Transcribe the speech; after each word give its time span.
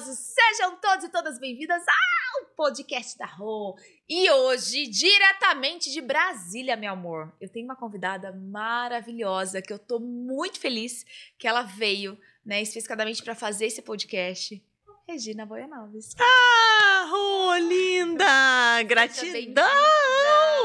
maravilhosos! 0.00 0.18
Sejam 0.18 0.76
todos 0.76 1.04
e 1.04 1.08
todas 1.08 1.38
bem-vindas 1.38 1.82
ao 1.86 2.46
podcast 2.56 3.16
da 3.18 3.26
Rô. 3.26 3.76
E 4.08 4.30
hoje, 4.30 4.86
diretamente 4.86 5.90
de 5.90 6.00
Brasília, 6.00 6.76
meu 6.76 6.92
amor, 6.92 7.32
eu 7.40 7.48
tenho 7.48 7.66
uma 7.66 7.76
convidada 7.76 8.32
maravilhosa 8.32 9.62
que 9.62 9.72
eu 9.72 9.78
tô 9.78 9.98
muito 10.00 10.58
feliz 10.58 11.04
que 11.38 11.46
ela 11.46 11.62
veio, 11.62 12.18
né, 12.44 12.62
especificamente 12.62 13.22
para 13.22 13.34
fazer 13.34 13.66
esse 13.66 13.82
podcast. 13.82 14.62
Regina 15.06 15.44
Boianoves. 15.44 16.14
Ah, 16.18 17.06
Rô, 17.10 17.54
linda! 17.56 18.82
Gratidão! 18.84 19.64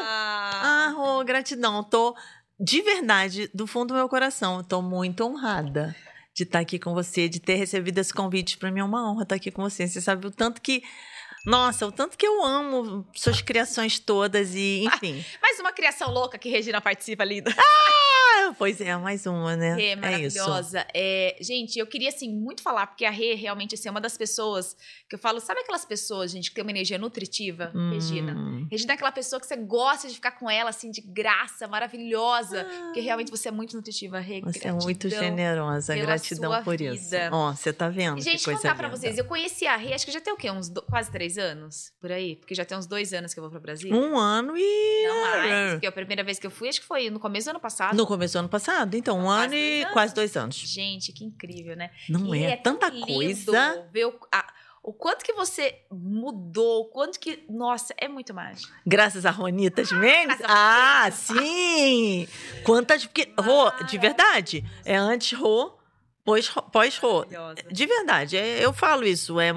Ah, 0.01 0.93
Rô, 0.95 1.23
gratidão. 1.23 1.83
Tô 1.83 2.15
de 2.59 2.81
verdade, 2.81 3.49
do 3.53 3.67
fundo 3.67 3.89
do 3.89 3.95
meu 3.95 4.07
coração, 4.07 4.63
tô 4.63 4.81
muito 4.81 5.25
honrada 5.25 5.93
de 6.35 6.43
estar 6.43 6.59
aqui 6.59 6.77
com 6.77 6.93
você, 6.93 7.29
de 7.29 7.39
ter 7.39 7.55
recebido 7.55 7.97
esse 7.97 8.13
convite. 8.13 8.57
Para 8.57 8.69
mim 8.69 8.81
é 8.81 8.83
uma 8.83 9.09
honra 9.09 9.23
estar 9.23 9.35
aqui 9.35 9.49
com 9.49 9.61
você. 9.61 9.87
Você 9.87 10.01
sabe 10.01 10.27
o 10.27 10.31
tanto 10.31 10.61
que. 10.61 10.83
Nossa, 11.45 11.85
o 11.85 11.91
tanto 11.91 12.17
que 12.17 12.27
eu 12.27 12.43
amo 12.43 13.07
suas 13.13 13.39
criações 13.39 13.99
todas 13.99 14.53
e, 14.53 14.83
enfim. 14.83 15.23
Mais 15.41 15.59
uma 15.59 15.71
criação 15.71 16.11
louca 16.11 16.37
que 16.37 16.49
Regina 16.49 16.81
participa, 16.81 17.23
linda. 17.23 17.55
Ah, 17.57 18.14
pois 18.57 18.79
é, 18.81 18.95
mais 18.97 19.25
uma, 19.25 19.55
né? 19.55 19.75
Rê, 19.75 19.95
maravilhosa. 19.95 20.85
É, 20.93 21.35
gente, 21.41 21.77
eu 21.79 21.87
queria, 21.87 22.09
assim, 22.09 22.29
muito 22.33 22.61
falar, 22.61 22.87
porque 22.87 23.05
a 23.05 23.11
Rê 23.11 23.33
realmente 23.33 23.75
assim, 23.75 23.87
é 23.87 23.91
uma 23.91 24.01
das 24.01 24.17
pessoas 24.17 24.75
que 25.09 25.15
eu 25.15 25.19
falo, 25.19 25.39
sabe 25.39 25.61
aquelas 25.61 25.85
pessoas, 25.85 26.31
gente, 26.31 26.49
que 26.49 26.55
tem 26.55 26.63
uma 26.63 26.71
energia 26.71 26.97
nutritiva? 26.97 27.71
Hum. 27.75 27.91
Regina. 27.91 28.35
Regina 28.71 28.93
é 28.93 28.95
aquela 28.95 29.11
pessoa 29.11 29.39
que 29.39 29.45
você 29.47 29.55
gosta 29.55 30.07
de 30.07 30.15
ficar 30.15 30.31
com 30.31 30.49
ela, 30.49 30.69
assim, 30.69 30.91
de 30.91 31.01
graça, 31.01 31.67
maravilhosa. 31.67 32.61
Ah. 32.69 32.81
Porque 32.85 32.99
realmente 32.99 33.31
você 33.31 33.49
é 33.49 33.51
muito 33.51 33.75
nutritiva, 33.75 34.19
Rê. 34.19 34.41
Você 34.41 34.67
é 34.67 34.71
muito 34.71 35.09
generosa, 35.09 35.95
gratidão 35.95 36.63
por 36.63 36.79
isso. 36.79 37.03
vida. 37.05 37.29
Ó, 37.31 37.51
você 37.53 37.71
tá 37.73 37.89
vendo? 37.89 38.21
Gente, 38.21 38.39
que 38.39 38.45
coisa 38.45 38.59
contar 38.61 38.75
pra 38.75 38.87
linda. 38.87 38.97
vocês, 38.99 39.17
eu 39.17 39.25
conheci 39.25 39.65
a 39.67 39.75
Rê, 39.75 39.93
acho 39.93 40.05
que 40.05 40.11
já 40.11 40.21
tem 40.21 40.33
o 40.33 40.37
quê? 40.37 40.49
Uns 40.51 40.69
do- 40.69 40.81
quase 40.83 41.11
três 41.11 41.37
anos? 41.37 41.91
Por 41.99 42.11
aí? 42.11 42.35
Porque 42.37 42.53
já 42.55 42.65
tem 42.65 42.77
uns 42.77 42.85
dois 42.85 43.13
anos 43.13 43.33
que 43.33 43.39
eu 43.39 43.43
vou 43.43 43.51
pra 43.51 43.59
Brasília. 43.59 43.95
Um 43.95 44.17
ano 44.17 44.53
e. 44.57 45.03
Não 45.07 45.21
mais, 45.21 45.71
porque 45.73 45.87
a 45.87 45.91
primeira 45.91 46.23
vez 46.23 46.39
que 46.39 46.47
eu 46.47 46.51
fui, 46.51 46.69
acho 46.69 46.81
que 46.81 46.87
foi 46.87 47.09
no 47.09 47.19
começo 47.19 47.45
do 47.47 47.51
ano 47.51 47.59
passado. 47.59 47.95
No 47.95 48.05
começo 48.17 48.33
do 48.33 48.39
ano 48.39 48.49
passado, 48.49 48.95
então, 48.95 49.17
um 49.19 49.29
ano 49.29 49.53
e 49.53 49.81
anos. 49.81 49.93
quase 49.93 50.13
dois 50.13 50.35
anos. 50.35 50.55
Gente, 50.55 51.11
que 51.13 51.23
incrível, 51.23 51.75
né? 51.75 51.91
Não 52.09 52.33
E 52.35 52.43
é, 52.43 52.55
tanta 52.57 52.89
coisa. 52.91 53.87
Ver 53.91 54.05
o, 54.05 54.19
a- 54.31 54.53
o 54.83 54.93
quanto 54.93 55.23
que 55.25 55.33
você 55.33 55.79
mudou, 55.91 56.81
o 56.81 56.85
quanto 56.85 57.19
que. 57.19 57.43
Nossa, 57.49 57.93
é 57.97 58.07
muito 58.07 58.33
mágico. 58.33 58.71
Graças 58.85 59.25
a 59.25 59.31
Ronitas 59.31 59.91
Mendes? 59.91 60.37
Graças 60.37 60.45
a 60.47 61.05
Ah, 61.05 61.11
sim! 61.11 62.27
Quantas. 62.63 63.05
Porque, 63.05 63.33
Rô, 63.39 63.71
de 63.85 63.97
verdade, 63.97 64.63
é 64.85 64.95
antes 64.95 65.37
Rô, 65.37 65.75
pós 66.23 66.47
Rô-. 66.99 67.25
Maravilhosa. 67.25 67.55
De 67.71 67.85
verdade, 67.87 68.37
é- 68.37 68.63
eu 68.63 68.71
falo 68.73 69.03
isso. 69.05 69.39
É 69.39 69.51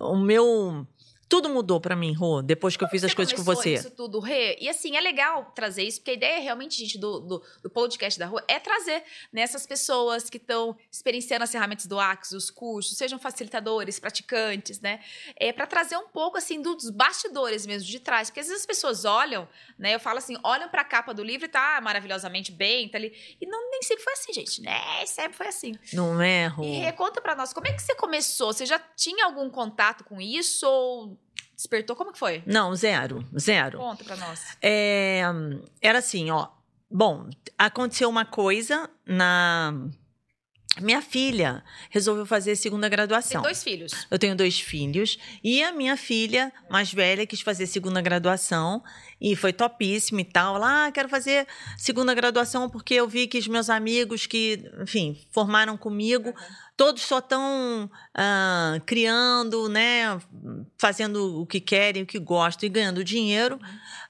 o 0.00 0.16
meu. 0.16 0.86
Tudo 1.32 1.48
mudou 1.48 1.80
pra 1.80 1.96
mim, 1.96 2.12
Rô, 2.12 2.42
depois 2.42 2.76
que 2.76 2.84
eu 2.84 2.88
fiz 2.88 3.02
as 3.02 3.14
coisas 3.14 3.32
com 3.32 3.42
você. 3.42 3.72
Isso 3.72 3.90
tudo, 3.90 4.20
Rê. 4.20 4.58
E 4.60 4.68
assim, 4.68 4.98
é 4.98 5.00
legal 5.00 5.50
trazer 5.54 5.82
isso, 5.82 5.98
porque 5.98 6.10
a 6.10 6.14
ideia 6.14 6.40
realmente, 6.40 6.76
gente, 6.76 6.98
do, 6.98 7.20
do, 7.20 7.42
do 7.62 7.70
podcast 7.70 8.20
da 8.20 8.26
rua 8.26 8.44
é 8.46 8.60
trazer 8.60 9.02
nessas 9.32 9.64
pessoas 9.64 10.28
que 10.28 10.36
estão 10.36 10.76
experienciando 10.90 11.42
as 11.42 11.50
ferramentas 11.50 11.86
do 11.86 11.98
Axis, 11.98 12.32
os 12.32 12.50
cursos, 12.50 12.98
sejam 12.98 13.18
facilitadores, 13.18 13.98
praticantes, 13.98 14.78
né? 14.80 15.00
É 15.34 15.54
para 15.54 15.66
trazer 15.66 15.96
um 15.96 16.06
pouco 16.06 16.36
assim 16.36 16.60
dos 16.60 16.90
bastidores 16.90 17.64
mesmo 17.64 17.88
de 17.88 17.98
trás, 17.98 18.28
porque 18.28 18.40
às 18.40 18.48
vezes 18.48 18.60
as 18.60 18.66
pessoas 18.66 19.06
olham, 19.06 19.48
né? 19.78 19.94
Eu 19.94 20.00
falo 20.00 20.18
assim, 20.18 20.36
olham 20.44 20.68
para 20.68 20.82
a 20.82 20.84
capa 20.84 21.14
do 21.14 21.24
livro 21.24 21.46
e 21.46 21.48
tá 21.48 21.80
maravilhosamente 21.80 22.52
bem, 22.52 22.90
tá 22.90 22.98
ali. 22.98 23.10
E 23.40 23.46
não 23.46 23.70
nem 23.70 23.80
sempre 23.80 24.04
foi 24.04 24.12
assim, 24.12 24.34
gente, 24.34 24.60
né? 24.60 24.78
Sempre 25.06 25.32
foi 25.32 25.46
assim. 25.46 25.72
Não 25.94 26.20
é, 26.20 26.48
Rô? 26.48 26.62
E 26.62 26.80
Rê, 26.80 26.92
conta 26.92 27.22
pra 27.22 27.34
nós, 27.34 27.54
como 27.54 27.66
é 27.68 27.72
que 27.72 27.80
você 27.80 27.94
começou? 27.94 28.52
Você 28.52 28.66
já 28.66 28.78
tinha 28.78 29.24
algum 29.24 29.48
contato 29.48 30.04
com 30.04 30.20
isso 30.20 30.68
ou 30.68 31.21
despertou? 31.62 31.96
Como 31.96 32.12
que 32.12 32.18
foi? 32.18 32.42
Não, 32.46 32.74
zero. 32.74 33.24
Zero. 33.38 33.78
Conta 33.78 34.04
pra 34.04 34.16
nós. 34.16 34.56
É, 34.60 35.22
era 35.80 35.98
assim, 35.98 36.30
ó. 36.30 36.48
Bom, 36.90 37.28
aconteceu 37.56 38.08
uma 38.08 38.24
coisa 38.24 38.90
na. 39.06 39.72
Minha 40.80 41.02
filha 41.02 41.62
resolveu 41.90 42.24
fazer 42.24 42.56
segunda 42.56 42.88
Tem 42.88 42.96
graduação. 42.96 43.42
dois 43.42 43.62
filhos. 43.62 43.92
Eu 44.10 44.18
tenho 44.18 44.34
dois 44.34 44.58
filhos 44.58 45.18
e 45.44 45.62
a 45.62 45.70
minha 45.70 45.96
filha 45.98 46.50
mais 46.70 46.92
velha 46.92 47.26
quis 47.26 47.42
fazer 47.42 47.66
segunda 47.66 48.00
graduação 48.00 48.82
e 49.20 49.36
foi 49.36 49.52
topíssima 49.52 50.22
e 50.22 50.24
tal. 50.24 50.56
Ela, 50.56 50.86
ah, 50.86 50.92
quero 50.92 51.08
fazer 51.10 51.46
segunda 51.76 52.14
graduação 52.14 52.70
porque 52.70 52.94
eu 52.94 53.06
vi 53.06 53.26
que 53.26 53.38
os 53.38 53.46
meus 53.46 53.68
amigos 53.68 54.26
que, 54.26 54.64
enfim, 54.80 55.20
formaram 55.30 55.76
comigo, 55.76 56.34
todos 56.76 57.02
só 57.02 57.18
estão 57.18 57.90
criando, 58.86 59.68
né, 59.68 60.18
fazendo 60.78 61.40
o 61.40 61.46
que 61.46 61.60
querem, 61.60 62.02
o 62.02 62.06
que 62.06 62.18
gostam 62.18 62.66
e 62.66 62.70
ganhando 62.70 63.04
dinheiro, 63.04 63.60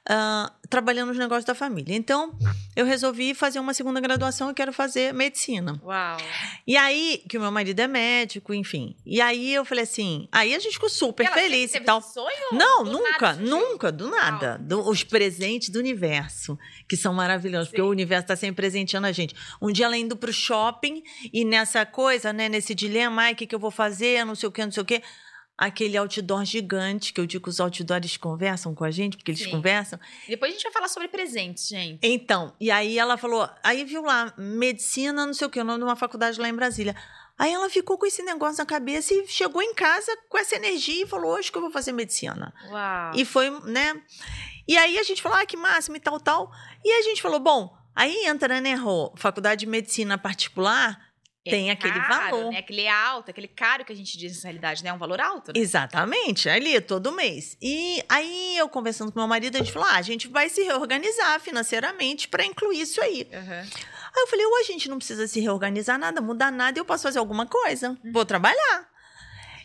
ah, 0.08 0.52
trabalhando 0.68 1.08
nos 1.08 1.18
negócios 1.18 1.44
da 1.44 1.54
família. 1.54 1.94
Então, 1.94 2.36
eu 2.74 2.84
resolvi 2.86 3.34
fazer 3.34 3.60
uma 3.60 3.72
segunda 3.74 4.00
graduação 4.00 4.50
e 4.50 4.54
quero 4.54 4.72
fazer 4.72 5.12
medicina. 5.14 5.80
Uau. 5.84 6.16
E 6.66 6.76
aí, 6.76 7.22
que 7.28 7.36
o 7.38 7.40
meu 7.40 7.52
marido 7.52 7.78
é 7.80 7.86
médico, 7.86 8.52
enfim. 8.54 8.96
E 9.04 9.20
aí 9.20 9.52
eu 9.54 9.64
falei 9.64 9.84
assim, 9.84 10.28
aí 10.32 10.54
a 10.54 10.58
gente 10.58 10.72
ficou 10.74 10.88
super 10.88 11.26
Ela 11.26 11.34
feliz 11.34 11.74
e 11.74 11.80
tal. 11.80 12.00
sonho? 12.02 12.26
Não, 12.52 12.84
Do 12.84 12.92
nunca, 12.92 13.32
nada 13.34 13.40
nunca, 13.42 13.92
do 13.92 14.08
nada. 14.10 14.58
Do- 14.58 14.88
os 14.88 15.04
presentes 15.04 15.68
do 15.68 15.78
universo, 15.78 16.58
que 16.88 16.96
são 16.96 17.12
maravilhosos, 17.14 17.68
porque 17.68 17.82
Sim. 17.82 17.86
o 17.88 17.90
universo 17.90 18.24
está 18.24 18.36
sempre 18.36 18.56
presenteando 18.56 19.06
a 19.06 19.12
gente. 19.12 19.34
Um 19.60 19.70
dia 19.70 19.84
ela 19.86 19.96
indo 19.96 20.16
pro 20.16 20.32
shopping 20.32 21.02
e 21.32 21.44
nessa 21.44 21.84
coisa, 21.86 22.32
né, 22.32 22.48
nesse 22.48 22.74
dilema, 22.74 23.22
ai, 23.22 23.32
o 23.34 23.36
que, 23.36 23.46
que 23.46 23.54
eu 23.54 23.58
vou 23.58 23.70
fazer, 23.70 24.24
não 24.24 24.34
sei 24.34 24.48
o 24.48 24.52
que, 24.52 24.64
não 24.64 24.72
sei 24.72 24.82
o 24.82 24.86
que. 24.86 25.02
Aquele 25.56 25.96
outdoor 25.96 26.44
gigante, 26.44 27.12
que 27.12 27.20
eu 27.20 27.26
digo 27.26 27.44
que 27.44 27.50
os 27.50 27.60
outdoors 27.60 28.16
conversam 28.16 28.74
com 28.74 28.84
a 28.84 28.90
gente, 28.90 29.16
porque 29.16 29.30
eles 29.30 29.42
Sim. 29.42 29.50
conversam. 29.50 30.00
Depois 30.26 30.50
a 30.50 30.54
gente 30.54 30.62
vai 30.64 30.72
falar 30.72 30.88
sobre 30.88 31.08
presentes, 31.08 31.68
gente. 31.68 32.00
Então, 32.02 32.52
e 32.58 32.70
aí 32.70 32.98
ela 32.98 33.16
falou, 33.16 33.48
aí 33.62 33.84
viu 33.84 34.02
lá, 34.02 34.32
medicina, 34.36 35.26
não 35.26 35.34
sei 35.34 35.46
o 35.46 35.50
que, 35.50 35.60
o 35.60 35.64
nome 35.64 35.78
de 35.78 35.84
uma 35.84 35.94
faculdade 35.94 36.40
lá 36.40 36.48
em 36.48 36.54
Brasília. 36.54 36.96
Aí 37.38 37.52
ela 37.52 37.68
ficou 37.68 37.98
com 37.98 38.06
esse 38.06 38.22
negócio 38.22 38.58
na 38.58 38.66
cabeça 38.66 39.14
e 39.14 39.26
chegou 39.26 39.62
em 39.62 39.74
casa 39.74 40.16
com 40.28 40.38
essa 40.38 40.56
energia 40.56 41.04
e 41.04 41.06
falou, 41.06 41.32
hoje 41.32 41.50
que 41.50 41.58
eu 41.58 41.62
vou 41.62 41.70
fazer 41.70 41.92
medicina. 41.92 42.52
Uau. 42.70 43.12
E 43.14 43.24
foi, 43.24 43.50
né? 43.64 44.00
E 44.66 44.76
aí 44.76 44.98
a 44.98 45.02
gente 45.02 45.22
falou, 45.22 45.38
ah, 45.38 45.46
que 45.46 45.56
máximo 45.56 45.96
e 45.96 46.00
tal, 46.00 46.20
tal. 46.20 46.50
E 46.84 46.92
a 46.92 47.02
gente 47.02 47.20
falou, 47.20 47.40
bom, 47.40 47.76
aí 47.94 48.26
entra, 48.26 48.60
né, 48.60 48.74
Rô, 48.74 49.12
faculdade 49.16 49.60
de 49.60 49.66
medicina 49.66 50.16
particular, 50.16 51.00
tem 51.50 51.70
aquele 51.70 51.98
É 51.98 52.00
caro, 52.00 52.36
valor. 52.36 52.52
Né? 52.52 52.58
Aquele 52.58 52.88
alto, 52.88 53.30
aquele 53.30 53.48
caro 53.48 53.84
que 53.84 53.92
a 53.92 53.96
gente 53.96 54.16
diz 54.16 54.42
na 54.42 54.48
realidade, 54.48 54.84
né? 54.84 54.90
É 54.90 54.92
um 54.92 54.98
valor 54.98 55.20
alto, 55.20 55.52
né? 55.52 55.60
Exatamente, 55.60 56.48
ali 56.48 56.80
todo 56.80 57.12
mês. 57.12 57.56
E 57.60 58.02
aí 58.08 58.56
eu 58.56 58.68
conversando 58.68 59.10
com 59.10 59.18
meu 59.18 59.28
marido, 59.28 59.56
a 59.56 59.58
gente 59.58 59.72
falou: 59.72 59.88
ah, 59.88 59.96
a 59.96 60.02
gente 60.02 60.28
vai 60.28 60.48
se 60.48 60.62
reorganizar 60.62 61.40
financeiramente 61.40 62.28
para 62.28 62.44
incluir 62.44 62.80
isso 62.80 63.00
aí. 63.00 63.28
Aham. 63.32 63.60
Aí 64.14 64.22
eu 64.22 64.26
falei: 64.26 64.46
ou 64.46 64.58
a 64.58 64.62
gente 64.62 64.88
não 64.88 64.98
precisa 64.98 65.26
se 65.26 65.40
reorganizar 65.40 65.98
nada, 65.98 66.20
mudar 66.20 66.52
nada, 66.52 66.78
eu 66.78 66.84
posso 66.84 67.02
fazer 67.02 67.18
alguma 67.18 67.46
coisa. 67.46 67.98
Vou 68.12 68.24
trabalhar. 68.24 68.91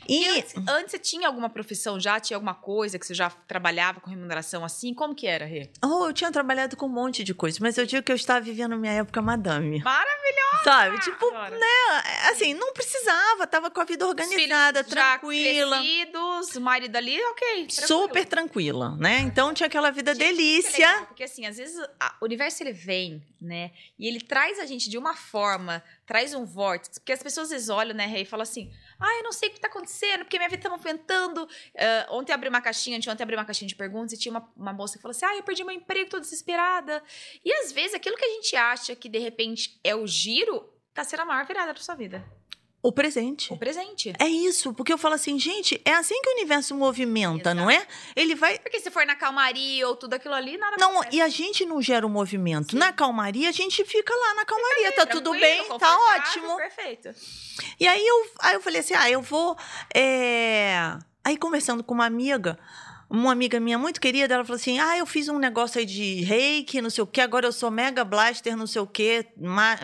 E, 0.08 0.24
E, 0.24 0.28
antes, 0.40 0.56
antes 0.68 0.92
você 0.92 1.00
tinha 1.00 1.28
alguma 1.28 1.50
profissão 1.50 2.00
já? 2.00 2.20
Tinha 2.20 2.38
alguma 2.38 2.56
coisa 2.56 2.98
que 2.98 3.06
você 3.06 3.14
já 3.14 3.30
trabalhava 3.30 4.00
com 4.00 4.10
remuneração 4.10 4.64
assim? 4.64 4.94
Como 4.94 5.14
que 5.16 5.28
era, 5.28 5.46
Rê? 5.46 5.70
oh, 5.84 6.06
eu 6.08 6.14
tinha 6.14 6.32
trabalhado 6.32 6.76
com 6.78 6.86
um 6.86 6.90
monte 6.90 7.24
de 7.24 7.34
coisa, 7.34 7.58
mas 7.62 7.78
eu 7.78 7.86
digo 7.86 8.04
que 8.04 8.12
eu 8.12 8.16
estava 8.16 8.40
vivendo 8.42 8.78
minha 8.78 8.94
época 8.94 9.22
madame. 9.22 9.80
Maravilhosa! 9.84 10.64
Sabe? 10.64 11.00
Tipo, 11.00 11.28
Adoro. 11.34 11.56
assim, 12.32 12.54
não 12.54 12.74
precisava, 12.74 13.46
tava 13.48 13.70
com 13.70 13.80
a 13.82 13.86
vida 13.86 14.06
organizada, 14.08 14.84
Filhos 14.84 14.96
já 14.96 15.18
tranquila. 15.20 15.78
crescidos, 15.78 16.58
marido 16.58 16.96
ali, 16.96 17.22
ok. 17.22 17.68
tranquilo. 17.68 17.88
Super 17.88 18.26
tranquila, 18.26 18.96
né? 18.98 19.20
Então 19.20 19.54
tinha 19.54 19.68
aquela 19.68 19.92
vida 19.92 20.12
é 20.12 20.16
delícia. 20.16 20.88
legal, 20.90 21.06
porque 21.08 21.24
assim, 21.24 21.46
às 21.46 21.58
vezes 21.58 21.78
o 22.22 22.26
universo 22.26 22.64
ele 22.64 22.74
vem, 22.74 23.24
né? 23.42 23.72
E 24.00 24.08
ele 24.08 24.20
traz 24.22 24.60
a 24.60 24.66
gente 24.66 24.90
de 24.90 24.98
uma 24.98 25.16
forma, 25.16 25.84
traz 26.06 26.34
um 26.34 26.46
vórtice, 26.46 27.00
porque 27.00 27.12
as 27.12 27.22
pessoas 27.22 27.46
às 27.48 27.52
vezes 27.52 27.70
olham, 27.70 27.94
né, 27.96 28.06
Rei, 28.06 28.24
e 28.24 28.26
falam 28.26 28.44
assim: 28.44 28.72
"Ah, 29.00 29.18
eu 29.20 29.24
não 29.24 29.32
sei 29.32 29.50
o 29.50 29.54
que 29.54 29.60
tá 29.60 29.68
acontecendo, 29.68 30.20
porque 30.26 30.38
minha 30.38 30.50
vida 30.50 30.64
tá 30.64 30.70
movimentando". 30.70 31.48
Ah, 31.78 32.08
ontem 32.12 32.34
abri 32.34 32.50
uma 32.50 32.62
caixinha, 32.62 32.98
ontem 32.98 33.20
eu 33.20 33.24
abri 33.24 33.36
uma 33.36 33.46
caixinha 33.46 33.68
de 33.68 33.76
perguntas 33.76 34.14
e 34.14 34.18
tinha 34.18 34.32
uma, 34.32 34.52
uma 34.56 34.74
moça 34.74 34.98
que 34.98 35.02
falou 35.02 35.12
assim: 35.12 35.26
"Ah, 35.26 35.36
eu 35.36 35.44
perdi 35.44 35.64
meu 35.64 35.76
emprego, 35.76 36.10
tô 36.10 36.20
desesperada". 36.20 37.04
E 37.44 37.52
às 37.54 37.72
vezes 37.72 37.94
aquilo 37.94 38.16
que 38.16 38.26
a 38.26 38.34
gente 38.34 38.56
acha 38.56 38.96
que 38.96 39.10
de 39.10 39.20
repente 39.20 39.80
é 39.84 39.96
o 39.96 40.06
giro, 40.08 40.74
tá 40.94 41.04
sendo 41.04 41.22
a 41.22 41.26
maior 41.26 41.46
virada 41.46 41.74
da 41.74 41.80
sua 41.80 41.96
vida. 41.96 42.37
O 42.88 42.92
presente. 42.94 43.52
O 43.52 43.58
presente. 43.58 44.14
É 44.18 44.28
isso, 44.28 44.74
porque 44.74 44.94
eu 44.94 44.98
falo 44.98 45.16
assim, 45.16 45.38
gente, 45.38 45.82
é 45.84 45.92
assim 45.94 46.22
que 46.22 46.30
o 46.30 46.34
universo 46.34 46.74
movimenta, 46.74 47.54
não 47.54 47.70
é? 47.70 47.86
Ele 48.16 48.34
vai. 48.34 48.58
Porque 48.60 48.80
se 48.80 48.90
for 48.90 49.06
na 49.06 49.14
calmaria 49.14 49.86
ou 49.86 49.94
tudo 49.98 50.14
aquilo 50.14 50.34
ali, 50.34 50.58
nada 50.58 50.78
Não, 50.80 50.92
acontece. 50.92 51.18
e 51.18 51.22
a 51.22 51.28
gente 51.28 51.66
não 51.66 51.82
gera 51.82 52.08
o 52.08 52.10
movimento. 52.10 52.78
Na 52.78 52.94
calmaria, 52.94 53.50
a 53.50 53.52
gente 53.52 53.84
fica 53.84 54.14
lá 54.16 54.36
na 54.36 54.46
calmaria, 54.46 54.92
tá 54.94 55.06
tudo 55.06 55.32
bem, 55.32 55.66
tá 55.78 55.98
ótimo. 56.16 56.56
Perfeito. 56.56 57.10
E 57.78 57.86
aí 57.86 58.08
eu, 58.08 58.26
aí 58.40 58.54
eu 58.56 58.62
falei 58.62 58.80
assim: 58.80 58.94
ah, 58.94 59.10
eu 59.10 59.22
vou. 59.22 59.58
é, 59.94 60.98
Aí 61.26 61.36
conversando 61.36 61.84
com 61.84 61.94
uma 61.94 62.06
amiga, 62.06 62.58
uma 63.10 63.32
amiga 63.32 63.60
minha 63.60 63.78
muito 63.78 64.02
querida, 64.02 64.34
ela 64.34 64.44
falou 64.44 64.58
assim: 64.58 64.80
Ah, 64.80 64.98
eu 64.98 65.06
fiz 65.06 65.30
um 65.30 65.40
negócio 65.40 65.80
aí 65.80 65.86
de 65.86 66.22
reiki, 66.24 66.82
não 66.82 66.90
sei 66.90 67.04
o 67.04 67.08
quê, 67.08 67.22
agora 67.22 67.46
eu 67.46 67.52
sou 67.52 67.72
mega 67.72 68.04
blaster, 68.04 68.56
não 68.56 68.68
sei 68.68 68.82
o 68.82 68.88
quê, 68.88 69.26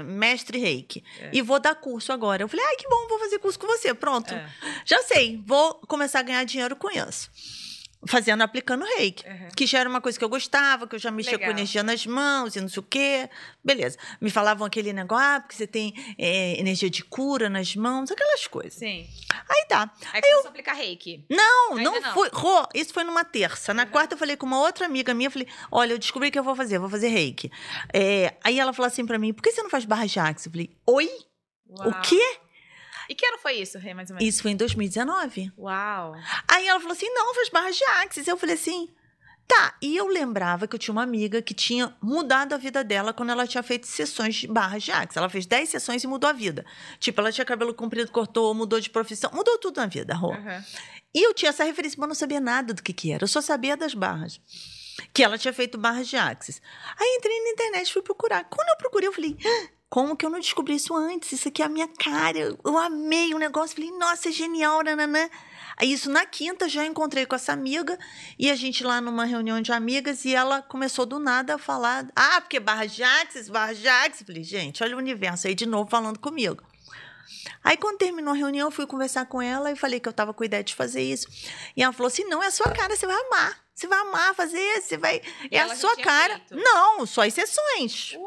mestre 0.04 0.60
reiki. 0.60 1.04
É. 1.20 1.30
E 1.34 1.42
vou 1.42 1.60
dar 1.60 1.75
curso 1.75 2.12
agora. 2.12 2.44
Eu 2.44 2.48
falei: 2.48 2.66
Ai, 2.66 2.75
que 2.75 2.88
bom, 2.88 3.08
vou 3.08 3.20
fazer 3.20 3.40
curso 3.40 3.60
com 3.60 3.68
você. 3.68 3.94
Pronto. 3.94 4.34
É. 4.34 4.50
Já 4.86 5.00
sei, 5.04 5.42
vou 5.46 5.75
começar 5.88 6.20
a 6.20 6.24
ganhar 6.24 6.44
dinheiro 6.44 6.75
com 6.75 6.90
isso. 6.90 7.31
Fazendo, 8.08 8.42
aplicando 8.42 8.84
reiki. 8.98 9.26
Uhum. 9.28 9.48
Que 9.56 9.66
já 9.66 9.80
era 9.80 9.90
uma 9.90 10.02
coisa 10.02 10.18
que 10.20 10.26
eu 10.26 10.30
gostava, 10.30 10.86
que 10.88 10.96
eu 10.96 11.00
já 11.00 11.10
mexia 11.10 11.34
Legal. 11.34 11.48
com 11.48 11.58
energia 11.58 11.84
nas 11.84 12.06
mãos 12.06 12.56
e 12.56 12.62
não 12.62 12.68
sei 12.68 12.80
o 12.82 12.84
quê. 12.84 13.30
Beleza. 13.64 13.98
Me 14.20 14.30
falavam 14.30 14.66
aquele 14.68 14.92
negócio, 14.92 15.24
ah, 15.26 15.40
porque 15.40 15.56
você 15.56 15.66
tem 15.66 15.94
é, 16.18 16.60
energia 16.60 16.90
de 16.90 17.04
cura 17.04 17.50
nas 17.50 17.76
mãos, 17.76 18.12
aquelas 18.12 18.46
coisas. 18.48 18.74
Sim. 18.74 19.08
Aí 19.50 19.66
tá. 19.70 19.92
Aí 20.12 20.22
começou 20.22 20.46
a 20.46 20.50
aplicar 20.50 20.74
reiki. 20.74 21.26
Não, 21.30 21.78
Ainda 21.78 21.92
não, 21.92 22.02
não. 22.02 22.14
foi. 22.14 22.30
Rô, 22.34 22.68
isso 22.74 22.94
foi 22.94 23.04
numa 23.04 23.24
terça. 23.24 23.74
Na 23.74 23.84
Uhum. 23.84 23.90
quarta, 23.90 24.16
eu 24.16 24.18
falei 24.20 24.36
com 24.36 24.46
uma 24.46 24.60
outra 24.60 24.86
amiga 24.86 25.14
minha, 25.14 25.28
eu 25.28 25.32
falei: 25.32 25.48
olha, 25.72 25.94
eu 25.94 25.98
descobri 26.00 26.30
o 26.30 26.32
que 26.32 26.40
eu 26.40 26.44
vou 26.44 26.56
fazer, 26.56 26.76
eu 26.78 26.82
vou 26.82 26.90
fazer 26.90 27.08
reiki. 27.08 27.52
É, 27.94 28.34
aí 28.44 28.60
ela 28.60 28.74
falou 28.74 28.88
assim 28.88 29.06
pra 29.06 29.18
mim: 29.18 29.32
por 29.34 29.42
que 29.42 29.52
você 29.52 29.62
não 29.64 29.70
faz 29.70 29.86
barra 29.86 30.04
axis? 30.04 30.46
Eu 30.46 30.52
falei: 30.52 30.70
oi? 30.86 31.10
Uau. 31.70 31.90
O 31.90 32.02
quê? 32.02 32.40
E 33.13 33.15
que 33.15 33.27
ano 33.27 33.38
foi 33.38 33.54
isso, 33.54 33.77
Rê, 33.77 33.94
mais 33.94 34.10
ou 34.10 34.15
menos? 34.15 34.27
Isso 34.27 34.42
foi 34.42 34.50
em 34.50 34.56
2019. 34.56 35.54
Uau. 35.56 36.15
Aí 36.48 36.68
ela 36.68 36.80
falou 36.80 36.94
assim: 36.94 37.07
não, 37.13 37.36
faz 37.36 37.48
barra 37.50 37.69
de 37.69 37.83
axis. 38.01 38.27
Eu 38.27 38.36
falei 38.36 38.56
assim. 38.56 38.89
Tá, 39.45 39.75
e 39.81 39.95
eu 39.98 40.07
lembrava 40.07 40.68
que 40.68 40.74
eu 40.74 40.80
tinha 40.80 40.94
uma 40.94 41.04
amiga 41.04 41.42
que 41.42 41.54
tinha 41.54 41.94
mudado 42.01 42.54
a 42.54 42.57
vida 42.57 42.81
dela 42.81 43.13
quando 43.13 43.30
ela 43.31 43.45
tinha 43.45 43.62
feito 43.62 43.86
sessões 43.86 44.36
de 44.36 44.48
barra 44.48 44.80
de 44.80 44.89
axis. 44.89 45.18
Ela 45.18 45.30
fez 45.30 45.45
10 45.45 45.68
sessões 45.69 46.04
e 46.04 46.07
mudou 46.07 46.30
a 46.30 46.33
vida. 46.33 46.65
Tipo, 46.98 47.19
ela 47.21 47.31
tinha 47.31 47.44
cabelo 47.44 47.74
comprido, 47.74 48.10
cortou, 48.10 48.54
mudou 48.56 48.80
de 48.80 48.89
profissão, 48.89 49.30
mudou 49.33 49.60
tudo 49.60 49.75
na 49.81 49.86
vida, 49.86 50.15
Rô. 50.15 50.30
Uhum. 50.30 50.63
E 51.13 51.27
eu 51.27 51.33
tinha 51.33 51.50
essa 51.50 51.65
referência, 51.65 51.98
mas 52.00 52.06
eu 52.06 52.07
não 52.07 52.15
sabia 52.15 52.39
nada 52.39 52.74
do 52.74 52.81
que, 52.81 52.94
que 52.94 53.12
era. 53.12 53.25
Eu 53.25 53.27
só 53.27 53.42
sabia 53.42 53.75
das 53.77 53.94
barras. 53.94 54.39
Que 55.13 55.21
ela 55.21 55.38
tinha 55.38 55.54
feito 55.54 55.77
barras 55.77 56.07
de 56.07 56.15
axis. 56.15 56.62
Aí 57.00 57.18
entrei 57.19 57.38
na 57.44 57.50
internet 57.50 57.92
fui 57.94 58.01
procurar. 58.01 58.45
Quando 58.45 58.69
eu 58.69 58.77
procurei, 58.77 59.10
eu 59.10 59.13
falei. 59.13 59.38
"Ah, 59.45 59.68
Como 59.94 60.18
que 60.18 60.25
eu 60.25 60.30
não 60.31 60.40
descobri 60.40 60.74
isso 60.74 60.95
antes? 60.95 61.34
Isso 61.34 61.50
aqui 61.50 61.62
é 61.62 61.66
a 61.66 61.69
minha 61.69 61.88
cara. 61.88 62.40
Eu, 62.40 62.78
amei 62.80 63.31
o 63.36 63.38
negócio. 63.38 63.75
Falei, 63.75 63.92
nossa, 63.92 64.30
é 64.30 64.31
genial, 64.31 64.81
nananã. 64.84 65.30
Aí, 65.78 65.94
isso 65.94 66.10
na 66.10 66.25
quinta, 66.25 66.68
já 66.68 66.84
encontrei 66.84 67.28
com 67.28 67.36
essa 67.36 67.54
amiga. 67.54 67.95
E 68.40 68.50
a 68.50 68.56
gente 68.56 68.84
lá 68.84 69.00
numa 69.00 69.24
reunião 69.24 69.62
de 69.62 69.72
amigas. 69.72 70.25
E 70.25 70.34
ela 70.34 70.63
começou 70.63 71.06
do 71.06 71.19
nada 71.19 71.54
a 71.54 71.57
falar. 71.60 72.07
Ah, 72.16 72.42
porque 72.42 72.60
barra 72.60 72.86
axis, 73.22 73.50
barra 73.50 73.72
axis. 74.04 74.25
Falei, 74.25 74.44
gente, 74.44 74.84
olha 74.84 74.95
o 74.95 74.98
universo 74.98 75.45
aí 75.45 75.54
de 75.54 75.68
novo 75.68 75.88
falando 75.88 76.18
comigo. 76.18 76.63
Aí, 77.63 77.78
quando 77.78 78.00
terminou 78.00 78.34
a 78.34 78.36
reunião, 78.36 78.69
eu 78.69 78.72
fui 78.72 78.88
conversar 78.88 79.28
com 79.28 79.44
ela 79.44 79.72
e 79.72 79.75
falei 79.75 80.00
que 80.00 80.07
eu 80.07 80.12
estava 80.12 80.34
com 80.34 80.42
a 80.42 80.46
ideia 80.48 80.63
de 80.63 80.74
fazer 80.74 81.04
isso. 81.04 81.28
E 81.78 81.84
ela 81.84 81.94
falou 81.94 82.07
assim: 82.07 82.24
não, 82.24 82.42
é 82.42 82.48
a 82.48 82.51
sua 82.51 82.72
cara, 82.72 82.96
você 82.96 83.06
vai 83.06 83.16
amar. 83.28 83.63
Você 83.75 83.88
vai 83.88 84.00
amar 84.00 84.36
fazer, 84.36 84.81
você 84.81 84.98
vai. 84.98 85.22
E 85.51 85.56
é 85.56 85.62
a 85.62 85.75
sua 85.75 85.96
cara. 85.98 86.36
feito? 86.36 86.56
Não, 86.56 87.06
só 87.06 87.25
as 87.25 87.34
sessões. 87.34 88.18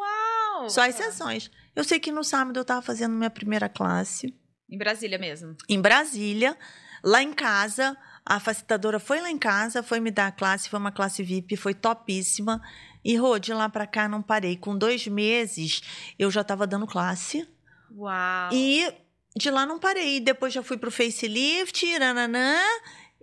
Uau. 0.60 0.70
Só 0.70 0.90
sessões. 0.90 1.50
Eu 1.74 1.84
sei 1.84 1.98
que 2.00 2.10
no 2.12 2.24
sábado 2.24 2.56
eu 2.58 2.62
estava 2.62 2.82
fazendo 2.82 3.12
minha 3.14 3.30
primeira 3.30 3.68
classe 3.68 4.34
Em 4.70 4.78
Brasília 4.78 5.18
mesmo. 5.18 5.56
em 5.68 5.80
Brasília, 5.80 6.56
lá 7.04 7.22
em 7.22 7.32
casa. 7.32 7.96
A 8.28 8.40
facilitadora 8.40 8.98
foi 8.98 9.20
lá 9.20 9.30
em 9.30 9.38
casa, 9.38 9.84
foi 9.84 10.00
me 10.00 10.10
dar 10.10 10.26
a 10.26 10.32
classe, 10.32 10.68
foi 10.68 10.80
uma 10.80 10.90
classe 10.90 11.22
VIP, 11.22 11.56
foi 11.56 11.74
topíssima. 11.74 12.60
E, 13.04 13.16
Rô, 13.16 13.38
de 13.38 13.52
lá 13.54 13.68
para 13.68 13.86
cá 13.86 14.08
não 14.08 14.20
parei. 14.20 14.56
Com 14.56 14.76
dois 14.76 15.06
meses, 15.06 15.80
eu 16.18 16.28
já 16.28 16.40
estava 16.40 16.66
dando 16.66 16.88
classe. 16.88 17.48
Uau. 17.96 18.50
E 18.52 18.92
de 19.36 19.48
lá 19.48 19.64
não 19.64 19.78
parei. 19.78 20.18
Depois 20.18 20.52
já 20.52 20.60
fui 20.60 20.76
pro 20.76 20.90
facelift, 20.90 21.98
nananã. 22.00 22.58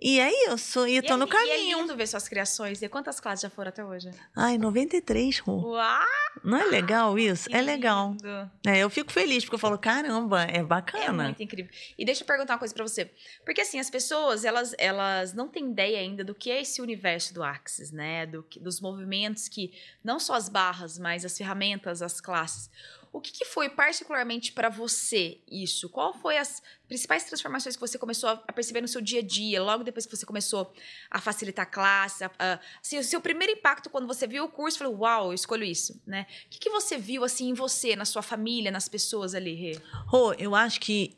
E 0.00 0.18
é 0.20 0.52
isso. 0.52 0.86
E, 0.86 0.96
E 0.96 1.02
tô 1.02 1.14
é, 1.14 1.16
no 1.16 1.24
E 1.24 1.28
é 1.28 1.30
caminho. 1.30 1.78
lindo 1.80 1.96
ver 1.96 2.06
suas 2.06 2.28
criações. 2.28 2.82
E 2.82 2.88
quantas 2.88 3.20
classes 3.20 3.42
já 3.42 3.48
foram 3.50 3.68
até 3.70 3.84
hoje? 3.84 4.10
Ai, 4.36 4.58
93, 4.58 5.38
Rô. 5.38 5.70
Uau. 5.72 6.04
Não 6.42 6.58
é 6.58 6.64
legal 6.64 7.18
isso? 7.18 7.48
que 7.48 7.56
É 7.56 7.62
legal. 7.62 8.14
É, 8.66 8.78
eu 8.78 8.90
fico 8.90 9.10
feliz, 9.12 9.44
porque 9.44 9.54
eu 9.54 9.58
falo, 9.58 9.78
caramba, 9.78 10.44
é 10.44 10.58
É 10.58 10.62
bacana. 10.62 11.24
muito 11.24 11.42
incrível. 11.42 11.72
E 11.96 12.04
deixa 12.04 12.22
eu 12.22 12.26
perguntar 12.26 12.54
uma 12.54 12.58
coisa 12.58 12.74
pra 12.74 12.86
você. 12.86 13.10
Porque 13.44 13.60
assim, 13.62 13.78
as 13.78 13.88
pessoas, 13.88 14.44
elas, 14.44 14.74
elas 14.78 15.32
não 15.32 15.48
têm 15.48 15.70
ideia 15.70 15.98
ainda 16.00 16.22
do 16.24 16.34
que 16.34 16.50
é 16.50 16.60
esse 16.60 16.82
universo 16.82 17.32
do 17.32 17.42
Axis, 17.42 17.90
né? 17.92 18.26
Do, 18.26 18.44
dos 18.60 18.80
movimentos 18.80 19.48
que, 19.48 19.72
não 20.02 20.18
só 20.18 20.34
as 20.34 20.48
barras, 20.48 20.98
mas 20.98 21.24
as 21.24 21.38
ferramentas, 21.38 22.02
as 22.02 22.20
classes. 22.20 22.68
O 23.14 23.20
que, 23.20 23.30
que 23.30 23.44
foi 23.44 23.68
particularmente 23.68 24.50
pra 24.50 24.68
você 24.68 25.38
isso? 25.48 25.88
Qual 25.88 26.12
foi 26.12 26.36
as 26.36 26.60
principais 26.88 27.22
transformações 27.22 27.76
que 27.76 27.80
você 27.80 27.96
começou 27.96 28.28
a 28.28 28.52
perceber 28.52 28.80
no 28.80 28.88
seu 28.88 29.00
dia 29.00 29.20
a 29.20 29.22
dia, 29.22 29.62
logo 29.62 29.84
depois 29.84 30.04
que 30.04 30.16
você 30.16 30.26
começou 30.26 30.72
a 31.08 31.20
facilitar 31.20 31.62
a 31.62 31.66
classe? 31.66 32.24
a- 32.24 32.30
a- 32.40 32.58
assim, 32.82 32.98
o 32.98 33.04
seu 33.04 33.20
primeiro 33.20 33.52
impacto 33.52 33.88
quando 33.88 34.08
você 34.08 34.26
viu 34.26 34.42
o 34.42 34.48
curso, 34.48 34.78
falou, 34.78 34.98
uau, 34.98 35.28
eu 35.28 35.32
escolho 35.34 35.62
isso, 35.62 36.02
né? 36.04 36.26
O 36.46 36.48
que, 36.50 36.58
que 36.58 36.70
você 36.70 36.98
viu 36.98 37.22
assim 37.22 37.50
em 37.50 37.54
você, 37.54 37.94
na 37.94 38.04
sua 38.04 38.20
família, 38.20 38.72
nas 38.72 38.88
pessoas 38.88 39.32
ali, 39.32 39.54
Rê? 39.54 39.80
Rô, 40.06 40.32
eu 40.34 40.52
acho 40.56 40.80
que, 40.80 41.16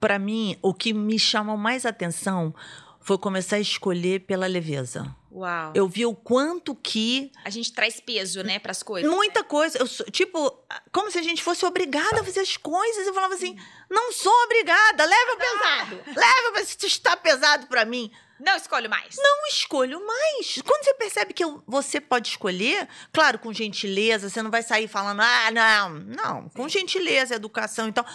para 0.00 0.18
mim, 0.18 0.56
o 0.62 0.72
que 0.72 0.94
me 0.94 1.18
chamou 1.18 1.58
mais 1.58 1.84
atenção 1.84 2.54
foi 3.00 3.18
começar 3.18 3.56
a 3.56 3.60
escolher 3.60 4.20
pela 4.20 4.46
leveza. 4.46 5.14
Uau. 5.34 5.72
Eu 5.74 5.88
vi 5.88 6.06
o 6.06 6.14
quanto 6.14 6.76
que 6.76 7.32
A 7.44 7.50
gente 7.50 7.72
traz 7.72 7.98
peso, 7.98 8.44
né, 8.44 8.60
pras 8.60 8.84
coisas. 8.84 9.10
Muita 9.10 9.42
coisa. 9.42 9.78
Eu 9.78 9.88
tipo, 10.12 10.64
como 10.92 11.10
se 11.10 11.18
a 11.18 11.22
gente 11.22 11.42
fosse 11.42 11.66
obrigada 11.66 12.20
a 12.20 12.24
fazer 12.24 12.40
as 12.40 12.56
coisas. 12.56 13.04
Eu 13.04 13.12
falava 13.12 13.34
assim: 13.34 13.58
não 13.90 14.12
sou 14.12 14.32
obrigada, 14.44 15.04
leva 15.04 15.36
pesado. 15.36 16.02
Leva, 16.06 16.60
isso 16.60 16.86
está 16.86 17.16
pesado 17.16 17.66
para 17.66 17.84
mim. 17.84 18.12
Não 18.38 18.56
escolho 18.56 18.88
mais. 18.88 19.16
Não 19.16 19.46
escolho 19.48 20.06
mais. 20.06 20.62
Quando 20.64 20.84
você 20.84 20.94
percebe 20.94 21.34
que 21.34 21.44
você 21.66 22.00
pode 22.00 22.28
escolher, 22.28 22.88
claro, 23.12 23.38
com 23.38 23.52
gentileza, 23.52 24.28
você 24.28 24.40
não 24.40 24.50
vai 24.50 24.62
sair 24.62 24.86
falando, 24.86 25.20
ah, 25.20 25.50
não, 25.50 25.90
não, 25.90 26.48
com 26.50 26.68
gentileza, 26.68 27.34
educação 27.34 27.88
e 27.88 27.92
tal. 27.92 28.06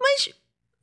Mas 0.00 0.30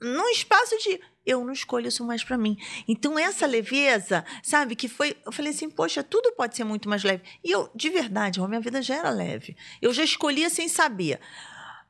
num 0.01 0.29
espaço 0.29 0.77
de 0.79 0.99
eu 1.25 1.43
não 1.43 1.51
escolho 1.51 1.87
isso 1.87 2.05
mais 2.05 2.23
pra 2.23 2.37
mim. 2.37 2.57
Então, 2.87 3.17
essa 3.17 3.45
leveza, 3.45 4.23
sabe, 4.43 4.75
que 4.75 4.87
foi. 4.87 5.15
Eu 5.25 5.31
falei 5.31 5.51
assim, 5.51 5.69
poxa, 5.69 6.03
tudo 6.03 6.31
pode 6.33 6.55
ser 6.55 6.63
muito 6.63 6.87
mais 6.87 7.03
leve. 7.03 7.23
E 7.43 7.51
eu, 7.51 7.69
de 7.73 7.89
verdade, 7.89 8.39
a 8.39 8.47
minha 8.47 8.61
vida 8.61 8.81
já 8.81 8.95
era 8.95 9.09
leve. 9.09 9.55
Eu 9.81 9.93
já 9.93 10.03
escolhia 10.03 10.49
sem 10.49 10.67
saber. 10.67 11.19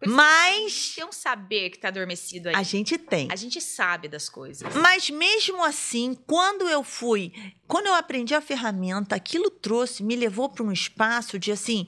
Mas 0.06 0.94
Tem 0.96 1.06
um 1.06 1.12
saber 1.12 1.70
que 1.70 1.80
tá 1.80 1.88
adormecido 1.88 2.50
aí. 2.50 2.56
a 2.56 2.64
gente 2.64 2.98
tem. 2.98 3.28
A 3.32 3.36
gente 3.36 3.62
sabe 3.62 4.08
das 4.08 4.30
coisas. 4.30 4.74
Mas 4.76 5.10
mesmo 5.10 5.64
assim, 5.64 6.16
quando 6.28 6.68
eu 6.70 6.84
fui, 6.84 7.32
quando 7.68 7.88
eu 7.88 7.94
aprendi 7.94 8.36
a 8.36 8.42
ferramenta, 8.42 9.16
aquilo 9.16 9.50
trouxe, 9.50 10.04
me 10.04 10.16
levou 10.16 10.50
para 10.50 10.64
um 10.64 10.72
espaço 10.72 11.40
de 11.40 11.52
assim, 11.52 11.88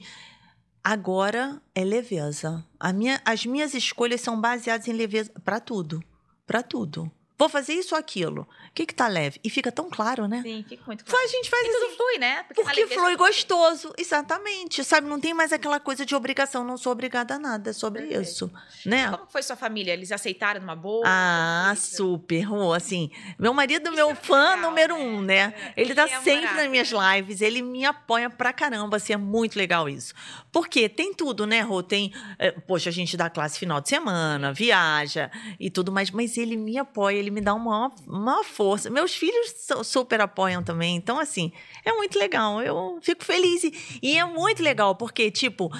agora 0.82 1.60
é 1.74 1.84
leveza. 1.84 2.66
A 2.80 2.92
minha, 2.92 3.20
as 3.24 3.44
minhas 3.44 3.74
escolhas 3.74 4.20
são 4.20 4.40
baseadas 4.40 4.88
em 4.88 4.92
leveza 4.92 5.30
para 5.44 5.60
tudo, 5.60 6.02
para 6.46 6.62
tudo. 6.62 7.12
Vou 7.38 7.48
fazer 7.48 7.74
isso 7.74 7.94
ou 7.94 7.98
aquilo. 8.00 8.42
O 8.42 8.72
que 8.74 8.84
que 8.84 8.94
tá 8.94 9.06
leve? 9.06 9.38
E 9.44 9.48
fica 9.50 9.70
tão 9.70 9.88
claro, 9.88 10.26
né? 10.26 10.42
Sim, 10.42 10.64
fica 10.68 10.82
muito 10.86 11.04
claro. 11.04 11.18
Faz, 11.20 11.30
a 11.30 11.36
gente 11.36 11.48
faz 11.50 11.64
E 11.66 11.68
assim. 11.70 11.78
tudo 11.80 11.96
flui, 11.96 12.18
né? 12.18 12.42
Porque, 12.42 12.62
Porque 12.62 12.86
flui 12.88 13.16
gostoso, 13.16 13.92
exatamente. 13.96 14.82
Sabe, 14.84 15.08
não 15.08 15.20
tem 15.20 15.32
mais 15.32 15.52
aquela 15.52 15.78
coisa 15.78 16.04
de 16.04 16.14
obrigação. 16.14 16.64
Não 16.64 16.76
sou 16.76 16.92
obrigada 16.92 17.34
a 17.34 17.38
nada, 17.38 17.70
é 17.70 17.72
sobre 17.72 18.02
Perfeito. 18.02 18.22
isso, 18.22 18.52
né? 18.84 19.10
Como 19.10 19.26
foi 19.30 19.42
sua 19.42 19.56
família? 19.56 19.92
Eles 19.92 20.10
aceitaram 20.10 20.60
numa 20.60 20.74
boa? 20.76 21.04
Ah, 21.06 21.70
isso? 21.74 21.96
super. 21.96 22.42
Rô, 22.42 22.72
assim, 22.72 23.10
meu 23.38 23.54
marido 23.54 23.86
é 23.88 23.90
Isso 23.90 23.96
meu 23.96 24.10
é 24.10 24.14
fã 24.14 24.54
legal, 24.54 24.70
número 24.70 24.96
né? 24.96 25.04
um, 25.04 25.20
né? 25.22 25.54
É, 25.76 25.80
Ele 25.80 25.94
tá 25.94 26.08
sempre 26.08 26.52
nas 26.54 26.68
minhas 26.68 26.90
lives, 26.90 27.40
ele 27.40 27.62
me 27.62 27.84
apoia 27.84 28.28
pra 28.28 28.52
caramba, 28.52 28.96
assim, 28.96 29.12
é 29.12 29.16
muito 29.16 29.56
legal 29.56 29.88
isso. 29.88 30.12
Porque 30.50 30.88
tem 30.88 31.14
tudo, 31.14 31.46
né, 31.46 31.60
Rô? 31.60 31.82
Tem, 31.82 32.12
eh, 32.38 32.50
poxa, 32.52 32.88
a 32.90 32.92
gente 32.92 33.16
dá 33.16 33.30
classe 33.30 33.58
final 33.58 33.80
de 33.80 33.88
semana, 33.88 34.52
viaja 34.52 35.30
e 35.60 35.70
tudo 35.70 35.92
mais, 35.92 36.10
mas 36.10 36.36
ele 36.36 36.56
me 36.56 36.76
apoia, 36.78 37.16
ele 37.16 37.27
me 37.30 37.40
dá 37.40 37.54
uma, 37.54 37.92
uma 38.06 38.44
força. 38.44 38.90
Meus 38.90 39.14
filhos 39.14 39.54
su- 39.56 39.84
super 39.84 40.20
apoiam 40.20 40.62
também, 40.62 40.96
então, 40.96 41.18
assim, 41.18 41.52
é 41.84 41.92
muito 41.92 42.18
legal. 42.18 42.60
Eu 42.62 42.98
fico 43.02 43.24
feliz. 43.24 43.64
E, 43.64 43.72
e 44.02 44.16
é 44.18 44.24
muito 44.24 44.62
legal, 44.62 44.94
porque, 44.94 45.30
tipo, 45.30 45.70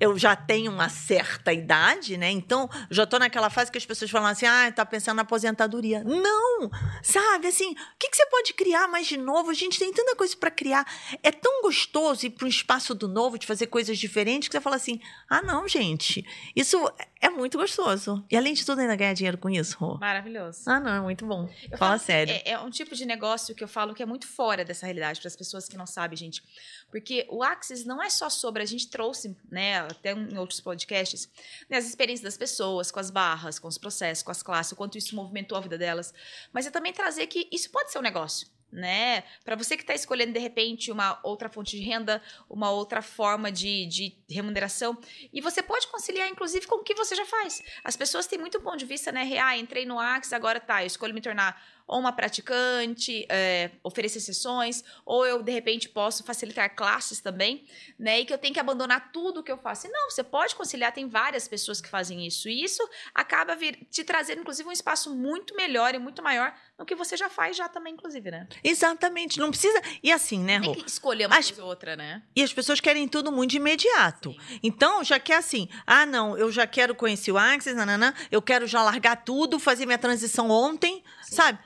eu 0.00 0.18
já 0.18 0.36
tenho 0.36 0.70
uma 0.70 0.88
certa 0.88 1.52
idade, 1.52 2.16
né? 2.16 2.30
Então, 2.30 2.68
já 2.90 3.06
tô 3.06 3.18
naquela 3.18 3.50
fase 3.50 3.70
que 3.70 3.78
as 3.78 3.86
pessoas 3.86 4.10
falam 4.10 4.28
assim: 4.28 4.46
ah, 4.46 4.70
tá 4.72 4.84
pensando 4.84 5.16
na 5.16 5.22
aposentadoria. 5.22 6.02
Não! 6.04 6.70
Sabe, 7.02 7.48
assim, 7.48 7.72
o 7.72 7.98
que, 7.98 8.10
que 8.10 8.16
você 8.16 8.26
pode 8.26 8.54
criar 8.54 8.88
mais 8.88 9.06
de 9.06 9.16
novo? 9.16 9.50
A 9.50 9.54
gente 9.54 9.78
tem 9.78 9.92
tanta 9.92 10.14
coisa 10.16 10.36
para 10.36 10.50
criar. 10.50 10.86
É 11.22 11.30
tão 11.30 11.62
gostoso 11.62 12.26
ir 12.26 12.30
para 12.30 12.46
um 12.46 12.48
espaço 12.48 12.94
do 12.94 13.08
novo, 13.08 13.38
de 13.38 13.46
fazer 13.46 13.66
coisas 13.66 13.98
diferentes, 13.98 14.48
que 14.48 14.52
você 14.52 14.60
fala 14.60 14.76
assim: 14.76 15.00
ah, 15.28 15.42
não, 15.42 15.66
gente, 15.68 16.24
isso 16.54 16.78
é 17.20 17.28
muito 17.28 17.58
gostoso. 17.58 18.24
E 18.30 18.36
além 18.36 18.54
de 18.54 18.64
tudo, 18.64 18.80
ainda 18.80 18.94
ganhar 18.94 19.12
dinheiro 19.12 19.38
com 19.38 19.50
isso, 19.50 19.76
Rô. 19.78 19.98
Maravilhoso. 19.98 20.62
Ah, 20.66 20.78
não, 20.78 20.92
é 20.92 21.00
muito 21.00 21.26
bom. 21.26 21.48
Eu 21.70 21.76
Fala 21.76 21.92
falo 21.92 22.00
sério. 22.00 22.32
É, 22.32 22.52
é 22.52 22.58
um 22.60 22.70
tipo 22.70 22.94
de 22.94 23.04
negócio 23.04 23.54
que 23.54 23.64
eu 23.64 23.68
falo 23.68 23.94
que 23.94 24.02
é 24.02 24.06
muito 24.06 24.26
fora 24.26 24.64
dessa 24.64 24.86
realidade, 24.86 25.20
para 25.20 25.28
as 25.28 25.36
pessoas 25.36 25.68
que 25.68 25.76
não 25.76 25.86
sabem, 25.86 26.16
gente. 26.16 26.42
Porque 26.90 27.26
o 27.28 27.42
Axis 27.42 27.84
não 27.84 28.02
é 28.02 28.08
só 28.08 28.30
sobre, 28.30 28.62
a 28.62 28.66
gente 28.66 28.88
trouxe, 28.88 29.36
né, 29.50 29.87
até 29.90 30.12
em 30.12 30.38
outros 30.38 30.60
podcasts, 30.60 31.28
né, 31.68 31.76
as 31.78 31.86
experiências 31.86 32.24
das 32.24 32.36
pessoas, 32.36 32.90
com 32.90 33.00
as 33.00 33.10
barras, 33.10 33.58
com 33.58 33.68
os 33.68 33.78
processos, 33.78 34.22
com 34.22 34.30
as 34.30 34.42
classes, 34.42 34.72
o 34.72 34.76
quanto 34.76 34.98
isso 34.98 35.14
movimentou 35.16 35.56
a 35.56 35.60
vida 35.60 35.78
delas. 35.78 36.12
Mas 36.52 36.66
é 36.66 36.70
também 36.70 36.92
trazer 36.92 37.26
que 37.26 37.48
isso 37.52 37.70
pode 37.70 37.90
ser 37.90 37.98
um 37.98 38.02
negócio. 38.02 38.46
né? 38.70 39.24
Para 39.44 39.56
você 39.56 39.76
que 39.76 39.82
está 39.82 39.94
escolhendo 39.94 40.32
de 40.32 40.38
repente 40.38 40.92
uma 40.92 41.18
outra 41.22 41.48
fonte 41.48 41.76
de 41.76 41.82
renda, 41.82 42.20
uma 42.48 42.70
outra 42.70 43.00
forma 43.00 43.50
de, 43.50 43.86
de 43.86 44.16
remuneração, 44.28 44.96
e 45.32 45.40
você 45.40 45.62
pode 45.62 45.86
conciliar 45.88 46.28
inclusive 46.28 46.66
com 46.66 46.76
o 46.76 46.82
que 46.82 46.94
você 46.94 47.14
já 47.14 47.24
faz. 47.24 47.62
As 47.82 47.96
pessoas 47.96 48.26
têm 48.26 48.38
muito 48.38 48.60
ponto 48.60 48.76
de 48.76 48.84
vista, 48.84 49.10
né? 49.10 49.38
Ah, 49.38 49.56
entrei 49.56 49.86
no 49.86 49.98
Axis, 49.98 50.32
agora 50.32 50.60
tá, 50.60 50.82
eu 50.82 50.86
escolho 50.86 51.14
me 51.14 51.20
tornar 51.20 51.60
ou 51.88 51.98
uma 51.98 52.12
praticante, 52.12 53.26
é, 53.30 53.70
oferecer 53.82 54.20
sessões, 54.20 54.84
ou 55.06 55.26
eu, 55.26 55.42
de 55.42 55.50
repente, 55.50 55.88
posso 55.88 56.22
facilitar 56.22 56.76
classes 56.76 57.20
também, 57.20 57.66
né? 57.98 58.20
E 58.20 58.24
que 58.26 58.32
eu 58.32 58.38
tenho 58.38 58.52
que 58.52 58.60
abandonar 58.60 59.10
tudo 59.10 59.40
o 59.40 59.42
que 59.42 59.50
eu 59.50 59.56
faço. 59.56 59.86
E 59.86 59.90
não, 59.90 60.10
você 60.10 60.22
pode 60.22 60.54
conciliar, 60.54 60.92
tem 60.92 61.08
várias 61.08 61.48
pessoas 61.48 61.80
que 61.80 61.88
fazem 61.88 62.26
isso. 62.26 62.48
E 62.48 62.62
isso 62.62 62.86
acaba 63.14 63.56
vir, 63.56 63.86
te 63.90 64.04
trazendo, 64.04 64.40
inclusive, 64.42 64.68
um 64.68 64.72
espaço 64.72 65.14
muito 65.16 65.54
melhor 65.56 65.94
e 65.94 65.98
muito 65.98 66.22
maior 66.22 66.54
no 66.78 66.84
que 66.84 66.94
você 66.94 67.16
já 67.16 67.28
faz 67.30 67.56
já 67.56 67.68
também, 67.68 67.94
inclusive, 67.94 68.30
né? 68.30 68.46
Exatamente. 68.62 69.38
Não 69.40 69.50
precisa. 69.50 69.80
E 70.02 70.12
assim, 70.12 70.38
né, 70.44 70.58
Rô? 70.58 70.72
Tem 70.74 70.84
que 70.84 70.90
escolher 70.90 71.26
uma 71.26 71.38
As- 71.38 71.46
coisa 71.46 71.62
ou 71.62 71.68
outra, 71.68 71.96
né? 71.96 72.22
E 72.36 72.42
as 72.42 72.52
pessoas 72.52 72.80
querem 72.80 73.08
tudo 73.08 73.32
muito 73.32 73.50
de 73.50 73.56
imediato. 73.56 74.34
Então, 74.62 75.02
já 75.02 75.18
quer 75.18 75.36
assim, 75.36 75.68
ah, 75.86 76.04
não, 76.04 76.36
eu 76.36 76.52
já 76.52 76.66
quero 76.66 76.94
conhecer 76.94 77.32
o 77.32 77.38
Axis, 77.38 77.74
nananã, 77.74 78.12
eu 78.30 78.42
quero 78.42 78.66
já 78.66 78.82
largar 78.82 79.24
tudo, 79.24 79.58
fazer 79.58 79.86
minha 79.86 79.98
transição 79.98 80.50
ontem, 80.50 81.02
Sim. 81.22 81.36
sabe? 81.36 81.58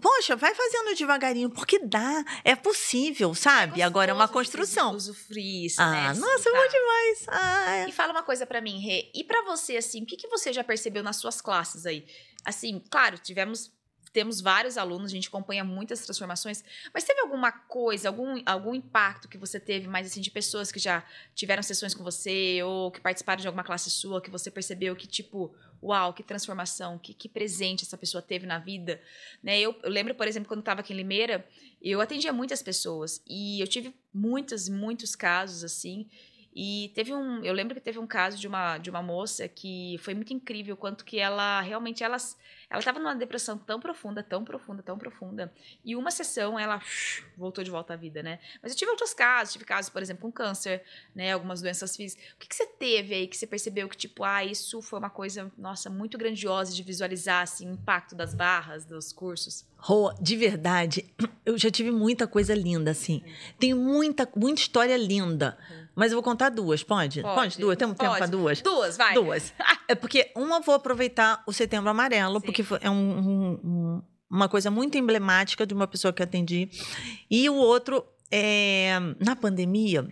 Poxa, 0.00 0.36
vai 0.36 0.54
fazendo 0.54 0.94
devagarinho, 0.94 1.50
porque 1.50 1.78
dá, 1.80 2.24
é 2.44 2.54
possível, 2.54 3.34
sabe? 3.34 3.82
Agora 3.82 4.12
é 4.12 4.14
uma 4.14 4.28
construção. 4.28 4.94
Usufruir 4.94 5.64
isso, 5.66 5.80
Ah, 5.82 5.90
né? 5.90 6.08
nossa, 6.08 6.20
bom 6.20 6.34
Desfrutar. 6.36 6.68
demais. 6.68 7.26
Ah, 7.28 7.76
é. 7.78 7.88
E 7.88 7.92
fala 7.92 8.12
uma 8.12 8.22
coisa 8.22 8.46
pra 8.46 8.60
mim, 8.60 8.78
Rê. 8.80 9.10
E 9.14 9.24
pra 9.24 9.42
você, 9.42 9.76
assim, 9.76 10.02
o 10.02 10.06
que, 10.06 10.16
que 10.16 10.28
você 10.28 10.52
já 10.52 10.62
percebeu 10.62 11.02
nas 11.02 11.16
suas 11.16 11.40
classes 11.40 11.84
aí? 11.84 12.06
Assim, 12.44 12.80
claro, 12.90 13.18
tivemos. 13.18 13.72
Temos 14.16 14.40
vários 14.40 14.78
alunos, 14.78 15.10
a 15.10 15.14
gente 15.14 15.28
acompanha 15.28 15.62
muitas 15.62 16.00
transformações, 16.00 16.64
mas 16.94 17.04
teve 17.04 17.20
alguma 17.20 17.52
coisa, 17.52 18.08
algum, 18.08 18.40
algum 18.46 18.74
impacto 18.74 19.28
que 19.28 19.36
você 19.36 19.60
teve, 19.60 19.86
mais 19.86 20.06
assim, 20.06 20.22
de 20.22 20.30
pessoas 20.30 20.72
que 20.72 20.78
já 20.78 21.04
tiveram 21.34 21.62
sessões 21.62 21.92
com 21.92 22.02
você, 22.02 22.62
ou 22.62 22.90
que 22.90 22.98
participaram 22.98 23.42
de 23.42 23.46
alguma 23.46 23.62
classe 23.62 23.90
sua, 23.90 24.22
que 24.22 24.30
você 24.30 24.50
percebeu 24.50 24.96
que, 24.96 25.06
tipo, 25.06 25.54
uau, 25.82 26.14
que 26.14 26.22
transformação, 26.22 26.98
que, 26.98 27.12
que 27.12 27.28
presente 27.28 27.84
essa 27.84 27.98
pessoa 27.98 28.22
teve 28.22 28.46
na 28.46 28.58
vida, 28.58 29.02
né? 29.42 29.60
Eu, 29.60 29.78
eu 29.82 29.90
lembro, 29.90 30.14
por 30.14 30.26
exemplo, 30.26 30.48
quando 30.48 30.60
estava 30.60 30.80
aqui 30.80 30.94
em 30.94 30.96
Limeira, 30.96 31.46
eu 31.82 32.00
atendia 32.00 32.32
muitas 32.32 32.62
pessoas, 32.62 33.20
e 33.28 33.60
eu 33.60 33.66
tive 33.66 33.94
muitos, 34.14 34.66
muitos 34.66 35.14
casos, 35.14 35.62
assim, 35.62 36.08
e 36.58 36.90
teve 36.94 37.12
um, 37.12 37.44
eu 37.44 37.52
lembro 37.52 37.74
que 37.74 37.82
teve 37.82 37.98
um 37.98 38.06
caso 38.06 38.38
de 38.38 38.48
uma, 38.48 38.78
de 38.78 38.88
uma 38.88 39.02
moça 39.02 39.46
que 39.46 39.98
foi 40.00 40.14
muito 40.14 40.32
incrível 40.32 40.74
quanto 40.74 41.04
que 41.04 41.18
ela 41.18 41.60
realmente 41.60 42.02
ela 42.02 42.16
ela 42.68 42.80
estava 42.80 42.98
numa 42.98 43.14
depressão 43.14 43.56
tão 43.56 43.78
profunda, 43.78 44.22
tão 44.22 44.42
profunda, 44.42 44.82
tão 44.82 44.98
profunda. 44.98 45.52
E 45.84 45.94
uma 45.94 46.10
sessão 46.10 46.58
ela 46.58 46.80
voltou 47.36 47.62
de 47.62 47.70
volta 47.70 47.92
à 47.92 47.96
vida, 47.96 48.22
né? 48.22 48.40
Mas 48.60 48.72
eu 48.72 48.78
tive 48.78 48.90
outros 48.90 49.14
casos, 49.14 49.52
tive 49.52 49.64
casos, 49.64 49.88
por 49.88 50.02
exemplo, 50.02 50.22
com 50.22 50.32
câncer, 50.32 50.82
né, 51.14 51.32
algumas 51.32 51.60
doenças 51.60 51.94
físicas. 51.94 52.24
O 52.34 52.38
que, 52.38 52.48
que 52.48 52.56
você 52.56 52.66
teve 52.66 53.14
aí 53.14 53.26
que 53.28 53.36
você 53.36 53.46
percebeu 53.46 53.88
que 53.88 53.96
tipo, 53.96 54.24
ah, 54.24 54.44
isso 54.44 54.82
foi 54.82 54.98
uma 54.98 55.10
coisa, 55.10 55.52
nossa, 55.56 55.88
muito 55.88 56.18
grandiosa 56.18 56.74
de 56.74 56.82
visualizar 56.82 57.42
assim, 57.42 57.68
o 57.68 57.74
impacto 57.74 58.16
das 58.16 58.34
barras, 58.34 58.84
dos 58.84 59.12
cursos? 59.12 59.64
Rô, 59.76 60.12
de 60.20 60.36
verdade, 60.36 61.14
eu 61.46 61.56
já 61.56 61.70
tive 61.70 61.90
muita 61.90 62.26
coisa 62.26 62.54
linda, 62.54 62.90
assim. 62.90 63.22
Tem 63.60 63.74
muita, 63.74 64.28
muita 64.34 64.62
história 64.62 64.96
linda. 64.96 65.56
Mas 65.96 66.12
eu 66.12 66.16
vou 66.16 66.22
contar 66.22 66.50
duas, 66.50 66.82
pode? 66.84 67.22
Pode? 67.22 67.58
Duas? 67.58 67.76
Temos 67.78 67.96
tempo 67.96 68.10
Pode. 68.10 68.18
para 68.18 68.26
duas? 68.26 68.60
Duas, 68.60 68.96
vai. 68.96 69.14
Duas. 69.14 69.52
É 69.88 69.94
porque 69.94 70.32
uma 70.36 70.56
eu 70.56 70.62
vou 70.62 70.74
aproveitar 70.74 71.44
o 71.46 71.52
Setembro 71.52 71.88
Amarelo, 71.88 72.40
Sim. 72.40 72.46
porque 72.46 72.64
é 72.80 72.90
um- 72.90 73.18
um- 73.18 73.60
um- 73.64 74.02
uma 74.28 74.48
coisa 74.48 74.68
muito 74.68 74.98
emblemática 74.98 75.64
de 75.64 75.72
uma 75.72 75.86
pessoa 75.86 76.12
que 76.12 76.20
eu 76.20 76.24
atendi. 76.24 76.68
E 77.30 77.48
o 77.48 77.54
outro 77.54 78.04
é 78.32 78.98
na 79.24 79.36
pandemia. 79.36 80.08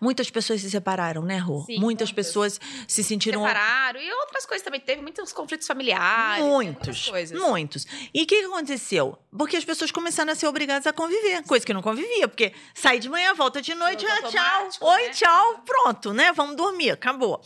Muitas 0.00 0.30
pessoas 0.30 0.60
se 0.60 0.70
separaram, 0.70 1.22
né, 1.22 1.38
Rô? 1.38 1.64
Sim, 1.64 1.78
muitas 1.78 2.08
muitas. 2.08 2.12
pessoas 2.12 2.60
se 2.86 3.02
sentiram 3.02 3.42
Separaram 3.42 4.00
e 4.00 4.12
outras 4.12 4.46
coisas 4.46 4.64
também. 4.64 4.80
Teve 4.80 5.02
muitos 5.02 5.32
conflitos 5.32 5.66
familiares. 5.66 6.44
Muitos, 6.44 7.10
muitos. 7.32 7.86
E 8.14 8.22
o 8.22 8.26
que, 8.26 8.36
aconteceu? 8.44 9.18
Porque 9.36 9.56
as 9.56 9.64
pessoas 9.64 9.90
começaram 9.90 10.32
a 10.32 10.34
ser 10.34 10.46
obrigadas 10.46 10.86
a 10.86 10.92
conviver, 10.92 11.42
coisa 11.44 11.64
que 11.64 11.72
não 11.72 11.82
convivia, 11.82 12.28
porque 12.28 12.52
sai 12.74 12.98
de 12.98 13.08
manhã, 13.08 13.34
volta 13.34 13.60
de 13.60 13.74
noite, 13.74 14.06
ah, 14.06 14.22
tchau, 14.22 14.54
automático, 14.54 14.86
oi, 14.86 15.02
né? 15.02 15.10
tchau, 15.10 15.62
pronto, 15.64 16.12
né? 16.12 16.32
Vamos 16.32 16.56
dormir, 16.56 16.90
acabou. 16.90 17.40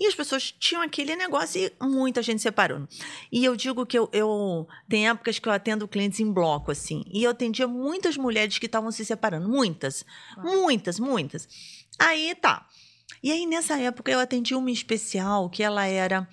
E 0.00 0.06
as 0.06 0.14
pessoas 0.14 0.50
tinham 0.58 0.82
aquele 0.82 1.14
negócio 1.14 1.60
e 1.60 1.84
muita 1.84 2.22
gente 2.22 2.40
separando. 2.40 2.88
E 3.30 3.44
eu 3.44 3.54
digo 3.54 3.84
que 3.84 3.98
eu, 3.98 4.08
eu 4.14 4.66
tem 4.88 5.06
épocas 5.06 5.38
que 5.38 5.46
eu 5.46 5.52
atendo 5.52 5.86
clientes 5.86 6.18
em 6.20 6.32
bloco, 6.32 6.70
assim, 6.72 7.04
e 7.12 7.22
eu 7.22 7.30
atendia 7.32 7.68
muitas 7.68 8.16
mulheres 8.16 8.58
que 8.58 8.64
estavam 8.64 8.90
se 8.90 9.04
separando, 9.04 9.46
muitas, 9.46 10.04
Ah. 10.38 10.42
muitas, 10.42 10.98
muitas. 10.98 11.46
Aí 11.98 12.34
tá. 12.34 12.66
E 13.22 13.30
aí, 13.30 13.44
nessa 13.44 13.78
época, 13.78 14.10
eu 14.10 14.18
atendi 14.18 14.54
uma 14.54 14.70
especial 14.70 15.50
que 15.50 15.62
ela 15.62 15.84
era 15.84 16.26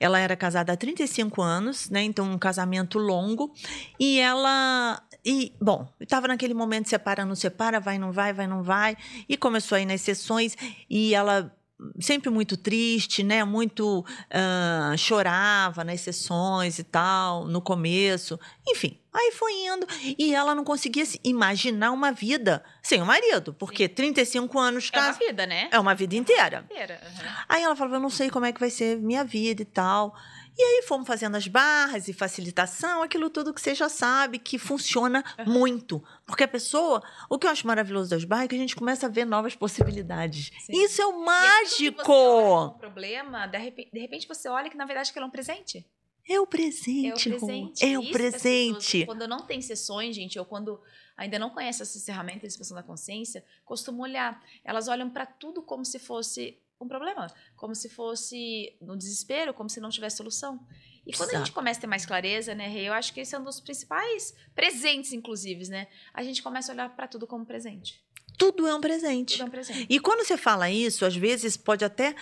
ela 0.00 0.18
era 0.18 0.34
casada 0.34 0.72
há 0.72 0.76
35 0.76 1.40
anos, 1.40 1.88
né? 1.88 2.02
Então, 2.02 2.28
um 2.28 2.38
casamento 2.38 2.98
longo. 2.98 3.52
E 4.00 4.18
ela. 4.18 5.00
E, 5.24 5.52
bom, 5.60 5.86
estava 6.00 6.26
naquele 6.26 6.54
momento 6.54 6.88
separa, 6.88 7.24
não 7.24 7.36
separa, 7.36 7.78
vai, 7.78 7.96
não 7.96 8.10
vai, 8.10 8.32
vai, 8.32 8.48
não 8.48 8.64
vai. 8.64 8.96
E 9.28 9.36
começou 9.36 9.76
aí 9.76 9.86
nas 9.86 10.00
sessões. 10.00 10.56
E 10.90 11.14
ela 11.14 11.54
sempre 12.00 12.30
muito 12.30 12.56
triste, 12.56 13.22
né? 13.22 13.44
Muito 13.44 14.04
ah, 14.30 14.94
chorava 14.96 15.84
nas 15.84 16.00
sessões 16.00 16.78
e 16.78 16.84
tal, 16.84 17.46
no 17.46 17.60
começo. 17.60 18.38
Enfim, 18.66 18.98
aí 19.12 19.32
foi 19.32 19.52
indo. 19.52 19.86
E 20.18 20.34
ela 20.34 20.54
não 20.54 20.64
conseguia 20.64 21.04
se 21.04 21.20
imaginar 21.24 21.90
uma 21.92 22.12
vida 22.12 22.62
sem 22.82 23.00
o 23.02 23.06
marido, 23.06 23.52
porque 23.54 23.88
35 23.88 24.58
anos 24.58 24.90
É 24.92 24.98
uma 24.98 25.06
casa 25.06 25.18
vida, 25.18 25.46
né? 25.46 25.68
é 25.70 25.78
uma 25.78 25.94
vida 25.94 26.14
inteira. 26.16 26.64
Inteira, 26.70 27.00
aham. 27.04 27.34
Aí 27.48 27.62
ela 27.62 27.76
falava, 27.76 27.96
eu 27.96 28.00
não 28.00 28.10
sei 28.10 28.30
como 28.30 28.46
é 28.46 28.52
que 28.52 28.60
vai 28.60 28.70
ser 28.70 28.98
minha 28.98 29.24
vida 29.24 29.62
e 29.62 29.66
tal. 29.66 30.14
E 30.56 30.62
aí 30.62 30.82
fomos 30.86 31.06
fazendo 31.06 31.36
as 31.36 31.46
barras 31.48 32.08
e 32.08 32.12
facilitação, 32.12 33.02
aquilo 33.02 33.30
tudo 33.30 33.54
que 33.54 33.60
você 33.60 33.74
já 33.74 33.88
sabe 33.88 34.38
que 34.38 34.58
funciona 34.58 35.24
muito. 35.46 36.02
Porque 36.26 36.44
a 36.44 36.48
pessoa, 36.48 37.02
o 37.30 37.38
que 37.38 37.46
eu 37.46 37.50
acho 37.50 37.66
maravilhoso 37.66 38.10
das 38.10 38.24
barras 38.24 38.44
é 38.44 38.48
que 38.48 38.54
a 38.54 38.58
gente 38.58 38.76
começa 38.76 39.06
a 39.06 39.08
ver 39.08 39.24
novas 39.24 39.54
possibilidades. 39.54 40.50
Sim. 40.60 40.84
Isso 40.84 41.00
é 41.00 41.06
o 41.06 41.12
que 41.12 41.24
mágico! 41.24 42.02
você 42.02 42.10
olha 42.10 42.66
como 42.68 42.78
problema, 42.78 43.46
de 43.46 43.58
repente, 43.58 43.90
de 43.92 44.00
repente 44.00 44.28
você 44.28 44.48
olha 44.48 44.68
que 44.68 44.76
na 44.76 44.84
verdade 44.84 45.10
aquilo 45.10 45.24
é 45.24 45.28
um 45.28 45.30
presente. 45.30 45.86
É 46.28 46.34
o 46.34 46.34
É 46.34 46.40
o 46.40 46.46
presente, 46.46 47.30
presente. 47.30 47.84
É 47.84 47.98
o 47.98 48.02
pessoas, 48.02 48.12
presente. 48.12 49.06
quando 49.06 49.26
não 49.26 49.40
tem 49.40 49.60
sessões, 49.60 50.14
gente, 50.14 50.38
ou 50.38 50.44
quando 50.44 50.80
ainda 51.16 51.38
não 51.38 51.50
conhece 51.50 51.82
essas 51.82 52.04
ferramentas 52.04 52.42
de 52.42 52.48
expansão 52.48 52.76
da 52.76 52.82
consciência, 52.82 53.44
costumam 53.64 54.02
olhar. 54.02 54.40
Elas 54.64 54.86
olham 54.86 55.10
para 55.10 55.26
tudo 55.26 55.62
como 55.62 55.84
se 55.84 55.98
fosse 55.98 56.58
um 56.84 56.88
problema, 56.88 57.26
como 57.56 57.74
se 57.74 57.88
fosse 57.88 58.76
no 58.80 58.96
desespero, 58.96 59.54
como 59.54 59.68
se 59.68 59.80
não 59.80 59.90
tivesse 59.90 60.16
solução. 60.16 60.60
E 61.06 61.12
quando 61.12 61.30
a 61.30 61.32
gente 61.32 61.46
Exato. 61.46 61.52
começa 61.52 61.78
a 61.78 61.80
ter 61.80 61.86
mais 61.86 62.06
clareza, 62.06 62.54
né, 62.54 62.68
Rê, 62.68 62.88
eu 62.88 62.92
acho 62.92 63.12
que 63.12 63.20
esse 63.20 63.34
é 63.34 63.38
um 63.38 63.42
dos 63.42 63.60
principais 63.60 64.34
presentes, 64.54 65.12
inclusive, 65.12 65.68
né? 65.68 65.88
A 66.14 66.22
gente 66.22 66.42
começa 66.42 66.70
a 66.70 66.74
olhar 66.74 66.88
para 66.94 67.08
tudo 67.08 67.26
como 67.26 67.44
presente. 67.44 68.00
Tudo 68.38 68.66
é 68.66 68.74
um 68.74 68.80
presente. 68.80 69.32
Tudo 69.32 69.42
é 69.42 69.46
um 69.46 69.50
presente. 69.50 69.86
E 69.88 69.98
quando 69.98 70.24
você 70.24 70.36
fala 70.36 70.70
isso, 70.70 71.04
às 71.04 71.16
vezes 71.16 71.56
pode 71.56 71.84
até, 71.84 72.14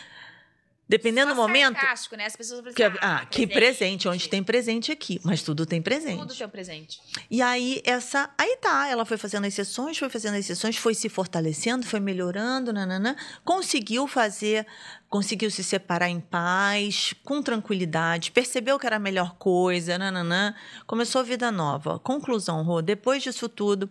dependendo 0.90 1.30
do 1.30 1.36
momento. 1.36 1.76
sarcástico, 1.76 2.16
né? 2.16 2.26
As 2.26 2.34
pessoas 2.34 2.60
vão 2.60 2.72
Que, 2.72 2.88
dizer, 2.88 2.98
ah, 3.00 3.24
que 3.24 3.46
presente, 3.46 4.08
onde 4.08 4.28
tem 4.28 4.42
presente 4.42 4.90
aqui. 4.90 5.20
Mas 5.22 5.40
tudo 5.40 5.64
tem 5.64 5.80
presente. 5.80 6.18
Tudo 6.18 6.34
tem 6.34 6.46
um 6.46 6.50
presente. 6.50 7.00
E 7.30 7.40
aí, 7.40 7.80
essa. 7.84 8.28
Aí 8.36 8.56
tá, 8.60 8.88
ela 8.88 9.04
foi 9.04 9.16
fazendo 9.16 9.46
as 9.46 9.54
sessões, 9.54 9.96
foi 9.96 10.08
fazendo 10.10 10.34
as 10.36 10.44
sessões, 10.44 10.76
foi 10.76 10.92
se 10.94 11.08
fortalecendo, 11.08 11.86
foi 11.86 12.00
melhorando, 12.00 12.72
nananã. 12.72 13.14
Conseguiu 13.44 14.08
fazer, 14.08 14.66
conseguiu 15.08 15.48
se 15.48 15.62
separar 15.62 16.08
em 16.08 16.18
paz, 16.18 17.14
com 17.24 17.40
tranquilidade, 17.40 18.32
percebeu 18.32 18.76
que 18.76 18.86
era 18.86 18.96
a 18.96 19.00
melhor 19.00 19.36
coisa, 19.36 19.96
nananã. 19.96 20.54
Começou 20.88 21.20
a 21.20 21.24
vida 21.24 21.52
nova. 21.52 22.00
Conclusão, 22.00 22.64
Rô, 22.64 22.82
depois 22.82 23.22
disso 23.22 23.48
tudo, 23.48 23.88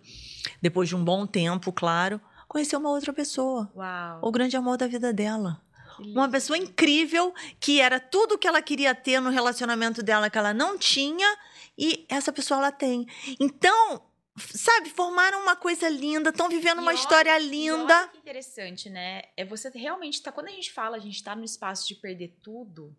depois 0.62 0.90
de 0.90 0.98
um 0.98 1.04
bom 1.04 1.26
tempo, 1.26 1.72
claro, 1.72 2.20
conheceu 2.46 2.78
uma 2.78 2.90
outra 2.90 3.14
pessoa. 3.14 3.72
Uau. 3.74 4.20
O 4.22 4.32
grande 4.32 4.58
amor 4.58 4.76
da 4.76 4.86
vida 4.86 5.14
dela. 5.14 5.62
Uma 6.08 6.30
pessoa 6.30 6.58
incrível, 6.58 7.34
que 7.60 7.80
era 7.80 8.00
tudo 8.00 8.38
que 8.38 8.48
ela 8.48 8.62
queria 8.62 8.94
ter 8.96 9.20
no 9.20 9.30
relacionamento 9.30 10.02
dela, 10.04 10.30
que 10.30 10.38
ela 10.38 10.54
não 10.54 10.78
tinha, 10.78 11.38
e 11.78 12.06
essa 12.10 12.32
pessoa 12.32 12.60
ela 12.60 12.72
tem. 12.72 13.06
Então, 13.40 14.02
sabe, 14.38 14.90
formaram 14.90 15.42
uma 15.42 15.56
coisa 15.56 15.88
linda, 15.90 16.30
estão 16.30 16.50
vivendo 16.50 16.78
E 16.78 16.82
uma 16.82 16.92
olha- 16.92 16.96
história 17.00 17.30
E 17.32 17.34
olha 17.34 17.44
linda. 17.46 18.08
que 18.10 18.18
interessante, 18.18 18.90
né? 18.90 19.24
É 19.36 19.44
você 19.46 19.70
realmente 19.70 20.22
tá. 20.22 20.32
Quando 20.32 20.48
a 20.48 20.52
gente 20.52 20.72
fala, 20.72 20.98
a 20.98 21.00
gente 21.00 21.24
tá 21.24 21.36
no 21.36 21.44
espaço 21.44 21.88
de 21.88 21.96
perder 21.96 22.36
tudo. 22.42 22.96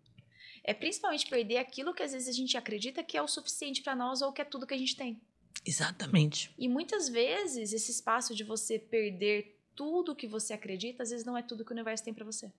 É 0.63 0.73
principalmente 0.73 1.27
perder 1.27 1.57
aquilo 1.57 1.93
que 1.93 2.03
às 2.03 2.11
vezes 2.11 2.27
a 2.27 2.31
gente 2.31 2.55
acredita 2.55 3.03
que 3.03 3.17
é 3.17 3.21
o 3.21 3.27
suficiente 3.27 3.81
pra 3.81 3.95
nós 3.95 4.21
ou 4.21 4.31
que 4.31 4.41
é 4.41 4.45
tudo 4.45 4.67
que 4.67 4.73
a 4.75 4.77
gente 4.77 4.95
tem. 4.95 5.19
Exatamente. 5.65 6.53
E 6.57 6.67
muitas 6.67 7.09
vezes 7.09 7.73
esse 7.73 7.91
espaço 7.91 8.35
de 8.35 8.43
você 8.43 8.77
perder 8.77 9.57
tudo 9.75 10.15
que 10.15 10.27
você 10.27 10.53
acredita, 10.53 11.01
às 11.01 11.09
vezes 11.09 11.25
não 11.25 11.35
é 11.37 11.41
tudo 11.41 11.65
que 11.65 11.71
o 11.71 11.73
universo 11.73 12.03
tem 12.03 12.13
pra 12.13 12.25
você. 12.25 12.51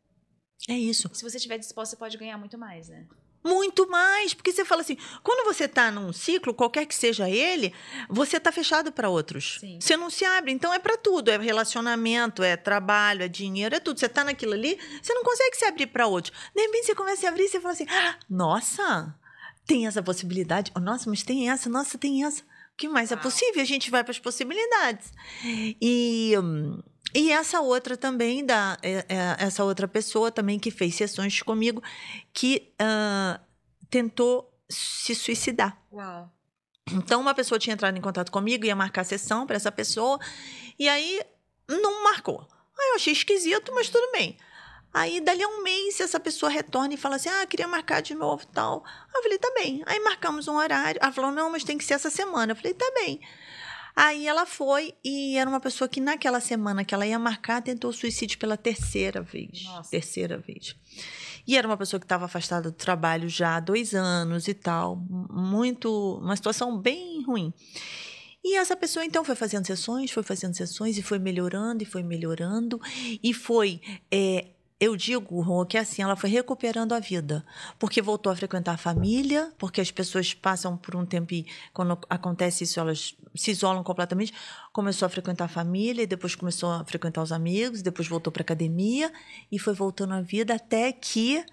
É 0.69 0.75
isso. 0.75 1.11
Se 1.13 1.23
você 1.23 1.37
estiver 1.37 1.59
disposto, 1.59 1.91
você 1.91 1.97
pode 1.97 2.17
ganhar 2.17 2.39
muito 2.39 2.57
mais, 2.57 2.89
né? 2.89 3.07
Muito 3.45 3.89
mais, 3.89 4.33
porque 4.33 4.53
você 4.53 4.65
fala 4.65 4.83
assim, 4.83 4.97
quando 5.21 5.45
você 5.45 5.65
está 5.65 5.91
num 5.91 6.13
ciclo, 6.13 6.55
qualquer 6.55 6.87
que 6.87 6.95
seja 6.95 7.29
ele, 7.29 7.75
você 8.09 8.37
está 8.37 8.53
fechado 8.53 8.93
para 8.93 9.09
outros. 9.09 9.59
Sim. 9.59 9.81
Você 9.81 9.97
não 9.97 10.09
se 10.09 10.25
abre, 10.25 10.53
então 10.53 10.73
é 10.73 10.79
para 10.79 10.97
tudo, 10.97 11.29
é 11.29 11.37
relacionamento, 11.37 12.45
é 12.45 12.57
trabalho, 12.57 13.25
é 13.25 13.29
dinheiro, 13.29 13.75
é 13.75 13.81
tudo. 13.81 13.99
Você 13.99 14.07
está 14.07 14.23
naquilo 14.23 14.53
ali, 14.53 14.79
você 15.03 15.13
não 15.13 15.25
consegue 15.25 15.57
se 15.57 15.65
abrir 15.65 15.89
para 15.89 16.07
outros. 16.07 16.33
De 16.55 16.63
repente 16.63 16.87
você 16.87 16.95
começa 16.95 17.27
a 17.27 17.31
abrir 17.31 17.45
e 17.45 17.49
você 17.49 17.61
fala 17.61 17.75
assim: 17.75 17.87
ah, 17.89 18.17
"Nossa, 18.31 19.19
tem 19.67 19.89
essa 19.89 20.03
possibilidade. 20.03 20.71
Oh, 20.77 20.81
nossa, 20.81 21.11
mas 21.11 21.23
tem 21.23 21.51
essa, 21.51 21.69
nossa, 21.69 21.99
tem 21.99 22.25
essa. 22.25 22.43
O 22.43 22.77
que 22.77 22.89
mais 22.89 23.11
é 23.11 23.15
Uau. 23.15 23.23
possível? 23.23 23.61
A 23.61 23.67
gente 23.67 23.91
vai 23.91 24.03
para 24.03 24.13
as 24.13 24.19
possibilidades. 24.19 25.13
E 25.81 26.35
hum, 26.39 26.81
e 27.15 27.31
essa 27.31 27.61
outra 27.61 27.97
também, 27.97 28.45
da, 28.45 28.79
é- 28.83 29.05
é- 29.09 29.37
essa 29.39 29.65
outra 29.65 29.87
pessoa 29.89 30.31
também 30.31 30.59
que 30.59 30.71
fez 30.71 30.95
sessões 30.95 31.43
comigo, 31.43 31.83
que 32.33 32.73
ah, 32.79 33.41
tentou 33.91 34.53
se 34.69 35.15
suicidar. 35.15 35.77
Uau. 35.93 36.31
Então, 36.91 37.21
uma 37.21 37.35
pessoa 37.35 37.59
tinha 37.59 37.75
entrado 37.75 37.97
em 37.97 38.01
contato 38.01 38.33
comigo, 38.33 38.65
ia 38.65 38.75
marcar 38.75 39.03
a 39.03 39.05
sessão 39.05 39.47
para 39.47 39.57
essa 39.57 39.71
pessoa, 39.71 40.19
e 40.79 40.89
aí 40.89 41.23
não 41.69 42.03
marcou. 42.03 42.47
Aí 42.79 42.89
eu 42.91 42.95
achei 42.97 43.13
esquisito, 43.13 43.73
mas 43.75 43.89
tudo 43.89 44.11
bem. 44.13 44.37
Aí, 44.95 45.21
dali 45.21 45.43
a 45.43 45.49
um 45.49 45.63
mês, 45.63 46.01
essa 46.01 46.21
pessoa 46.21 46.51
retorna 46.51 46.93
e 46.93 46.99
fala 46.99 47.17
assim: 47.17 47.29
Ah, 47.31 47.47
queria 47.47 47.67
marcar 47.67 48.03
de 48.03 48.15
novo 48.15 48.47
tal. 48.49 48.85
Aí 48.85 49.13
eu 49.15 49.23
falei: 49.23 49.39
Tá 49.39 49.51
bem. 49.55 49.83
Aí 49.87 49.99
marcamos 50.01 50.49
um 50.49 50.57
horário. 50.57 50.99
Ela 51.03 51.13
falou: 51.13 51.31
Não, 51.31 51.51
mas 51.51 51.65
tem 51.65 51.79
que 51.79 51.85
ser 51.85 51.95
essa 51.95 52.11
semana. 52.11 52.53
Eu 52.53 52.57
falei: 52.57 52.75
Tá 52.75 52.91
bem. 52.95 53.19
Aí 53.95 54.27
ela 54.27 54.47
foi 54.47 54.95
e 55.05 55.37
era 55.37 55.49
uma 55.49 55.61
pessoa 55.61 55.89
que 55.89 56.01
naquela 56.01 56.41
semana 56.41 56.85
que 56.85 56.95
ela 56.95 57.07
ia 57.07 57.19
marcar 57.19 57.63
tentou 57.63 57.93
suicídio 57.93 58.39
pela 58.39 58.57
terceira 58.57 59.21
vez. 59.21 59.65
Nossa. 59.65 59.91
Terceira 59.91 60.39
vez. 60.39 60.75
E 61.47 61.57
era 61.57 61.67
uma 61.67 61.77
pessoa 61.77 62.01
que 62.01 62.05
estava 62.07 62.25
afastada 62.25 62.71
do 62.71 62.77
trabalho 62.77 63.29
já 63.29 63.57
há 63.57 63.61
dois 63.61 63.95
anos 63.95 64.49
e 64.49 64.55
tal. 64.55 64.97
Muito. 64.97 66.19
Uma 66.23 66.37
situação 66.37 66.79
bem 66.79 67.23
ruim. 67.25 67.53
E 68.45 68.57
essa 68.57 68.77
pessoa 68.77 69.05
então 69.05 69.25
foi 69.25 69.37
fazendo 69.37 69.67
sessões, 69.67 70.11
foi 70.11 70.23
fazendo 70.23 70.55
sessões 70.57 70.99
e 70.99 71.03
foi 71.03 71.19
melhorando 71.19 71.83
e 71.83 71.87
foi 71.87 72.03
melhorando 72.03 72.81
e 73.23 73.33
foi. 73.33 73.81
é, 74.11 74.47
eu 74.83 74.97
digo, 74.97 75.41
Rô, 75.41 75.65
que 75.65 75.79
assim, 75.79 76.03
ela 76.03 76.17
foi 76.17 76.29
recuperando 76.29 76.93
a 76.93 76.99
vida. 76.99 77.47
Porque 77.79 78.03
voltou 78.03 78.33
a 78.33 78.35
frequentar 78.35 78.73
a 78.73 78.77
família, 78.77 79.53
porque 79.57 79.81
as 79.81 79.93
pessoas 79.93 80.35
passam 80.35 80.77
por 80.77 80.97
um 80.97 81.07
tempo 81.07 81.33
e 81.35 81.47
quando 81.73 81.97
acontece 82.11 82.65
isso, 82.65 82.81
elas 82.81 83.15
se 83.33 83.53
isolam 83.53 83.85
completamente. 83.85 84.35
Começou 84.73 85.07
a 85.07 85.09
frequentar 85.09 85.45
a 85.45 85.49
família, 85.49 86.05
depois 86.05 86.35
começou 86.35 86.69
a 86.73 86.85
frequentar 86.85 87.23
os 87.23 87.31
amigos, 87.31 87.81
depois 87.81 88.09
voltou 88.09 88.33
para 88.33 88.43
academia 88.43 89.13
e 89.53 89.57
foi 89.57 89.73
voltando 89.73 90.15
à 90.15 90.21
vida 90.21 90.57
até 90.57 90.91
que 90.91 91.45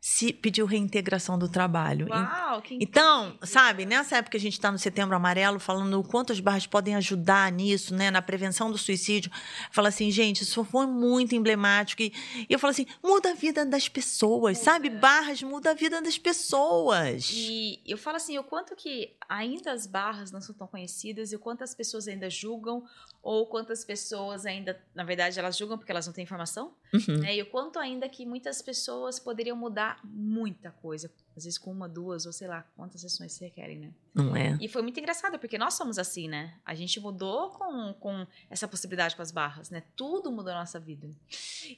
se 0.00 0.32
pediu 0.32 0.64
reintegração 0.64 1.36
do 1.38 1.48
trabalho. 1.48 2.06
Uau, 2.08 2.62
que 2.62 2.78
Então, 2.80 3.26
incrível. 3.30 3.46
sabe, 3.48 3.84
nessa 3.84 4.16
época 4.18 4.30
que 4.32 4.36
a 4.36 4.40
gente 4.40 4.52
está 4.52 4.70
no 4.70 4.78
Setembro 4.78 5.16
Amarelo, 5.16 5.58
falando 5.58 5.98
o 5.98 6.04
quanto 6.04 6.32
as 6.32 6.38
barras 6.38 6.66
podem 6.66 6.94
ajudar 6.94 7.50
nisso, 7.50 7.92
né, 7.94 8.08
na 8.10 8.22
prevenção 8.22 8.70
do 8.70 8.78
suicídio, 8.78 9.30
fala 9.72 9.88
assim, 9.88 10.08
gente, 10.10 10.42
isso 10.42 10.62
foi 10.64 10.86
muito 10.86 11.34
emblemático. 11.34 12.00
E, 12.02 12.12
e 12.48 12.52
eu 12.52 12.58
falo 12.60 12.70
assim, 12.70 12.86
muda 13.02 13.32
a 13.32 13.34
vida 13.34 13.66
das 13.66 13.88
pessoas, 13.88 14.58
sabe? 14.58 14.88
Barras 14.88 15.42
muda 15.42 15.72
a 15.72 15.74
vida 15.74 16.00
das 16.00 16.16
pessoas. 16.16 17.30
E 17.34 17.80
eu 17.86 17.98
falo 17.98 18.16
assim, 18.18 18.38
o 18.38 18.44
quanto 18.44 18.76
que 18.76 19.14
ainda 19.28 19.72
as 19.72 19.86
barras 19.86 20.30
não 20.30 20.40
são 20.40 20.54
tão 20.54 20.66
conhecidas 20.66 21.32
e 21.32 21.36
o 21.36 21.38
quanto 21.38 21.64
as 21.64 21.74
pessoas 21.74 22.06
ainda 22.08 22.30
julgam 22.30 22.84
ou 23.20 23.46
quantas 23.46 23.84
pessoas 23.84 24.46
ainda, 24.46 24.80
na 24.94 25.02
verdade, 25.04 25.38
elas 25.38 25.56
julgam 25.56 25.76
porque 25.76 25.90
elas 25.90 26.06
não 26.06 26.14
têm 26.14 26.22
informação, 26.24 26.72
Uhum. 26.94 27.18
né? 27.18 27.36
E 27.36 27.42
o 27.42 27.46
quanto 27.46 27.78
ainda 27.78 28.08
que 28.08 28.24
muitas 28.24 28.62
pessoas 28.62 29.18
poderiam 29.18 29.54
mudar 29.56 29.87
muita 30.04 30.70
coisa, 30.70 31.10
às 31.36 31.44
vezes 31.44 31.58
com 31.58 31.70
uma, 31.70 31.88
duas 31.88 32.26
ou 32.26 32.32
sei 32.32 32.48
lá 32.48 32.62
quantas 32.76 33.00
sessões 33.00 33.32
se 33.32 33.44
requerem, 33.44 33.78
né? 33.78 33.92
Não 34.14 34.34
é? 34.34 34.58
E 34.60 34.68
foi 34.68 34.82
muito 34.82 34.98
engraçado, 34.98 35.38
porque 35.38 35.56
nós 35.56 35.74
somos 35.74 35.98
assim, 35.98 36.28
né? 36.28 36.54
A 36.64 36.74
gente 36.74 36.98
mudou 36.98 37.50
com, 37.50 37.94
com 37.94 38.26
essa 38.50 38.66
possibilidade 38.66 39.14
com 39.14 39.22
as 39.22 39.30
barras, 39.30 39.70
né? 39.70 39.82
Tudo 39.96 40.30
mudou 40.30 40.52
na 40.52 40.60
nossa 40.60 40.80
vida. 40.80 41.08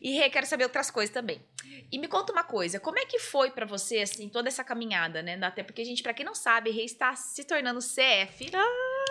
E 0.00 0.28
quero 0.30 0.46
saber 0.46 0.64
outras 0.64 0.90
coisas 0.90 1.12
também. 1.12 1.42
E 1.90 1.98
me 1.98 2.08
conta 2.08 2.32
uma 2.32 2.44
coisa, 2.44 2.80
como 2.80 2.98
é 2.98 3.04
que 3.04 3.18
foi 3.18 3.50
pra 3.50 3.66
você, 3.66 3.98
assim, 3.98 4.28
toda 4.28 4.48
essa 4.48 4.64
caminhada, 4.64 5.22
né? 5.22 5.38
Até 5.42 5.62
porque, 5.62 5.84
gente, 5.84 6.02
pra 6.02 6.14
quem 6.14 6.24
não 6.24 6.34
sabe, 6.34 6.70
Rê 6.70 6.84
está 6.84 7.14
se 7.14 7.44
tornando 7.44 7.80
CF 7.80 8.50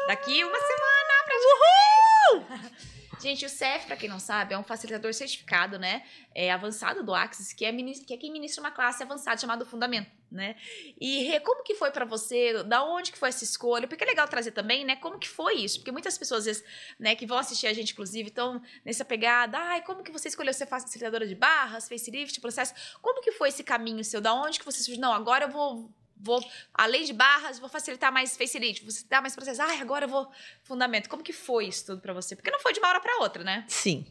daqui 0.07 0.43
uma 0.43 0.59
semana, 0.59 1.13
praticamente. 1.25 2.98
Gente, 3.21 3.45
o 3.45 3.49
CF, 3.49 3.85
pra 3.85 3.97
quem 3.97 4.07
não 4.07 4.19
sabe, 4.19 4.53
é 4.53 4.57
um 4.57 4.63
facilitador 4.63 5.13
certificado, 5.13 5.77
né? 5.77 6.03
É 6.33 6.51
avançado 6.51 7.03
do 7.03 7.13
Axis, 7.13 7.51
que 7.51 7.65
é, 7.65 7.71
que 7.73 8.13
é 8.13 8.17
quem 8.17 8.31
ministra 8.31 8.63
uma 8.63 8.71
classe 8.71 9.03
avançada 9.03 9.41
chamada 9.41 9.65
Fundamento, 9.65 10.09
né? 10.31 10.55
E 10.99 11.37
como 11.41 11.61
que 11.61 11.75
foi 11.75 11.91
pra 11.91 12.05
você? 12.05 12.63
Da 12.63 12.81
onde 12.81 13.11
que 13.11 13.17
foi 13.17 13.27
essa 13.27 13.43
escolha? 13.43 13.89
Porque 13.89 14.05
é 14.05 14.07
legal 14.07 14.25
trazer 14.25 14.51
também, 14.51 14.85
né? 14.85 14.95
Como 14.95 15.19
que 15.19 15.27
foi 15.27 15.55
isso? 15.55 15.79
Porque 15.79 15.91
muitas 15.91 16.17
pessoas, 16.17 16.39
às 16.39 16.45
vezes, 16.45 16.63
né, 16.97 17.13
que 17.13 17.25
vão 17.25 17.37
assistir 17.37 17.67
a 17.67 17.73
gente, 17.73 17.91
inclusive, 17.91 18.29
estão 18.29 18.61
nessa 18.85 19.03
pegada. 19.03 19.57
Ai, 19.57 19.81
como 19.81 20.01
que 20.01 20.13
você 20.13 20.29
escolheu 20.29 20.53
ser 20.53 20.65
facilitadora 20.65 21.27
de 21.27 21.35
barras, 21.35 21.89
facelift, 21.89 22.39
processo? 22.39 22.73
Como 23.01 23.21
que 23.21 23.33
foi 23.33 23.49
esse 23.49 23.65
caminho 23.65 24.03
seu? 24.03 24.21
Da 24.21 24.33
onde 24.33 24.59
que 24.59 24.65
você 24.65 24.81
surgiu? 24.81 25.01
Não, 25.01 25.11
agora 25.11 25.43
eu 25.43 25.49
vou. 25.49 25.91
Vou, 26.19 26.43
além 26.73 27.03
de 27.05 27.13
barras, 27.13 27.59
vou 27.59 27.69
facilitar 27.69 28.11
mais 28.11 28.35
facelift, 28.35 28.81
vou 28.83 28.91
facilitar 28.91 29.21
mais 29.21 29.33
processo. 29.35 29.61
Ai, 29.61 29.79
agora 29.79 30.05
eu 30.05 30.09
vou 30.09 30.29
fundamento. 30.63 31.07
Como 31.09 31.23
que 31.23 31.31
foi 31.33 31.67
isso 31.67 31.85
tudo 31.85 32.01
pra 32.01 32.13
você? 32.13 32.35
Porque 32.35 32.51
não 32.51 32.59
foi 32.59 32.73
de 32.73 32.79
uma 32.79 32.89
hora 32.89 32.99
pra 32.99 33.17
outra, 33.19 33.43
né? 33.43 33.63
Sim. 33.67 34.05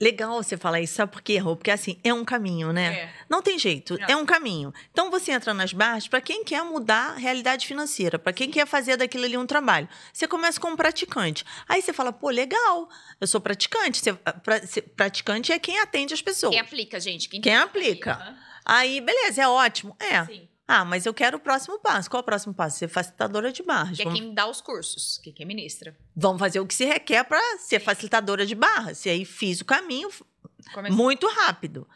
Legal 0.00 0.40
você 0.40 0.56
falar 0.56 0.80
isso, 0.80 0.94
sabe 0.94 1.10
por 1.10 1.20
quê, 1.20 1.38
Rô? 1.38 1.56
Porque 1.56 1.72
assim, 1.72 1.98
é 2.04 2.14
um 2.14 2.24
caminho, 2.24 2.72
né? 2.72 3.00
É. 3.00 3.14
Não 3.28 3.42
tem 3.42 3.58
jeito, 3.58 3.98
Não. 3.98 4.06
é 4.08 4.16
um 4.16 4.24
caminho. 4.24 4.72
Então 4.92 5.10
você 5.10 5.32
entra 5.32 5.52
nas 5.52 5.72
barras 5.72 6.06
para 6.06 6.20
quem 6.20 6.44
quer 6.44 6.62
mudar 6.62 7.14
a 7.14 7.16
realidade 7.16 7.66
financeira, 7.66 8.16
para 8.16 8.32
quem 8.32 8.48
quer 8.48 8.64
fazer 8.64 8.96
daquilo 8.96 9.24
ali 9.24 9.36
um 9.36 9.44
trabalho. 9.44 9.88
Você 10.12 10.28
começa 10.28 10.60
como 10.60 10.76
praticante. 10.76 11.44
Aí 11.68 11.82
você 11.82 11.92
fala, 11.92 12.12
pô, 12.12 12.30
legal, 12.30 12.88
eu 13.20 13.26
sou 13.26 13.40
praticante. 13.40 13.98
Você, 13.98 14.12
pra- 14.14 14.60
você- 14.60 14.82
praticante 14.82 15.50
é 15.50 15.58
quem 15.58 15.80
atende 15.80 16.14
as 16.14 16.22
pessoas. 16.22 16.52
Quem 16.52 16.60
aplica, 16.60 17.00
gente? 17.00 17.28
Quem 17.28 17.56
aplica. 17.56 18.12
Aham. 18.12 18.38
Aí, 18.64 19.00
beleza, 19.00 19.42
é 19.42 19.48
ótimo. 19.48 19.96
É. 19.98 20.24
Sim. 20.26 20.48
Ah, 20.70 20.84
mas 20.84 21.06
eu 21.06 21.14
quero 21.14 21.38
o 21.38 21.40
próximo 21.40 21.78
passo. 21.78 22.10
Qual 22.10 22.20
é 22.20 22.22
o 22.22 22.24
próximo 22.24 22.52
passo? 22.52 22.76
Ser 22.76 22.88
facilitadora 22.88 23.50
de 23.50 23.62
barras. 23.62 23.96
Que 23.96 24.06
é 24.06 24.12
quem 24.12 24.34
dá 24.34 24.46
os 24.46 24.60
cursos, 24.60 25.16
que 25.16 25.30
é 25.30 25.32
quem 25.32 25.46
ministra. 25.46 25.96
vamos 26.14 26.38
fazer 26.38 26.60
o 26.60 26.66
que 26.66 26.74
se 26.74 26.84
requer 26.84 27.24
para 27.24 27.40
ser 27.58 27.80
facilitadora 27.80 28.44
de 28.44 28.54
barras. 28.54 29.06
E 29.06 29.08
aí 29.08 29.24
fiz 29.24 29.62
o 29.62 29.64
caminho 29.64 30.10
muito 30.90 31.26
rápido. 31.26 31.88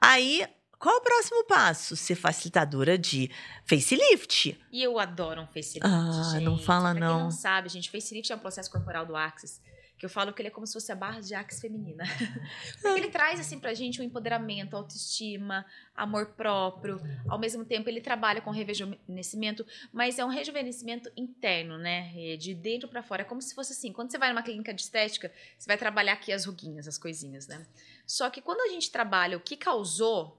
Aí, 0.00 0.46
qual 0.78 0.94
é 0.94 0.98
o 0.98 1.00
próximo 1.00 1.44
passo? 1.46 1.96
Ser 1.96 2.14
facilitadora 2.14 2.96
de 2.96 3.28
facelift. 3.66 4.56
E 4.70 4.82
eu 4.82 5.00
adoro 5.00 5.42
um 5.42 5.46
facelift. 5.46 5.80
Ah, 5.82 6.40
não 6.40 6.56
gente. 6.56 6.64
fala 6.64 6.92
pra 6.92 7.00
não. 7.00 7.14
Quem 7.16 7.24
não 7.24 7.30
sabe, 7.32 7.68
gente, 7.70 7.90
facelift 7.90 8.32
é 8.32 8.36
um 8.36 8.38
processo 8.38 8.70
corporal 8.70 9.04
do 9.04 9.16
Axis. 9.16 9.60
Que 10.02 10.06
eu 10.06 10.10
falo 10.10 10.32
que 10.32 10.42
ele 10.42 10.48
é 10.48 10.50
como 10.50 10.66
se 10.66 10.72
fosse 10.72 10.90
a 10.90 10.96
barra 10.96 11.20
de 11.20 11.32
Axis 11.32 11.60
feminina. 11.60 12.02
Porque 12.82 12.98
ele 12.98 13.08
traz, 13.08 13.38
assim, 13.38 13.60
pra 13.60 13.72
gente 13.72 14.00
um 14.00 14.04
empoderamento, 14.04 14.76
autoestima, 14.76 15.64
amor 15.94 16.32
próprio. 16.32 17.00
Ao 17.28 17.38
mesmo 17.38 17.64
tempo, 17.64 17.88
ele 17.88 18.00
trabalha 18.00 18.40
com 18.40 18.50
rejuvenescimento, 18.50 19.64
mas 19.92 20.18
é 20.18 20.24
um 20.24 20.28
rejuvenescimento 20.28 21.08
interno, 21.16 21.78
né? 21.78 22.12
É 22.16 22.36
De 22.36 22.52
dentro 22.52 22.88
pra 22.88 23.00
fora. 23.00 23.22
É 23.22 23.24
como 23.24 23.40
se 23.40 23.54
fosse 23.54 23.74
assim, 23.74 23.92
quando 23.92 24.10
você 24.10 24.18
vai 24.18 24.30
numa 24.30 24.42
clínica 24.42 24.74
de 24.74 24.82
estética, 24.82 25.32
você 25.56 25.68
vai 25.68 25.78
trabalhar 25.78 26.14
aqui 26.14 26.32
as 26.32 26.46
ruguinhas, 26.46 26.88
as 26.88 26.98
coisinhas, 26.98 27.46
né? 27.46 27.64
Só 28.04 28.28
que 28.28 28.42
quando 28.42 28.60
a 28.62 28.74
gente 28.74 28.90
trabalha 28.90 29.36
o 29.36 29.40
que 29.40 29.56
causou, 29.56 30.36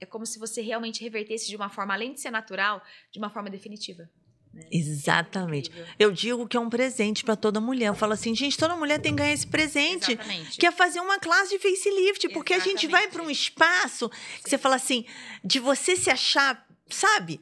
é 0.00 0.06
como 0.06 0.24
se 0.24 0.38
você 0.38 0.62
realmente 0.62 1.02
revertesse 1.02 1.48
de 1.48 1.54
uma 1.54 1.68
forma, 1.68 1.92
além 1.92 2.14
de 2.14 2.20
ser 2.22 2.30
natural, 2.30 2.82
de 3.10 3.18
uma 3.18 3.28
forma 3.28 3.50
definitiva. 3.50 4.08
Né? 4.52 4.64
Exatamente. 4.70 5.70
Incrível. 5.70 5.94
Eu 5.98 6.12
digo 6.12 6.46
que 6.46 6.56
é 6.56 6.60
um 6.60 6.68
presente 6.68 7.24
para 7.24 7.36
toda 7.36 7.60
mulher. 7.60 7.88
Eu 7.88 7.94
falo 7.94 8.12
assim, 8.12 8.34
gente, 8.34 8.56
toda 8.56 8.76
mulher 8.76 8.98
tem 9.00 9.12
que 9.12 9.18
ganhar 9.18 9.32
esse 9.32 9.46
presente. 9.46 10.12
Exatamente. 10.12 10.58
Que 10.58 10.66
é 10.66 10.70
fazer 10.70 11.00
uma 11.00 11.18
classe 11.18 11.50
de 11.50 11.58
facelift, 11.58 12.28
porque 12.30 12.54
a 12.54 12.58
gente 12.58 12.86
vai 12.86 13.02
Exatamente. 13.04 13.12
para 13.12 13.22
um 13.22 13.30
espaço 13.30 14.10
que 14.42 14.50
você 14.50 14.58
fala 14.58 14.76
assim, 14.76 15.04
de 15.44 15.58
você 15.58 15.96
se 15.96 16.10
achar, 16.10 16.66
sabe, 16.88 17.40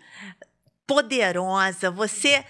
poderosa, 0.86 1.90
você 1.90 2.44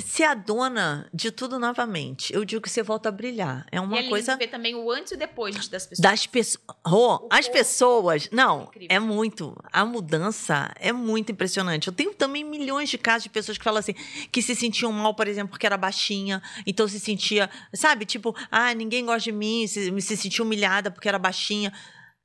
ser 0.00 0.24
a 0.24 0.34
dona 0.34 1.08
de 1.14 1.30
tudo 1.30 1.58
novamente. 1.58 2.32
Eu 2.34 2.44
digo 2.44 2.60
que 2.60 2.68
você 2.68 2.82
volta 2.82 3.08
a 3.08 3.12
brilhar. 3.12 3.64
É 3.70 3.76
E 3.76 3.80
uma 3.80 3.96
é 3.96 4.00
lindo 4.00 4.10
coisa 4.10 4.36
ver 4.36 4.48
também 4.48 4.74
o 4.74 4.90
antes 4.90 5.12
e 5.12 5.16
depois 5.16 5.54
das 5.68 5.86
pessoas. 5.86 5.98
das 5.98 6.26
pessoas. 6.26 6.64
O 6.86 7.26
as 7.30 7.48
pessoas. 7.48 8.28
Não, 8.32 8.64
Incrível. 8.64 8.88
é 8.90 8.98
muito. 8.98 9.56
A 9.72 9.84
mudança 9.84 10.72
é 10.80 10.92
muito 10.92 11.30
impressionante. 11.30 11.86
Eu 11.88 11.92
tenho 11.92 12.12
também 12.14 12.42
milhões 12.42 12.88
de 12.88 12.98
casos 12.98 13.24
de 13.24 13.30
pessoas 13.30 13.56
que 13.56 13.64
falam 13.64 13.78
assim, 13.78 13.94
que 14.32 14.42
se 14.42 14.54
sentiam 14.54 14.90
mal, 14.90 15.14
por 15.14 15.28
exemplo, 15.28 15.50
porque 15.50 15.66
era 15.66 15.76
baixinha. 15.76 16.42
Então 16.66 16.88
se 16.88 16.98
sentia, 16.98 17.48
sabe, 17.72 18.04
tipo, 18.04 18.34
ah, 18.50 18.74
ninguém 18.74 19.04
gosta 19.04 19.22
de 19.22 19.32
mim, 19.32 19.66
se, 19.66 20.00
se 20.00 20.16
sentia 20.16 20.44
humilhada 20.44 20.90
porque 20.90 21.08
era 21.08 21.18
baixinha. 21.18 21.72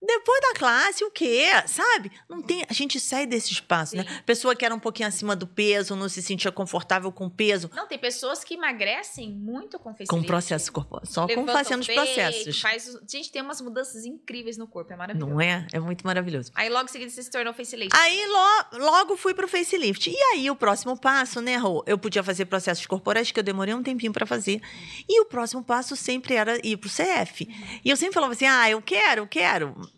Depois 0.02 0.40
da 0.42 0.54
classe, 0.58 1.04
o 1.04 1.12
quê? 1.12 1.48
Sabe? 1.68 2.10
Não 2.30 2.42
tem, 2.42 2.64
a 2.70 2.74
gente 2.74 3.00
sai 3.02 3.26
desse 3.28 3.52
espaço, 3.52 3.98
né? 3.98 4.04
Sim. 4.08 4.22
Pessoa 4.26 4.56
que 4.56 4.64
era 4.64 4.74
um 4.74 4.80
pouquinho 4.80 5.10
acima 5.10 5.36
do 5.36 5.46
peso, 5.46 5.94
não 5.96 6.08
se 6.08 6.22
sentia 6.22 6.52
confortável 6.54 7.12
com 7.12 7.26
o 7.26 7.30
peso, 7.30 7.70
Não, 7.76 7.86
tem 7.86 8.00
pessoas 8.00 8.42
que 8.44 8.54
emagrecem 8.54 9.30
muito 9.32 9.78
com 9.78 9.90
facelift. 9.92 10.10
com 10.16 10.24
processo 10.24 10.72
corporal, 10.72 11.06
só 11.06 11.28
com 11.28 11.46
fazendo 11.46 11.82
os 11.82 11.88
processos. 11.88 12.62
Faz, 12.62 12.98
gente, 13.12 13.30
tem 13.30 13.42
umas 13.42 13.60
mudanças 13.60 14.06
incríveis 14.06 14.58
no 14.58 14.68
corpo, 14.68 14.94
é 14.94 14.96
maravilhoso. 14.96 15.32
Não 15.34 15.42
é? 15.42 15.68
É 15.74 15.80
muito 15.82 16.06
maravilhoso. 16.08 16.52
Aí 16.56 16.70
logo 16.70 16.86
em 16.86 16.92
seguida 16.92 17.12
você 17.12 17.22
se 17.22 17.30
tornou 17.30 17.54
facelift. 17.54 17.94
Aí 17.94 18.26
lo- 18.26 18.80
logo 18.86 19.18
fui 19.18 19.34
pro 19.34 19.50
facelift. 19.50 20.10
E 20.10 20.18
aí 20.34 20.50
o 20.50 20.56
próximo 20.56 20.98
passo, 20.98 21.42
né, 21.42 21.58
Rô? 21.58 21.84
Eu 21.86 21.98
podia 21.98 22.24
fazer 22.24 22.46
processos 22.46 22.86
corporais 22.86 23.32
que 23.32 23.40
eu 23.40 23.44
demorei 23.44 23.74
um 23.74 23.84
tempinho 23.84 24.14
pra 24.14 24.26
fazer. 24.26 24.62
E 25.10 25.20
o 25.22 25.26
próximo 25.26 25.62
passo 25.64 25.96
sempre 25.98 26.36
era 26.36 26.58
ir 26.66 26.78
pro 26.78 26.90
CF. 26.90 27.48
E 27.84 27.90
eu 27.90 27.98
sempre 27.98 28.14
falava 28.14 28.32
assim: 28.34 28.46
"Ah, 28.46 28.70
eu 28.70 28.82
quero, 28.82 29.24
eu 29.24 29.28
quero". 29.28 29.89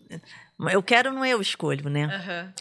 Eu 0.72 0.84
quero 0.84 1.14
não 1.14 1.26
eu 1.26 1.42
escolho, 1.42 1.90
né? 1.90 2.06
Aham. 2.06 2.54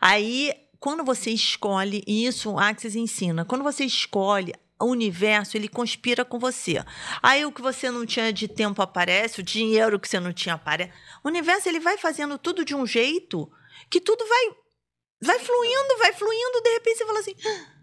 Aí, 0.00 0.52
quando 0.80 1.04
você 1.04 1.30
escolhe, 1.30 2.02
e 2.06 2.26
isso 2.26 2.50
o 2.52 2.58
Axis 2.58 2.94
ensina, 2.94 3.44
quando 3.44 3.62
você 3.62 3.84
escolhe, 3.84 4.52
o 4.80 4.86
universo, 4.86 5.56
ele 5.56 5.68
conspira 5.68 6.24
com 6.24 6.38
você. 6.38 6.84
Aí 7.22 7.44
o 7.44 7.52
que 7.52 7.62
você 7.62 7.90
não 7.90 8.04
tinha 8.04 8.32
de 8.32 8.48
tempo 8.48 8.82
aparece, 8.82 9.40
o 9.40 9.42
dinheiro 9.42 9.98
que 9.98 10.08
você 10.08 10.20
não 10.20 10.32
tinha 10.32 10.56
aparece. 10.56 10.92
O 11.22 11.28
universo, 11.28 11.68
ele 11.68 11.80
vai 11.80 11.96
fazendo 11.96 12.36
tudo 12.38 12.64
de 12.64 12.74
um 12.74 12.86
jeito 12.86 13.50
que 13.88 14.00
tudo 14.00 14.26
vai 14.26 14.64
vai 15.22 15.38
fluindo, 15.38 15.98
vai 15.98 16.12
fluindo, 16.12 16.60
de 16.62 16.70
repente 16.74 16.98
você 16.98 17.06
fala 17.06 17.18
assim. 17.20 17.34
Que 17.34 17.73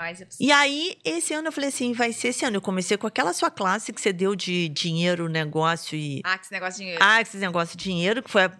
mais 0.00 0.20
é. 0.20 0.26
E 0.40 0.50
aí, 0.50 0.96
esse 1.04 1.34
ano 1.34 1.48
eu 1.48 1.52
falei 1.52 1.68
assim, 1.68 1.92
vai 1.92 2.12
ser 2.12 2.28
esse 2.28 2.44
ano. 2.44 2.56
Eu 2.56 2.60
comecei 2.60 2.96
com 2.96 3.06
aquela 3.06 3.32
sua 3.32 3.50
classe 3.50 3.92
que 3.92 4.00
você 4.00 4.12
deu 4.12 4.34
de 4.34 4.68
dinheiro, 4.70 5.28
negócio 5.28 5.96
e 5.96 6.20
Ah, 6.24 6.38
que 6.38 6.44
esse 6.44 6.52
negócio 6.52 6.78
de 6.78 6.84
dinheiro. 6.84 7.04
ah, 7.04 7.20
esse 7.20 7.36
negócio 7.36 7.76
de 7.76 7.84
dinheiro, 7.84 8.22
que 8.22 8.30
foi 8.30 8.46
o 8.46 8.52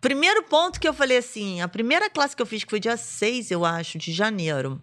primeiro 0.00 0.42
ponto 0.44 0.78
que 0.78 0.86
eu 0.88 0.94
falei 0.94 1.18
assim, 1.18 1.60
a 1.60 1.68
primeira 1.68 2.08
classe 2.08 2.36
que 2.36 2.42
eu 2.42 2.46
fiz, 2.46 2.62
que 2.64 2.70
foi 2.70 2.78
dia 2.80 2.96
6, 2.96 3.50
eu 3.50 3.64
acho, 3.64 3.98
de 3.98 4.12
janeiro, 4.12 4.80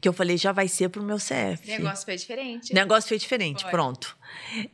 que 0.00 0.08
eu 0.08 0.12
falei, 0.12 0.36
já 0.36 0.52
vai 0.52 0.68
ser 0.68 0.88
pro 0.90 1.02
meu 1.02 1.16
CF. 1.16 1.64
O 1.66 1.70
negócio 1.70 2.04
foi 2.04 2.16
diferente. 2.16 2.74
Negócio 2.74 3.08
foi 3.08 3.18
diferente, 3.18 3.62
Foi. 3.62 3.70
pronto. 3.70 4.16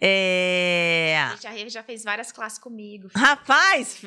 É... 0.00 1.28
Gente, 1.32 1.46
a 1.46 1.50
Rê 1.50 1.68
já 1.68 1.82
fez 1.82 2.02
várias 2.04 2.32
classes 2.32 2.58
comigo. 2.58 3.08
Rapaz, 3.14 4.00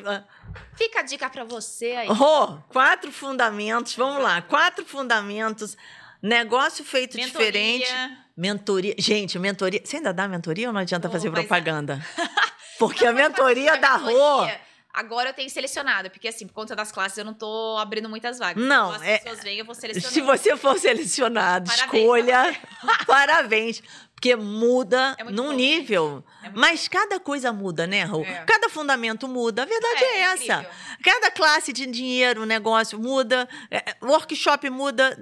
Fica 0.75 0.99
a 0.99 1.03
dica 1.03 1.29
pra 1.29 1.43
você 1.43 1.91
aí. 1.91 2.07
Rô, 2.07 2.57
quatro 2.69 3.11
fundamentos, 3.11 3.95
vamos 3.95 4.21
lá, 4.21 4.41
quatro 4.41 4.85
fundamentos, 4.85 5.77
negócio 6.21 6.83
feito 6.83 7.15
Mentoria. 7.17 7.47
diferente, 7.51 8.17
mentoria. 8.35 8.95
Gente, 8.97 9.39
mentoria, 9.39 9.81
você 9.83 9.97
ainda 9.97 10.13
dá 10.13 10.27
mentoria 10.27 10.67
ou 10.67 10.73
não 10.73 10.81
adianta 10.81 11.07
Oh, 11.07 11.11
fazer 11.11 11.29
a- 11.29 11.31
propaganda? 11.31 12.05
Porque 12.79 13.05
a 13.05 13.13
mentoria 13.13 13.77
da 13.77 13.95
Rô... 13.95 14.47
Agora 14.93 15.29
eu 15.29 15.33
tenho 15.33 15.49
selecionado, 15.49 16.09
porque 16.11 16.27
assim, 16.27 16.45
por 16.45 16.53
conta 16.53 16.75
das 16.75 16.91
classes, 16.91 17.17
eu 17.17 17.25
não 17.25 17.33
tô 17.33 17.77
abrindo 17.79 18.07
muitas 18.07 18.37
vagas. 18.37 18.63
Não, 18.63 18.89
Então, 18.91 19.01
as 19.01 19.07
é- 19.07 19.17
pessoas 19.17 19.43
vêm, 19.43 19.57
eu 19.57 19.65
vou 19.65 19.73
selecionando. 19.73 20.13
Se 20.13 20.21
você 20.21 20.55
for 20.55 20.77
selecionado, 20.77 21.69
Parabéns 21.69 22.01
escolha. 22.03 22.59
Parabéns. 23.07 23.81
Porque 24.13 24.35
muda 24.37 25.15
É 25.17 25.23
num 25.25 25.47
bom, 25.47 25.51
nível. 25.51 26.23
É 26.41 26.49
Mas 26.51 26.87
cada 26.87 27.19
coisa 27.19 27.51
muda, 27.51 27.85
né, 27.85 28.03
Raul? 28.03 28.23
É. 28.23 28.45
Cada 28.45 28.69
fundamento 28.69 29.27
muda. 29.27 29.63
A 29.63 29.65
verdade 29.65 30.01
é, 30.01 30.19
essa. 30.21 30.43
incrível. 30.43 30.69
Cada 31.03 31.31
classe 31.31 31.73
de 31.73 31.85
dinheiro, 31.87 32.45
negócio 32.45 32.97
muda. 32.97 33.49
é, 33.69 33.95
Workshop 34.01 34.69
muda. 34.69 35.17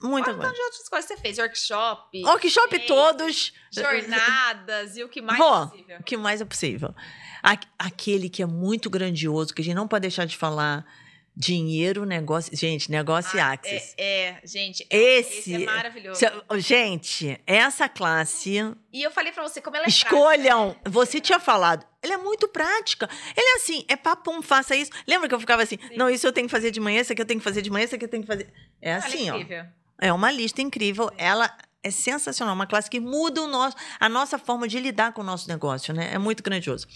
Muita 0.00 0.30
Olha 0.30 0.38
coisa. 0.38 0.54
de 0.54 0.60
outras 0.60 0.88
coisas 0.88 1.08
que 1.10 1.16
você 1.16 1.20
fez. 1.22 1.38
Workshop, 1.38 2.22
Workshop 2.24 2.76
Sim. 2.76 2.86
todos. 2.86 3.52
jornadas 3.72 4.96
e 4.96 5.02
o 5.04 5.08
que 5.08 5.20
mais 5.20 5.38
Rô, 5.40 5.66
possível. 5.66 5.96
O 5.98 6.02
que 6.02 6.16
mais 6.16 6.40
é 6.40 6.44
possível? 6.44 6.94
Aquele 7.78 8.28
que 8.28 8.42
é 8.42 8.46
muito 8.46 8.88
grandioso, 8.90 9.54
que 9.54 9.60
a 9.62 9.64
gente 9.64 9.74
não 9.74 9.88
pode 9.88 10.02
deixar 10.02 10.24
de 10.24 10.36
falar. 10.36 10.84
Dinheiro, 11.40 12.04
negócio. 12.04 12.50
Gente, 12.56 12.90
negócio 12.90 13.36
e 13.36 13.40
Ah, 13.40 13.52
Axis. 13.52 13.94
É, 13.96 14.24
é, 14.30 14.40
gente, 14.44 14.84
Esse. 14.90 15.38
esse 15.52 15.54
é 15.54 15.58
maravilhoso. 15.66 16.18
Se- 16.18 16.58
Gente, 16.58 17.40
essa 17.46 17.88
classe, 17.88 18.54
E 18.92 19.02
eu 19.04 19.10
falei 19.12 19.30
pra 19.30 19.44
você 19.44 19.60
como 19.60 19.76
ela 19.76 19.84
é 19.86 19.88
escolham. 19.88 20.74
Você 20.86 21.20
tinha 21.20 21.38
falado, 21.38 21.86
ela 22.02 22.14
é 22.14 22.16
muito 22.16 22.48
prática. 22.48 23.08
Ele 23.36 23.46
é 23.50 23.54
assim, 23.54 23.84
é 23.86 23.94
papum, 23.94 24.42
faça 24.42 24.74
isso. 24.74 24.90
Lembra 25.06 25.28
que 25.28 25.34
eu 25.36 25.38
ficava 25.38 25.62
assim, 25.62 25.78
Sim. 25.80 25.96
não, 25.96 26.10
isso 26.10 26.26
eu 26.26 26.32
tenho 26.32 26.48
que 26.48 26.50
fazer 26.50 26.72
de 26.72 26.80
manhã, 26.80 27.02
isso 27.02 27.12
aqui 27.12 27.22
eu 27.22 27.26
tenho 27.26 27.38
que 27.38 27.44
fazer 27.44 27.62
de 27.62 27.70
manhã, 27.70 27.84
isso 27.84 27.94
aqui 27.94 28.04
eu 28.04 28.08
tenho 28.08 28.24
que 28.24 28.26
fazer. 28.26 28.52
É 28.82 28.96
prática. 28.98 29.14
assim, 29.16 29.28
é 29.28 29.32
ó. 29.62 29.64
É 30.00 30.12
uma 30.12 30.30
lista 30.30 30.62
incrível. 30.62 31.10
Ela 31.16 31.52
é 31.82 31.90
sensacional, 31.90 32.54
uma 32.54 32.66
classe 32.66 32.90
que 32.90 32.98
muda 32.98 33.40
o 33.42 33.46
nosso, 33.46 33.76
a 34.00 34.08
nossa 34.08 34.38
forma 34.38 34.66
de 34.66 34.80
lidar 34.80 35.12
com 35.12 35.20
o 35.20 35.24
nosso 35.24 35.48
negócio, 35.48 35.94
né? 35.94 36.10
É 36.12 36.18
muito 36.18 36.42
grandioso. 36.42 36.86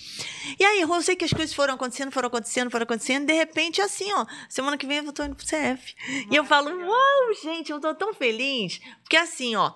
E 0.58 0.64
aí, 0.64 0.80
eu 0.80 1.02
sei 1.02 1.14
que 1.14 1.24
as 1.24 1.32
coisas 1.32 1.54
foram 1.54 1.74
acontecendo, 1.74 2.10
foram 2.10 2.26
acontecendo, 2.26 2.70
foram 2.70 2.84
acontecendo, 2.84 3.26
de 3.26 3.32
repente, 3.32 3.80
assim, 3.80 4.12
ó, 4.12 4.26
semana 4.48 4.76
que 4.76 4.86
vem 4.86 4.98
eu 4.98 5.12
tô 5.12 5.24
indo 5.24 5.36
pro 5.36 5.46
CF. 5.46 5.94
E 6.30 6.34
eu 6.34 6.44
falo, 6.44 6.68
uau, 6.68 7.34
gente, 7.42 7.70
eu 7.70 7.80
tô 7.80 7.94
tão 7.94 8.12
feliz. 8.12 8.80
Porque 9.02 9.16
assim, 9.16 9.54
ó, 9.54 9.72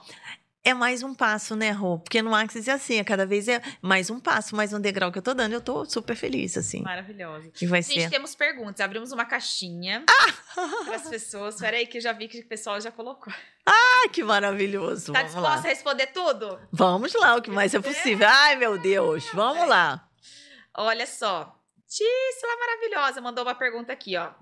é 0.67 0.75
mais 0.75 1.05
um 1.05 1.15
passo, 1.15 1.55
né, 1.55 1.71
Rô? 1.71 2.01
Porque 2.01 2.21
no 2.21 2.35
Axis 2.35 2.67
é 2.67 2.73
assim, 2.73 2.99
é 2.99 3.05
cada 3.05 3.25
vez 3.25 3.47
é 3.47 3.63
mais 3.81 4.11
um 4.11 4.19
passo, 4.19 4.57
mais 4.57 4.73
um 4.73 4.81
degrau 4.81 5.13
que 5.13 5.19
eu 5.19 5.23
tô 5.23 5.33
dando. 5.33 5.53
Eu 5.53 5.61
tô 5.61 5.85
super 5.85 6.17
feliz, 6.17 6.57
assim. 6.57 6.83
Maravilhoso. 6.83 7.53
E 7.63 7.67
vai 7.67 7.81
Gente, 7.83 8.03
ser. 8.03 8.11
temos 8.11 8.35
perguntas. 8.35 8.81
Abrimos 8.81 9.13
uma 9.13 9.25
caixinha 9.25 10.05
para 10.85 10.97
as 10.97 11.09
pessoas. 11.09 11.55
Peraí, 11.61 11.87
que 11.87 11.99
eu 11.99 12.03
já 12.03 12.13
vi 12.13 12.27
que 12.27 12.41
o 12.41 12.49
pessoal 12.49 12.81
já 12.81 12.91
colocou. 12.91 13.33
Ah, 13.65 14.09
que 14.13 14.25
maravilhoso. 14.25 15.13
Tá 15.13 15.21
Vamos 15.21 15.35
disposta 15.35 15.61
lá. 15.61 15.65
a 15.65 15.69
responder 15.69 16.07
tudo? 16.09 16.59
Vamos 16.73 17.15
lá, 17.15 17.37
o 17.37 17.43
que 17.43 17.51
mais 17.51 17.73
é 17.73 17.81
possível. 17.81 18.27
Ai, 18.29 18.57
meu 18.57 18.77
Deus. 18.77 19.25
Vamos 19.33 19.69
lá. 19.69 20.09
Olha 20.75 21.07
só. 21.07 21.57
Tícila 21.89 22.57
maravilhosa 22.59 23.21
mandou 23.21 23.45
uma 23.45 23.55
pergunta 23.55 23.93
aqui, 23.93 24.17
ó. 24.17 24.33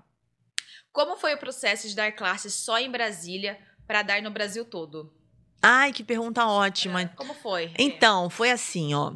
Como 0.91 1.17
foi 1.17 1.35
o 1.35 1.37
processo 1.37 1.87
de 1.87 1.95
dar 1.95 2.11
classes 2.13 2.55
só 2.55 2.79
em 2.79 2.89
Brasília 2.89 3.59
para 3.85 4.01
dar 4.01 4.23
no 4.23 4.31
Brasil 4.31 4.65
todo? 4.65 5.13
Ai, 5.61 5.91
que 5.91 6.03
pergunta 6.03 6.45
ótima. 6.45 7.11
Como 7.15 7.33
foi? 7.33 7.71
Então, 7.77 8.29
foi 8.29 8.51
assim, 8.51 8.93
ó. 8.93 9.13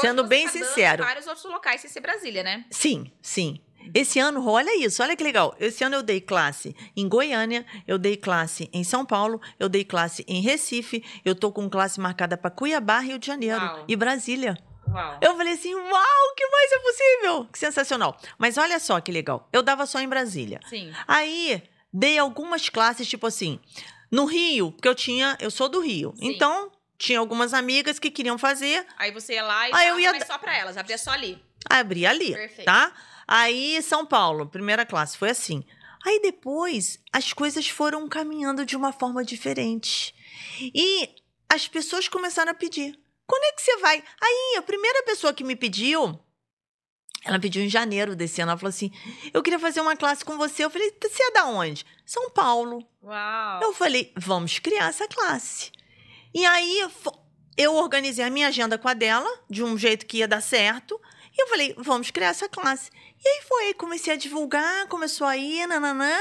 Sendo 0.00 0.24
bem 0.24 0.44
tá 0.44 0.52
sincero. 0.52 1.02
vários 1.02 1.26
outros 1.26 1.44
locais 1.46 1.80
sem 1.80 1.88
ser 1.88 2.00
Brasília, 2.00 2.42
né? 2.42 2.64
Sim, 2.70 3.10
sim. 3.22 3.60
Esse 3.94 4.18
ano, 4.18 4.46
olha 4.46 4.76
isso, 4.84 5.02
olha 5.02 5.16
que 5.16 5.24
legal. 5.24 5.54
Esse 5.58 5.82
ano 5.82 5.96
eu 5.96 6.02
dei 6.02 6.20
classe 6.20 6.76
em 6.96 7.08
Goiânia, 7.08 7.64
eu 7.86 7.98
dei 7.98 8.16
classe 8.16 8.68
em 8.72 8.84
São 8.84 9.04
Paulo, 9.04 9.40
eu 9.58 9.68
dei 9.68 9.84
classe 9.84 10.24
em 10.28 10.42
Recife, 10.42 11.02
eu 11.24 11.34
tô 11.34 11.50
com 11.50 11.70
classe 11.70 11.98
marcada 11.98 12.36
para 12.36 12.50
Cuiabá, 12.50 12.98
Rio 12.98 13.18
de 13.18 13.26
Janeiro 13.26 13.60
Uau. 13.64 13.84
e 13.88 13.96
Brasília. 13.96 14.58
Uau. 14.86 15.18
Eu 15.22 15.36
falei 15.36 15.54
assim, 15.54 15.74
uau, 15.74 16.34
que 16.36 16.46
mais 16.48 16.72
é 16.72 16.78
possível? 16.78 17.44
Que 17.46 17.58
sensacional. 17.58 18.16
Mas 18.36 18.58
olha 18.58 18.78
só 18.78 19.00
que 19.00 19.12
legal. 19.12 19.48
Eu 19.52 19.62
dava 19.62 19.86
só 19.86 20.00
em 20.00 20.08
Brasília. 20.08 20.60
Sim. 20.68 20.92
Aí, 21.06 21.62
dei 21.92 22.18
algumas 22.18 22.68
classes, 22.68 23.08
tipo 23.08 23.26
assim, 23.26 23.58
no 24.10 24.24
Rio, 24.24 24.72
porque 24.72 24.88
eu 24.88 24.94
tinha, 24.94 25.36
eu 25.40 25.50
sou 25.50 25.68
do 25.68 25.80
Rio. 25.80 26.14
Sim. 26.16 26.28
Então, 26.28 26.70
tinha 26.96 27.18
algumas 27.18 27.54
amigas 27.54 27.98
que 27.98 28.10
queriam 28.10 28.36
fazer, 28.38 28.84
Aí 28.96 29.10
você 29.12 29.34
ia 29.34 29.42
lá 29.44 29.68
e 29.68 29.72
Aí 29.74 29.88
eu 29.88 30.00
ia 30.00 30.12
mas 30.12 30.26
só 30.26 30.38
para 30.38 30.56
elas, 30.56 30.76
abria 30.76 30.98
só 30.98 31.10
ali. 31.10 31.42
abri 31.68 32.06
ali, 32.06 32.32
Perfeito. 32.32 32.64
tá? 32.66 32.92
Aí, 33.26 33.80
São 33.82 34.06
Paulo, 34.06 34.46
primeira 34.46 34.86
classe, 34.86 35.16
foi 35.16 35.30
assim. 35.30 35.62
Aí 36.06 36.20
depois, 36.22 36.98
as 37.12 37.32
coisas 37.32 37.68
foram 37.68 38.08
caminhando 38.08 38.64
de 38.64 38.76
uma 38.76 38.92
forma 38.92 39.22
diferente. 39.24 40.14
E 40.60 41.10
as 41.48 41.68
pessoas 41.68 42.08
começaram 42.08 42.50
a 42.52 42.54
pedir. 42.54 42.98
Quando 43.26 43.44
é 43.44 43.52
que 43.52 43.60
você 43.62 43.76
vai? 43.78 44.02
Aí, 44.20 44.56
a 44.56 44.62
primeira 44.62 45.02
pessoa 45.02 45.34
que 45.34 45.44
me 45.44 45.54
pediu, 45.54 46.18
ela 47.24 47.38
pediu 47.38 47.62
em 47.62 47.68
janeiro 47.68 48.14
desse 48.14 48.40
ano, 48.40 48.52
ela 48.52 48.58
falou 48.58 48.70
assim: 48.70 48.90
eu 49.32 49.42
queria 49.42 49.58
fazer 49.58 49.80
uma 49.80 49.96
classe 49.96 50.24
com 50.24 50.36
você. 50.36 50.64
Eu 50.64 50.70
falei, 50.70 50.92
você 51.00 51.22
é 51.22 51.32
da 51.32 51.46
onde? 51.46 51.84
São 52.06 52.30
Paulo. 52.30 52.86
Uau. 53.02 53.62
Eu 53.62 53.72
falei, 53.72 54.12
vamos 54.16 54.58
criar 54.58 54.88
essa 54.88 55.06
classe. 55.08 55.70
E 56.34 56.44
aí 56.44 56.88
eu 57.56 57.74
organizei 57.74 58.24
a 58.24 58.30
minha 58.30 58.48
agenda 58.48 58.78
com 58.78 58.88
a 58.88 58.94
dela, 58.94 59.28
de 59.50 59.64
um 59.64 59.76
jeito 59.76 60.06
que 60.06 60.18
ia 60.18 60.28
dar 60.28 60.40
certo. 60.40 61.00
E 61.36 61.42
eu 61.42 61.48
falei, 61.48 61.74
vamos 61.76 62.10
criar 62.10 62.28
essa 62.28 62.48
classe. 62.48 62.90
E 63.24 63.28
aí 63.28 63.42
foi, 63.42 63.74
comecei 63.74 64.12
a 64.12 64.16
divulgar, 64.16 64.86
começou 64.86 65.26
a 65.26 65.36
ir, 65.36 65.66
nananã. 65.66 66.16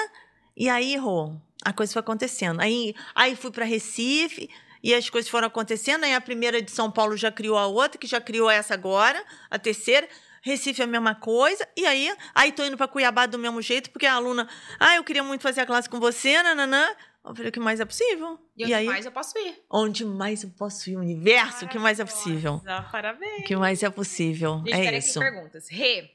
E 0.55 0.67
aí, 0.67 0.95
Rô, 0.95 1.35
a 1.63 1.71
coisa 1.71 1.93
foi 1.93 1.99
acontecendo. 1.99 2.59
Aí, 2.59 2.95
aí 3.13 3.35
fui 3.35 3.51
para 3.51 3.65
Recife 3.65 4.49
e 4.81 4.93
as 4.93 5.09
coisas 5.09 5.29
foram 5.29 5.47
acontecendo. 5.47 6.03
Aí 6.03 6.13
a 6.13 6.21
primeira 6.21 6.61
de 6.61 6.71
São 6.71 6.91
Paulo 6.91 7.15
já 7.15 7.31
criou 7.31 7.57
a 7.57 7.67
outra, 7.67 7.99
que 7.99 8.07
já 8.07 8.19
criou 8.19 8.49
essa 8.49 8.73
agora, 8.73 9.23
a 9.49 9.59
terceira. 9.59 10.07
Recife 10.41 10.81
é 10.81 10.85
a 10.85 10.87
mesma 10.87 11.15
coisa. 11.15 11.67
E 11.75 11.85
aí, 11.85 12.15
aí 12.33 12.51
tô 12.51 12.63
indo 12.63 12.77
para 12.77 12.87
Cuiabá 12.87 13.25
do 13.25 13.37
mesmo 13.37 13.61
jeito, 13.61 13.89
porque 13.89 14.05
a 14.05 14.13
aluna, 14.13 14.47
ah, 14.79 14.95
eu 14.95 15.03
queria 15.03 15.23
muito 15.23 15.41
fazer 15.41 15.61
a 15.61 15.65
classe 15.65 15.89
com 15.89 15.99
você, 15.99 16.41
nananã. 16.41 16.87
Eu 17.25 17.35
falei, 17.35 17.49
o 17.49 17.51
que 17.51 17.59
mais 17.59 17.79
é 17.79 17.85
possível? 17.85 18.39
E 18.55 18.63
onde 18.63 18.85
mais 18.85 19.05
eu 19.05 19.11
posso 19.11 19.37
ir? 19.37 19.63
onde 19.69 20.05
mais 20.05 20.43
eu 20.43 20.49
posso 20.49 20.89
ir? 20.89 20.95
O 20.95 20.99
universo, 20.99 21.65
o 21.65 21.67
que 21.67 21.77
mais 21.77 21.99
é 21.99 22.05
possível? 22.05 22.61
Parabéns. 22.91 23.41
O 23.41 23.43
que 23.43 23.55
mais 23.55 23.83
é 23.83 23.89
possível? 23.89 24.63
Gente, 24.65 24.73
é 24.73 24.97
isso. 24.97 25.19
tem 25.19 25.31
perguntas. 25.31 25.67
Rê, 25.69 26.09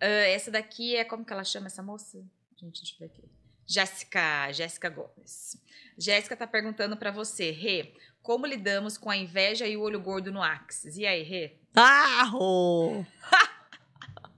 ah, 0.00 0.06
essa 0.06 0.50
daqui 0.50 0.94
é 0.94 1.04
como 1.04 1.24
que 1.24 1.32
ela 1.32 1.44
chama 1.44 1.66
essa 1.66 1.82
moça? 1.82 2.18
Gente, 2.56 2.80
deixa 2.80 2.94
eu 2.94 2.98
ver 3.00 3.06
aqui. 3.06 3.24
Jéssica, 3.66 4.52
Jéssica 4.52 4.88
Gomes. 4.88 5.56
Jéssica 5.98 6.36
tá 6.36 6.46
perguntando 6.46 6.96
pra 6.96 7.10
você, 7.10 7.50
Rê, 7.50 7.94
como 8.22 8.46
lidamos 8.46 8.96
com 8.96 9.10
a 9.10 9.16
inveja 9.16 9.66
e 9.66 9.76
o 9.76 9.80
olho 9.80 10.00
gordo 10.00 10.30
no 10.30 10.42
Axis? 10.42 10.96
E 10.96 11.06
aí, 11.06 11.22
Rê? 11.22 11.56
Ah, 11.74 12.22
Rô! 12.30 13.04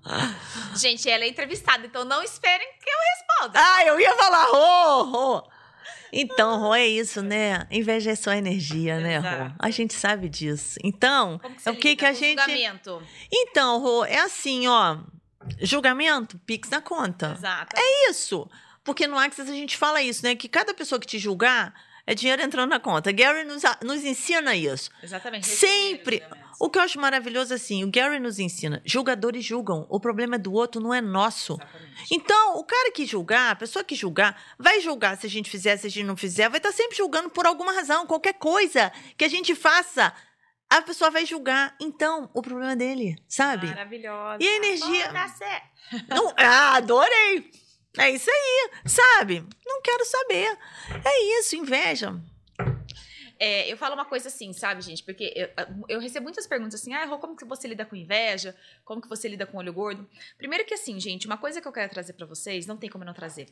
Gente, 0.76 1.08
ela 1.08 1.24
é 1.24 1.28
entrevistada, 1.28 1.86
então 1.86 2.04
não 2.04 2.22
esperem 2.22 2.68
que 2.82 2.90
eu 2.90 2.98
responda. 3.16 3.60
Ah, 3.62 3.84
eu 3.86 4.00
ia 4.00 4.14
falar, 4.14 4.44
Rô, 4.46 5.02
Rô. 5.04 5.50
Então, 6.12 6.60
Rô, 6.60 6.74
é 6.74 6.86
isso, 6.86 7.22
né? 7.22 7.66
Inveja 7.70 8.12
é 8.12 8.14
só 8.14 8.32
energia, 8.32 9.00
né, 9.00 9.18
Rô? 9.18 9.52
A 9.58 9.70
gente 9.70 9.94
sabe 9.94 10.28
disso. 10.28 10.78
Então, 10.84 11.40
é 11.64 11.70
o 11.70 11.76
que, 11.76 11.96
que 11.96 12.04
a 12.04 12.12
gente. 12.12 12.40
julgamento? 12.40 13.02
Então, 13.32 13.80
Rô, 13.80 14.04
é 14.04 14.18
assim, 14.18 14.68
ó. 14.68 14.98
Julgamento, 15.60 16.38
Pix 16.40 16.70
na 16.70 16.80
conta. 16.80 17.34
Exato. 17.36 17.76
É 17.76 18.10
isso. 18.10 18.48
Porque 18.82 19.06
no 19.06 19.18
Axis 19.18 19.48
a 19.48 19.52
gente 19.52 19.76
fala 19.76 20.00
isso, 20.02 20.24
né? 20.24 20.34
Que 20.34 20.48
cada 20.48 20.72
pessoa 20.72 21.00
que 21.00 21.06
te 21.06 21.18
julgar 21.18 21.74
é 22.06 22.14
dinheiro 22.14 22.42
entrando 22.42 22.70
na 22.70 22.78
conta. 22.78 23.10
Gary 23.10 23.44
nos, 23.44 23.62
nos 23.82 24.04
ensina 24.04 24.54
isso. 24.54 24.90
Exatamente. 25.02 25.46
Sempre. 25.46 26.18
Julgamentos. 26.18 26.43
O 26.60 26.70
que 26.70 26.78
eu 26.78 26.82
acho 26.82 27.00
maravilhoso 27.00 27.52
é 27.52 27.56
assim, 27.56 27.84
o 27.84 27.90
Gary 27.90 28.18
nos 28.18 28.38
ensina, 28.38 28.80
julgadores 28.84 29.44
julgam, 29.44 29.86
o 29.90 29.98
problema 29.98 30.36
é 30.36 30.38
do 30.38 30.52
outro, 30.52 30.80
não 30.80 30.94
é 30.94 31.00
nosso. 31.00 31.54
Exatamente. 31.54 32.14
Então, 32.14 32.56
o 32.56 32.64
cara 32.64 32.92
que 32.92 33.06
julgar, 33.06 33.50
a 33.52 33.56
pessoa 33.56 33.84
que 33.84 33.94
julgar, 33.94 34.40
vai 34.58 34.80
julgar 34.80 35.16
se 35.16 35.26
a 35.26 35.30
gente 35.30 35.50
fizer, 35.50 35.76
se 35.76 35.86
a 35.86 35.90
gente 35.90 36.06
não 36.06 36.16
fizer, 36.16 36.48
vai 36.48 36.58
estar 36.58 36.72
sempre 36.72 36.96
julgando 36.96 37.30
por 37.30 37.46
alguma 37.46 37.72
razão, 37.72 38.06
qualquer 38.06 38.34
coisa 38.34 38.92
que 39.16 39.24
a 39.24 39.28
gente 39.28 39.54
faça, 39.54 40.12
a 40.70 40.82
pessoa 40.82 41.10
vai 41.10 41.26
julgar. 41.26 41.76
Então, 41.80 42.30
o 42.34 42.42
problema 42.42 42.72
é 42.72 42.76
dele, 42.76 43.16
sabe? 43.28 43.66
Maravilhosa. 43.66 44.38
E 44.42 44.48
a 44.48 44.56
energia-. 44.56 45.12
Não, 46.08 46.32
ah, 46.36 46.76
adorei! 46.76 47.50
É 47.96 48.10
isso 48.10 48.28
aí, 48.28 48.70
sabe? 48.86 49.46
Não 49.64 49.80
quero 49.80 50.04
saber. 50.04 50.58
É 51.04 51.38
isso, 51.38 51.54
inveja. 51.54 52.20
É, 53.38 53.70
eu 53.70 53.76
falo 53.76 53.94
uma 53.94 54.04
coisa 54.04 54.28
assim, 54.28 54.52
sabe, 54.52 54.80
gente? 54.82 55.02
Porque 55.02 55.32
eu, 55.34 55.48
eu 55.88 56.00
recebo 56.00 56.24
muitas 56.24 56.46
perguntas 56.46 56.80
assim, 56.80 56.92
ah, 56.94 57.04
Rô, 57.04 57.18
como 57.18 57.36
que 57.36 57.44
você 57.44 57.66
lida 57.66 57.84
com 57.84 57.96
inveja? 57.96 58.54
Como 58.84 59.00
que 59.00 59.08
você 59.08 59.28
lida 59.28 59.44
com 59.46 59.58
olho 59.58 59.72
gordo? 59.72 60.08
Primeiro 60.38 60.64
que 60.64 60.74
assim, 60.74 60.98
gente, 61.00 61.26
uma 61.26 61.36
coisa 61.36 61.60
que 61.60 61.66
eu 61.66 61.72
quero 61.72 61.90
trazer 61.90 62.12
pra 62.12 62.26
vocês, 62.26 62.66
não 62.66 62.76
tem 62.76 62.88
como 62.88 63.04
não 63.04 63.14
trazer. 63.14 63.48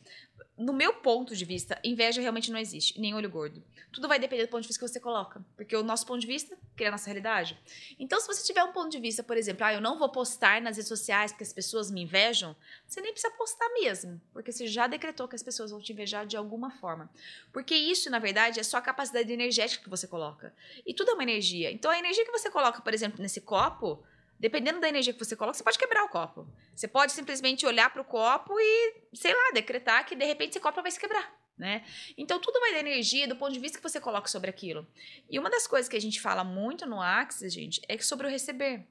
No 0.57 0.71
meu 0.71 0.93
ponto 0.93 1.35
de 1.35 1.45
vista, 1.45 1.79
inveja 1.83 2.21
realmente 2.21 2.51
não 2.51 2.59
existe, 2.59 2.99
nem 2.99 3.13
olho 3.13 3.29
gordo. 3.29 3.63
Tudo 3.91 4.07
vai 4.07 4.19
depender 4.19 4.43
do 4.43 4.49
ponto 4.49 4.61
de 4.61 4.67
vista 4.67 4.83
que 4.83 4.91
você 4.91 4.99
coloca. 4.99 5.43
Porque 5.55 5.75
o 5.75 5.83
nosso 5.83 6.05
ponto 6.05 6.19
de 6.19 6.27
vista 6.27 6.57
cria 6.75 6.87
a 6.87 6.91
nossa 6.91 7.05
realidade. 7.05 7.57
Então, 7.99 8.19
se 8.19 8.27
você 8.27 8.43
tiver 8.45 8.63
um 8.63 8.71
ponto 8.71 8.89
de 8.89 8.99
vista, 8.99 9.21
por 9.21 9.37
exemplo, 9.37 9.65
ah, 9.65 9.73
eu 9.73 9.81
não 9.81 9.97
vou 9.97 10.09
postar 10.09 10.61
nas 10.61 10.77
redes 10.77 10.87
sociais 10.87 11.31
porque 11.31 11.43
as 11.43 11.53
pessoas 11.53 11.91
me 11.91 12.01
invejam, 12.01 12.55
você 12.87 13.01
nem 13.01 13.11
precisa 13.11 13.33
postar 13.33 13.69
mesmo. 13.73 14.21
Porque 14.31 14.51
você 14.51 14.65
já 14.67 14.87
decretou 14.87 15.27
que 15.27 15.35
as 15.35 15.43
pessoas 15.43 15.71
vão 15.71 15.81
te 15.81 15.91
invejar 15.91 16.25
de 16.25 16.37
alguma 16.37 16.71
forma. 16.71 17.09
Porque 17.51 17.75
isso, 17.75 18.09
na 18.09 18.19
verdade, 18.19 18.59
é 18.59 18.63
só 18.63 18.77
a 18.77 18.81
capacidade 18.81 19.31
energética 19.31 19.72
que 19.81 19.89
você 19.89 20.07
coloca. 20.07 20.53
E 20.85 20.93
tudo 20.93 21.11
é 21.11 21.13
uma 21.13 21.23
energia. 21.23 21.71
Então, 21.71 21.91
a 21.91 21.97
energia 21.97 22.25
que 22.25 22.31
você 22.31 22.49
coloca, 22.49 22.81
por 22.81 22.93
exemplo, 22.93 23.21
nesse 23.21 23.41
copo, 23.41 24.03
dependendo 24.39 24.79
da 24.79 24.89
energia 24.89 25.13
que 25.13 25.19
você 25.19 25.35
coloca, 25.35 25.57
você 25.57 25.63
pode 25.63 25.77
quebrar 25.77 26.03
o 26.03 26.09
copo. 26.09 26.47
Você 26.75 26.87
pode 26.87 27.11
simplesmente 27.11 27.65
olhar 27.65 27.91
para 27.91 28.01
o 28.01 28.05
copo 28.05 28.59
e, 28.59 28.95
sei 29.13 29.33
lá, 29.33 29.51
decretar 29.53 30.05
que 30.05 30.15
de 30.15 30.25
repente 30.25 30.51
esse 30.51 30.59
copo 30.59 30.81
vai 30.81 30.91
se 30.91 30.99
quebrar. 30.99 31.33
Né? 31.57 31.85
Então, 32.17 32.39
tudo 32.39 32.59
vai 32.59 32.73
da 32.73 32.79
energia, 32.79 33.27
do 33.27 33.35
ponto 33.35 33.53
de 33.53 33.59
vista 33.59 33.77
que 33.77 33.83
você 33.83 34.01
coloca 34.01 34.27
sobre 34.27 34.49
aquilo. 34.49 34.87
E 35.29 35.37
uma 35.37 35.49
das 35.49 35.67
coisas 35.67 35.87
que 35.87 35.95
a 35.95 36.01
gente 36.01 36.19
fala 36.19 36.43
muito 36.43 36.85
no 36.85 36.99
Axis, 36.99 37.53
gente, 37.53 37.81
é 37.87 37.97
sobre 37.99 38.27
o 38.27 38.29
receber. 38.29 38.87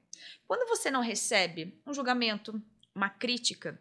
Quando 0.47 0.67
você 0.67 0.89
não 0.89 1.01
recebe 1.01 1.77
um 1.85 1.93
julgamento, 1.93 2.61
uma 2.95 3.09
crítica, 3.09 3.79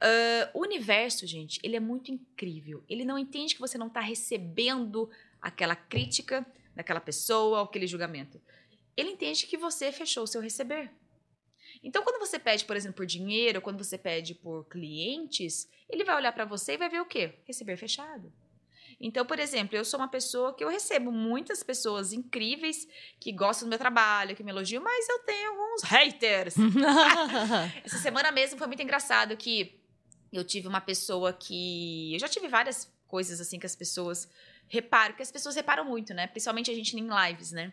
ah, 0.00 0.50
o 0.52 0.60
universo, 0.60 1.26
gente, 1.26 1.58
ele 1.62 1.76
é 1.76 1.80
muito 1.80 2.10
incrível. 2.10 2.84
Ele 2.88 3.04
não 3.04 3.18
entende 3.18 3.54
que 3.54 3.60
você 3.60 3.78
não 3.78 3.86
está 3.86 4.00
recebendo 4.00 5.10
aquela 5.44 5.76
crítica 5.76 6.44
daquela 6.74 7.00
pessoa, 7.00 7.62
aquele 7.62 7.86
julgamento. 7.86 8.40
Ele 8.96 9.10
entende 9.10 9.46
que 9.46 9.58
você 9.58 9.92
fechou 9.92 10.24
o 10.24 10.26
seu 10.26 10.40
receber. 10.40 10.90
Então, 11.82 12.02
quando 12.02 12.18
você 12.18 12.38
pede, 12.38 12.64
por 12.64 12.76
exemplo, 12.76 12.96
por 12.96 13.06
dinheiro, 13.06 13.60
quando 13.60 13.82
você 13.82 13.98
pede 13.98 14.34
por 14.34 14.64
clientes, 14.64 15.68
ele 15.90 16.02
vai 16.02 16.16
olhar 16.16 16.32
para 16.32 16.46
você 16.46 16.72
e 16.72 16.78
vai 16.78 16.88
ver 16.88 17.00
o 17.00 17.04
quê? 17.04 17.34
Receber 17.44 17.76
fechado. 17.76 18.32
Então, 18.98 19.26
por 19.26 19.38
exemplo, 19.38 19.76
eu 19.76 19.84
sou 19.84 20.00
uma 20.00 20.08
pessoa 20.08 20.54
que 20.54 20.64
eu 20.64 20.68
recebo 20.68 21.12
muitas 21.12 21.62
pessoas 21.62 22.12
incríveis 22.12 22.88
que 23.20 23.32
gostam 23.32 23.66
do 23.66 23.70
meu 23.70 23.78
trabalho, 23.78 24.34
que 24.34 24.42
me 24.42 24.50
elogiam, 24.50 24.82
mas 24.82 25.06
eu 25.08 25.18
tenho 25.20 25.50
alguns 25.50 25.82
haters. 25.82 26.54
Essa 27.84 27.98
semana 27.98 28.30
mesmo 28.30 28.56
foi 28.56 28.66
muito 28.66 28.82
engraçado 28.82 29.36
que 29.36 29.78
eu 30.32 30.44
tive 30.44 30.68
uma 30.68 30.80
pessoa 30.80 31.32
que. 31.32 32.14
Eu 32.14 32.20
já 32.20 32.28
tive 32.28 32.48
várias 32.48 32.90
coisas 33.06 33.40
assim 33.40 33.58
que 33.58 33.66
as 33.66 33.76
pessoas 33.76 34.28
reparam, 34.68 35.14
que 35.14 35.22
as 35.22 35.30
pessoas 35.30 35.54
reparam 35.54 35.84
muito, 35.84 36.12
né? 36.14 36.26
Principalmente 36.26 36.70
a 36.70 36.74
gente 36.74 36.96
em 36.96 37.08
lives, 37.08 37.52
né? 37.52 37.72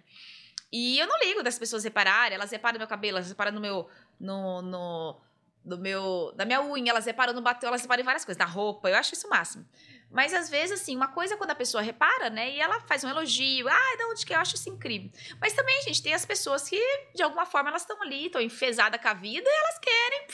E 0.72 0.98
eu 1.00 1.08
não 1.08 1.20
ligo 1.20 1.44
das 1.44 1.60
pessoas 1.60 1.84
repararem, 1.84 2.36
elas 2.36 2.52
reparam 2.52 2.76
no 2.76 2.80
meu 2.80 2.88
cabelo, 2.88 3.18
elas 3.18 3.30
reparam 3.30 3.52
no 3.52 3.62
meu. 3.62 3.90
no. 4.20 4.62
no 4.62 5.22
do 5.64 5.78
meu, 5.78 6.34
da 6.36 6.44
minha 6.44 6.60
unha, 6.60 6.90
elas 6.90 7.06
reparam 7.06 7.34
no 7.34 7.42
batom, 7.42 7.68
elas 7.68 7.84
reparam 7.84 8.02
em 8.02 8.06
várias 8.06 8.26
coisas, 8.26 8.40
na 8.40 8.46
roupa, 8.46 8.90
eu 8.90 8.96
acho 8.96 9.14
isso 9.14 9.28
o 9.28 9.30
máximo. 9.30 9.64
Mas 10.10 10.34
às 10.34 10.50
vezes, 10.50 10.82
assim, 10.82 10.96
uma 10.96 11.10
coisa 11.10 11.36
é 11.36 11.38
quando 11.38 11.52
a 11.52 11.56
pessoa 11.56 11.82
repara, 11.82 12.30
né, 12.30 12.52
e 12.52 12.60
ela 12.60 12.82
faz 12.82 13.04
um 13.04 13.10
elogio, 13.10 13.68
ah, 13.70 13.96
de 13.98 14.04
onde 14.06 14.26
que 14.26 14.34
é? 14.34 14.38
eu 14.38 14.42
acho 14.42 14.56
isso 14.56 14.70
incrível. 14.70 15.12
Mas 15.40 15.54
também, 15.54 15.82
gente, 15.84 16.02
tem 16.02 16.14
as 16.14 16.26
pessoas 16.26 16.68
que, 16.68 16.82
de 17.16 17.22
alguma 17.22 17.46
forma, 17.46 17.70
elas 17.70 17.84
estão 17.84 18.02
ali, 18.02 18.26
estão 18.26 18.42
enfesadas 18.42 19.00
com 19.00 19.08
a 19.08 19.14
vida 19.14 19.48
e 19.48 19.60
elas 19.60 19.80
querem. 19.80 20.28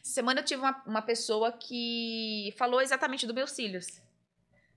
Essa 0.00 0.12
semana 0.12 0.40
eu 0.40 0.44
tive 0.44 0.62
uma, 0.62 0.82
uma 0.86 1.02
pessoa 1.02 1.52
que 1.52 2.54
falou 2.56 2.80
exatamente 2.80 3.26
dos 3.26 3.34
meus 3.34 3.50
cílios. 3.50 4.00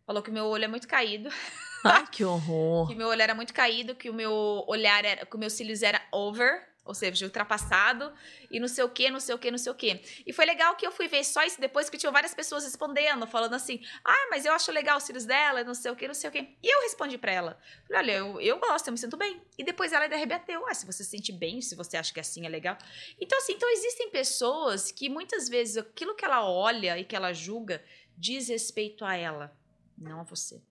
Falou 0.06 0.22
que 0.22 0.30
o 0.30 0.34
meu 0.34 0.46
olho 0.46 0.66
é 0.66 0.68
muito 0.68 0.88
caído, 0.88 1.30
Ai, 1.84 2.06
que 2.08 2.24
horror. 2.24 2.88
que 2.88 2.94
o 2.94 2.98
meu 2.98 3.08
olho 3.08 3.22
era 3.22 3.36
muito 3.36 3.54
caído, 3.54 3.96
que 3.96 4.10
o 4.10 4.14
meu 4.14 4.64
olhar 4.68 5.04
era, 5.04 5.26
que 5.26 5.36
os 5.36 5.40
meus 5.40 5.54
cílios 5.54 5.82
era 5.82 6.02
over, 6.12 6.74
ou 6.86 6.94
seja, 6.94 7.26
ultrapassado, 7.26 8.14
e 8.52 8.60
não 8.60 8.68
sei 8.68 8.84
o 8.84 8.90
que, 8.90 9.10
não 9.10 9.20
sei 9.20 9.34
o 9.34 9.38
que, 9.38 9.50
não 9.50 9.58
sei 9.58 9.72
o 9.72 9.76
que. 9.76 10.02
E 10.28 10.34
foi 10.34 10.46
legal 10.46 10.76
que 10.76 10.86
eu 10.86 10.92
fui 10.92 11.08
ver 11.08 11.24
só 11.24 11.42
isso 11.44 11.60
depois 11.62 11.90
que 11.90 11.98
tinham 11.98 12.12
várias 12.12 12.34
pessoas 12.34 12.66
respondendo, 12.66 13.26
falando 13.26 13.54
assim: 13.54 13.82
ah, 14.04 14.28
mas 14.30 14.46
eu 14.46 14.52
acho 14.52 14.72
legal 14.72 14.98
os 14.98 15.04
cílios 15.04 15.26
dela, 15.26 15.64
não 15.64 15.74
sei 15.74 15.92
o 15.92 15.96
que, 15.96 16.08
não 16.08 16.14
sei 16.14 16.30
o 16.30 16.34
que. 16.34 16.58
E 16.62 16.76
eu 16.76 16.82
respondi 16.82 17.18
pra 17.18 17.32
ela: 17.32 17.58
olha, 17.90 18.12
eu, 18.12 18.42
eu 18.42 18.60
gosto, 18.60 18.88
eu 18.88 18.92
me 18.92 18.98
sinto 18.98 19.16
bem. 19.16 19.42
E 19.58 19.64
depois 19.64 19.94
ela 19.94 20.04
ainda 20.04 20.16
arrebateu: 20.16 20.66
ah, 20.68 20.74
se 20.74 20.86
você 20.86 21.04
se 21.06 21.12
sente 21.12 21.32
bem, 21.32 21.62
se 21.62 21.74
você 21.76 21.96
acha 21.96 22.14
que 22.14 22.20
assim 22.20 22.46
é 22.46 22.50
legal. 22.50 22.78
Então, 23.20 23.38
assim, 23.38 23.54
então 23.54 23.70
existem 23.72 24.10
pessoas 24.10 24.92
que 24.92 25.08
muitas 25.08 25.48
vezes 25.48 25.78
aquilo 25.78 26.16
que 26.16 26.26
ela 26.26 26.46
olha 26.46 26.98
e 26.98 27.06
que 27.06 27.16
ela 27.16 27.32
julga 27.32 27.82
diz 28.18 28.50
respeito 28.50 29.06
a 29.06 29.16
ela, 29.16 29.56
não 29.98 30.20
a 30.20 30.24
você. 30.24 30.62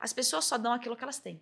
As 0.00 0.12
pessoas 0.12 0.44
só 0.44 0.56
dão 0.56 0.72
aquilo 0.72 0.96
que 0.96 1.02
elas 1.02 1.18
têm. 1.18 1.40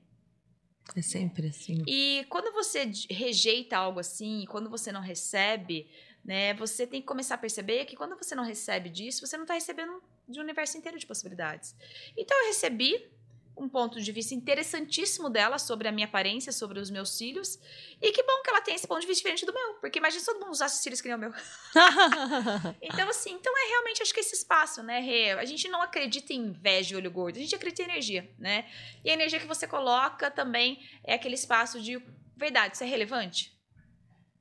É 0.95 1.03
sempre 1.03 1.49
assim. 1.49 1.83
E 1.87 2.25
quando 2.29 2.53
você 2.53 2.91
rejeita 3.11 3.77
algo 3.77 3.99
assim, 3.99 4.45
quando 4.49 4.71
você 4.71 4.93
não 4.93 5.01
recebe, 5.01 5.91
né, 6.25 6.55
você 6.55 6.87
tem 6.87 7.01
que 7.01 7.07
começar 7.07 7.35
a 7.35 7.39
perceber 7.39 7.85
que 7.85 7.97
quando 7.97 8.17
você 8.17 8.35
não 8.35 8.45
recebe 8.45 8.89
disso, 8.89 9.27
você 9.27 9.37
não 9.37 9.45
está 9.45 9.55
recebendo 9.55 10.03
de 10.29 10.39
um 10.39 10.43
universo 10.43 10.77
inteiro 10.79 10.99
de 10.99 11.07
possibilidades. 11.07 11.75
Então 12.17 12.37
eu 12.41 12.49
recebi 12.49 13.11
um 13.57 13.69
ponto 13.69 14.01
de 14.01 14.13
vista 14.13 14.35
interessantíssimo 14.35 15.31
dela 15.31 15.59
sobre 15.59 15.89
a 15.89 15.93
minha 15.93 16.07
aparência, 16.07 16.53
sobre 16.53 16.79
os 16.79 16.91
meus 16.91 17.17
cílios. 17.17 17.59
E 18.01 18.13
que 18.13 18.23
bom 18.23 18.43
que 18.43 18.51
ela 18.51 18.61
tem 18.61 18.75
esse 18.75 18.87
ponto 18.87 19.01
de 19.01 19.07
vista 19.07 19.21
diferente 19.21 19.47
do 19.47 19.55
meu, 19.55 19.75
porque 19.75 19.99
imagina 19.99 20.21
se 20.21 20.27
todo 20.27 20.41
mundo 20.41 20.53
usasse 20.53 20.83
cílios 20.83 21.01
que 21.01 21.09
nem 21.09 21.17
o 21.17 21.21
meu. 21.21 21.33
Então, 22.83 23.09
assim, 23.09 23.33
então 23.33 23.53
é 23.57 23.69
realmente, 23.69 24.03
acho 24.03 24.13
que 24.13 24.21
esse 24.21 24.35
espaço, 24.35 24.83
né, 24.83 25.01
Rê? 25.01 25.33
A 25.33 25.45
gente 25.45 25.69
não 25.69 25.83
acredita 25.83 26.33
em 26.33 26.47
inveja 26.47 26.95
e 26.95 26.97
olho 26.97 27.11
gordo, 27.11 27.37
a 27.37 27.41
gente 27.41 27.55
acredita 27.55 27.83
em 27.83 27.87
energia, 27.87 28.31
né? 28.39 28.71
E 29.05 29.11
a 29.11 29.15
energia 29.15 29.41
que 29.41 29.47
você 29.47 29.67
coloca 29.67 30.31
também 30.31 30.87
é 31.03 31.15
aquele 31.15 31.35
espaço 31.35 31.81
de 31.81 32.01
verdade, 32.37 32.75
isso 32.75 32.85
é 32.85 32.87
relevante? 32.87 33.56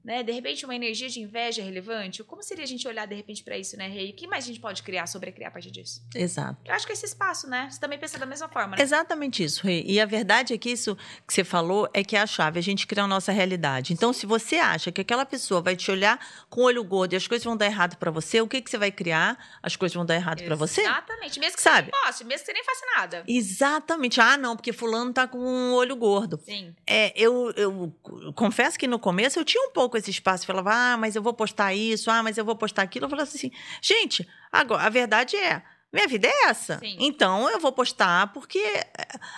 Né? 0.06 0.22
De 0.22 0.32
repente, 0.32 0.64
uma 0.66 0.76
energia 0.76 1.10
de 1.10 1.20
inveja 1.20 1.64
é 1.64 1.66
relevante? 1.66 2.24
Como 2.24 2.44
seria 2.44 2.64
a 2.64 2.68
gente 2.68 2.88
olhar, 2.88 3.08
de 3.08 3.16
repente, 3.16 3.44
para 3.44 3.58
isso, 3.58 3.76
né? 3.76 3.90
E 3.90 4.12
o 4.12 4.14
que 4.14 4.28
mais 4.28 4.44
a 4.44 4.48
gente 4.48 4.60
pode 4.60 4.84
criar, 4.84 5.08
sobrecriar 5.08 5.50
a 5.50 5.52
partir 5.52 5.72
disso? 5.72 6.06
Exato. 6.14 6.60
Eu 6.64 6.76
acho 6.76 6.86
que 6.86 6.92
é 6.92 6.94
esse 6.94 7.08
espaço, 7.08 7.50
né? 7.50 7.68
Você 7.72 7.80
também 7.80 7.98
pensa 7.98 8.20
da 8.20 8.26
mesma 8.28 8.48
forma, 8.48 8.76
né? 8.78 8.84
Exatamente 8.84 9.44
isso, 9.44 9.66
Rê. 9.66 9.82
E 9.84 10.00
a 10.00 10.06
verdade 10.06 10.54
é 10.54 10.58
que 10.60 10.70
isso 10.70 10.96
que 11.28 11.34
você 11.34 11.44
falou 11.44 11.90
é 11.92 12.04
que 12.04 12.16
é 12.16 12.22
a 12.22 12.28
chave, 12.28 12.60
a 12.60 12.62
gente 12.62 12.86
cria 12.86 13.04
a 13.04 13.08
nossa 13.08 13.32
realidade. 13.32 13.94
Então, 13.94 14.14
se 14.14 14.28
você 14.28 14.58
acha 14.58 14.92
que 14.92 15.02
aquela 15.02 15.26
pessoa 15.26 15.60
vai 15.60 15.76
te 15.76 15.90
olhar 15.90 16.20
com 16.52 16.62
o 16.62 16.64
olho 16.66 16.84
gordo 16.84 17.14
e 17.14 17.16
as 17.16 17.28
coisas 17.28 17.44
vão 17.44 17.58
dar 17.58 17.66
errado 17.66 17.98
para 17.98 18.12
você, 18.12 18.40
o 18.42 18.48
que, 18.48 18.62
que 18.62 18.70
você 18.70 18.78
vai 18.78 18.92
criar? 18.92 19.58
As 19.64 19.76
coisas 19.76 19.96
vão 19.96 20.06
dar 20.06 20.14
errado 20.14 20.44
para 20.44 20.56
você? 20.56 20.82
Exatamente. 20.82 21.40
Mesmo 21.40 21.56
que 21.56 21.64
Sabe? 21.64 21.90
você 21.92 22.06
poste, 22.06 22.24
mesmo 22.26 22.46
que 22.46 22.46
você 22.46 22.54
nem 22.54 22.64
faça 22.64 22.86
nada. 22.96 23.24
Exatamente. 23.28 24.22
Ah, 24.22 24.38
não, 24.38 24.56
porque 24.56 24.72
fulano 24.72 25.12
tá 25.12 25.28
com 25.28 25.40
um 25.40 25.74
olho 25.74 25.96
gordo. 25.96 26.40
Sim. 26.46 26.76
É, 26.86 27.12
eu, 27.20 27.52
eu 27.58 27.92
confesso 28.36 28.78
que 28.78 28.86
no 28.86 29.00
começo 29.00 29.40
eu 29.40 29.44
tinha 29.44 29.64
um 29.68 29.72
pouco 29.72 29.95
esse 29.98 30.12
espaço. 30.12 30.44
Eu 30.44 30.48
falava, 30.48 30.74
ah, 30.74 30.98
mas 30.98 31.16
eu 31.16 31.22
vou 31.22 31.34
postar 31.34 31.74
isso, 31.74 32.10
ah, 32.10 32.22
mas 32.24 32.38
eu 32.38 32.46
vou 32.46 32.56
postar 32.56 32.84
aquilo. 32.84 33.06
Eu 33.06 33.10
falava 33.10 33.30
assim, 33.30 33.52
gente, 33.82 34.28
agora, 34.52 34.84
a 34.84 34.90
verdade 34.90 35.36
é, 35.36 35.62
minha 35.96 36.10
vida 36.10 36.28
é 36.28 36.50
essa. 36.50 36.78
Sim. 36.80 36.98
Então 37.00 37.50
eu 37.50 37.58
vou 37.58 37.72
postar 37.72 38.34
porque. 38.34 38.62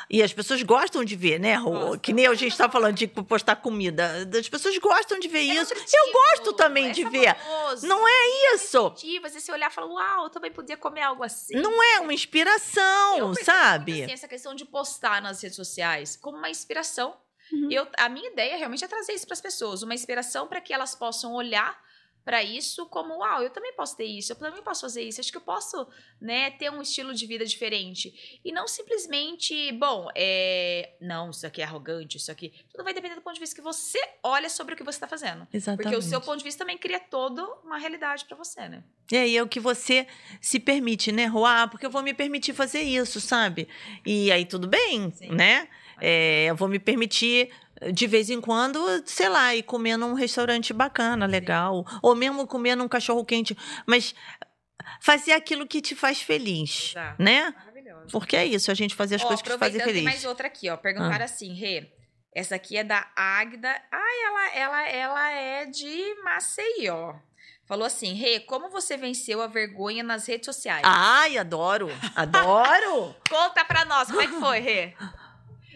E 0.09 0.23
as 0.23 0.33
pessoas 0.33 0.63
gostam 0.63 1.03
de 1.03 1.15
ver, 1.15 1.39
né? 1.39 1.53
Rô? 1.53 1.99
Que 1.99 2.11
nem 2.11 2.25
a 2.25 2.33
gente 2.33 2.57
tá 2.57 2.67
falando 2.67 2.95
de 2.95 3.05
postar 3.05 3.57
comida. 3.57 4.27
As 4.35 4.49
pessoas 4.49 4.75
gostam 4.79 5.19
de 5.19 5.27
ver 5.27 5.47
É 5.47 5.61
isso. 5.61 5.71
Eu 5.71 6.11
gosto 6.11 6.53
também 6.53 6.89
é 6.89 6.91
de 6.91 7.07
ver. 7.07 7.37
Não 7.83 8.07
é 8.07 8.55
isso. 8.55 8.91
vezes 9.21 9.43
você 9.43 9.51
olhar 9.51 9.69
e 9.69 9.73
falar, 9.73 9.87
uau, 9.87 10.23
eu 10.23 10.29
também 10.31 10.51
podia 10.51 10.75
comer 10.75 11.01
algo 11.01 11.23
assim. 11.23 11.53
Não 11.53 11.83
é 11.83 11.99
uma 11.99 12.11
Eu 12.11 12.15
inspiração, 12.15 13.27
muito, 13.27 13.45
sabe? 13.45 14.01
assim, 14.01 14.13
essa 14.13 14.27
questão 14.27 14.55
de 14.55 14.65
postar 14.65 15.21
nas 15.21 15.39
redes 15.43 15.55
sociais 15.55 16.15
como 16.15 16.37
uma 16.37 16.49
inspiração. 16.49 17.15
Uhum. 17.51 17.71
Eu, 17.71 17.87
a 17.97 18.09
minha 18.09 18.29
ideia 18.29 18.57
realmente 18.57 18.83
é 18.83 18.87
trazer 18.87 19.13
isso 19.13 19.25
para 19.25 19.33
as 19.33 19.41
pessoas, 19.41 19.83
uma 19.83 19.93
inspiração 19.93 20.47
para 20.47 20.61
que 20.61 20.73
elas 20.73 20.95
possam 20.95 21.33
olhar 21.33 21.77
para 22.27 22.43
isso 22.43 22.85
como, 22.87 23.19
uau, 23.19 23.41
eu 23.41 23.49
também 23.49 23.71
posso 23.71 23.95
ter 23.95 24.03
isso, 24.03 24.33
eu 24.33 24.35
também 24.35 24.61
posso 24.61 24.81
fazer 24.81 25.01
isso, 25.01 25.21
acho 25.21 25.31
que 25.31 25.37
eu 25.37 25.41
posso, 25.41 25.87
né, 26.19 26.51
ter 26.51 26.69
um 26.69 26.81
estilo 26.81 27.13
de 27.13 27.25
vida 27.25 27.45
diferente. 27.45 28.41
E 28.43 28.51
não 28.51 28.67
simplesmente, 28.67 29.71
bom, 29.71 30.09
é, 30.13 30.97
não, 30.99 31.29
isso 31.29 31.47
aqui 31.47 31.61
é 31.61 31.63
arrogante, 31.63 32.17
isso 32.17 32.29
aqui. 32.29 32.51
Tudo 32.69 32.83
vai 32.83 32.93
depender 32.93 33.15
do 33.15 33.21
ponto 33.21 33.35
de 33.35 33.39
vista 33.39 33.55
que 33.55 33.61
você 33.61 33.97
olha 34.21 34.49
sobre 34.49 34.73
o 34.73 34.77
que 34.77 34.83
você 34.83 34.97
está 34.97 35.07
fazendo. 35.07 35.47
Exatamente. 35.53 35.83
Porque 35.83 35.95
o 35.95 36.01
seu 36.01 36.19
ponto 36.19 36.39
de 36.39 36.43
vista 36.43 36.65
também 36.65 36.77
cria 36.77 36.99
toda 36.99 37.45
uma 37.63 37.77
realidade 37.77 38.25
para 38.25 38.35
você, 38.35 38.67
né? 38.67 38.83
É, 39.09 39.25
e 39.25 39.37
é 39.37 39.41
o 39.41 39.47
que 39.47 39.61
você 39.61 40.05
se 40.41 40.59
permite, 40.59 41.13
né, 41.13 41.27
Rua? 41.27 41.61
Ah, 41.63 41.67
porque 41.69 41.85
eu 41.85 41.89
vou 41.89 42.03
me 42.03 42.13
permitir 42.13 42.53
fazer 42.53 42.81
isso, 42.81 43.21
sabe? 43.21 43.69
E 44.05 44.33
aí 44.33 44.45
tudo 44.45 44.67
bem, 44.67 45.09
Sim. 45.11 45.29
né? 45.29 45.69
É, 45.99 46.45
eu 46.45 46.55
vou 46.55 46.67
me 46.67 46.79
permitir 46.79 47.49
de 47.93 48.07
vez 48.07 48.29
em 48.29 48.41
quando, 48.41 48.79
sei 49.05 49.29
lá, 49.29 49.55
ir 49.55 49.63
comer 49.63 49.97
num 49.97 50.13
restaurante 50.13 50.73
bacana, 50.73 51.25
legal, 51.25 51.85
ou 52.01 52.15
mesmo 52.15 52.47
comer 52.47 52.75
num 52.75 52.87
cachorro 52.87 53.23
quente, 53.23 53.55
mas 53.85 54.15
fazer 55.01 55.33
aquilo 55.33 55.67
que 55.67 55.81
te 55.81 55.95
faz 55.95 56.21
feliz, 56.21 56.91
Exato. 56.91 57.21
né? 57.21 57.53
Maravilhoso. 57.57 58.07
Porque 58.11 58.35
é 58.35 58.45
isso, 58.45 58.71
a 58.71 58.73
gente 58.73 58.95
fazer 58.95 59.15
as 59.15 59.21
Ó, 59.23 59.27
coisas 59.27 59.41
que 59.43 59.49
te 59.49 59.57
fazem 59.57 59.79
aproveitando, 59.79 59.93
tem 59.93 60.03
feliz. 60.03 60.21
mais 60.21 60.25
outra 60.25 60.47
aqui, 60.47 60.69
ó. 60.69 60.77
Perguntaram 60.77 61.23
assim, 61.25 61.53
Rê. 61.53 61.91
Essa 62.33 62.55
aqui 62.55 62.77
é 62.77 62.83
da 62.83 63.07
Águida. 63.15 63.69
Ai, 63.91 64.21
ela, 64.25 64.55
ela, 64.55 64.89
ela 64.89 65.31
é 65.31 65.65
de 65.65 66.15
Maceió. 66.23 67.15
Falou 67.65 67.85
assim, 67.85 68.13
Rê, 68.13 68.39
como 68.39 68.69
você 68.69 68.95
venceu 68.95 69.41
a 69.41 69.47
vergonha 69.47 70.03
nas 70.03 70.25
redes 70.27 70.45
sociais? 70.45 70.83
Ai, 70.85 71.37
adoro, 71.37 71.89
adoro! 72.15 73.13
Conta 73.29 73.65
pra 73.65 73.83
nós, 73.85 74.07
como 74.07 74.21
é 74.21 74.27
que 74.27 74.39
foi, 74.39 74.59
Rê? 74.59 74.93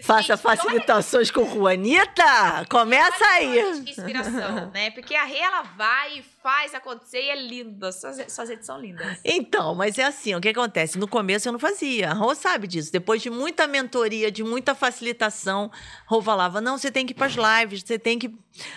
Faça 0.01 0.21
Gente, 0.21 0.31
olha- 0.31 0.57
facilitações 0.57 1.31
com 1.31 1.45
Juanita, 1.49 2.65
começa 2.69 3.23
aí. 3.25 3.63
Olha 3.63 3.81
que 3.83 3.91
inspiração, 3.91 4.71
né? 4.73 4.91
Porque 4.91 5.15
a 5.15 5.23
Rê, 5.23 5.37
ela 5.37 5.61
vai 5.63 6.19
e 6.19 6.23
faz 6.41 6.73
acontecer 6.73 7.21
e 7.21 7.29
é 7.29 7.35
linda. 7.35 7.91
Suas, 7.91 8.31
suas 8.31 8.49
redes 8.49 8.65
são 8.65 8.79
lindas. 8.79 9.19
Então, 9.23 9.75
mas 9.75 9.97
é 9.97 10.03
assim, 10.03 10.33
o 10.35 10.41
que 10.41 10.49
acontece? 10.49 10.97
No 10.97 11.07
começo 11.07 11.47
eu 11.47 11.51
não 11.51 11.59
fazia. 11.59 12.09
A 12.09 12.13
Rô 12.13 12.33
sabe 12.33 12.67
disso. 12.67 12.91
Depois 12.91 13.21
de 13.21 13.29
muita 13.29 13.67
mentoria, 13.67 14.31
de 14.31 14.43
muita 14.43 14.73
facilitação, 14.73 15.71
Rô 16.05 16.21
falava: 16.21 16.59
não, 16.61 16.77
você 16.77 16.89
tem 16.91 17.05
que 17.05 17.11
ir 17.11 17.15
para 17.15 17.27
as 17.27 17.33
lives, 17.35 17.83
você 17.85 17.99
tem 17.99 18.17
que 18.17 18.33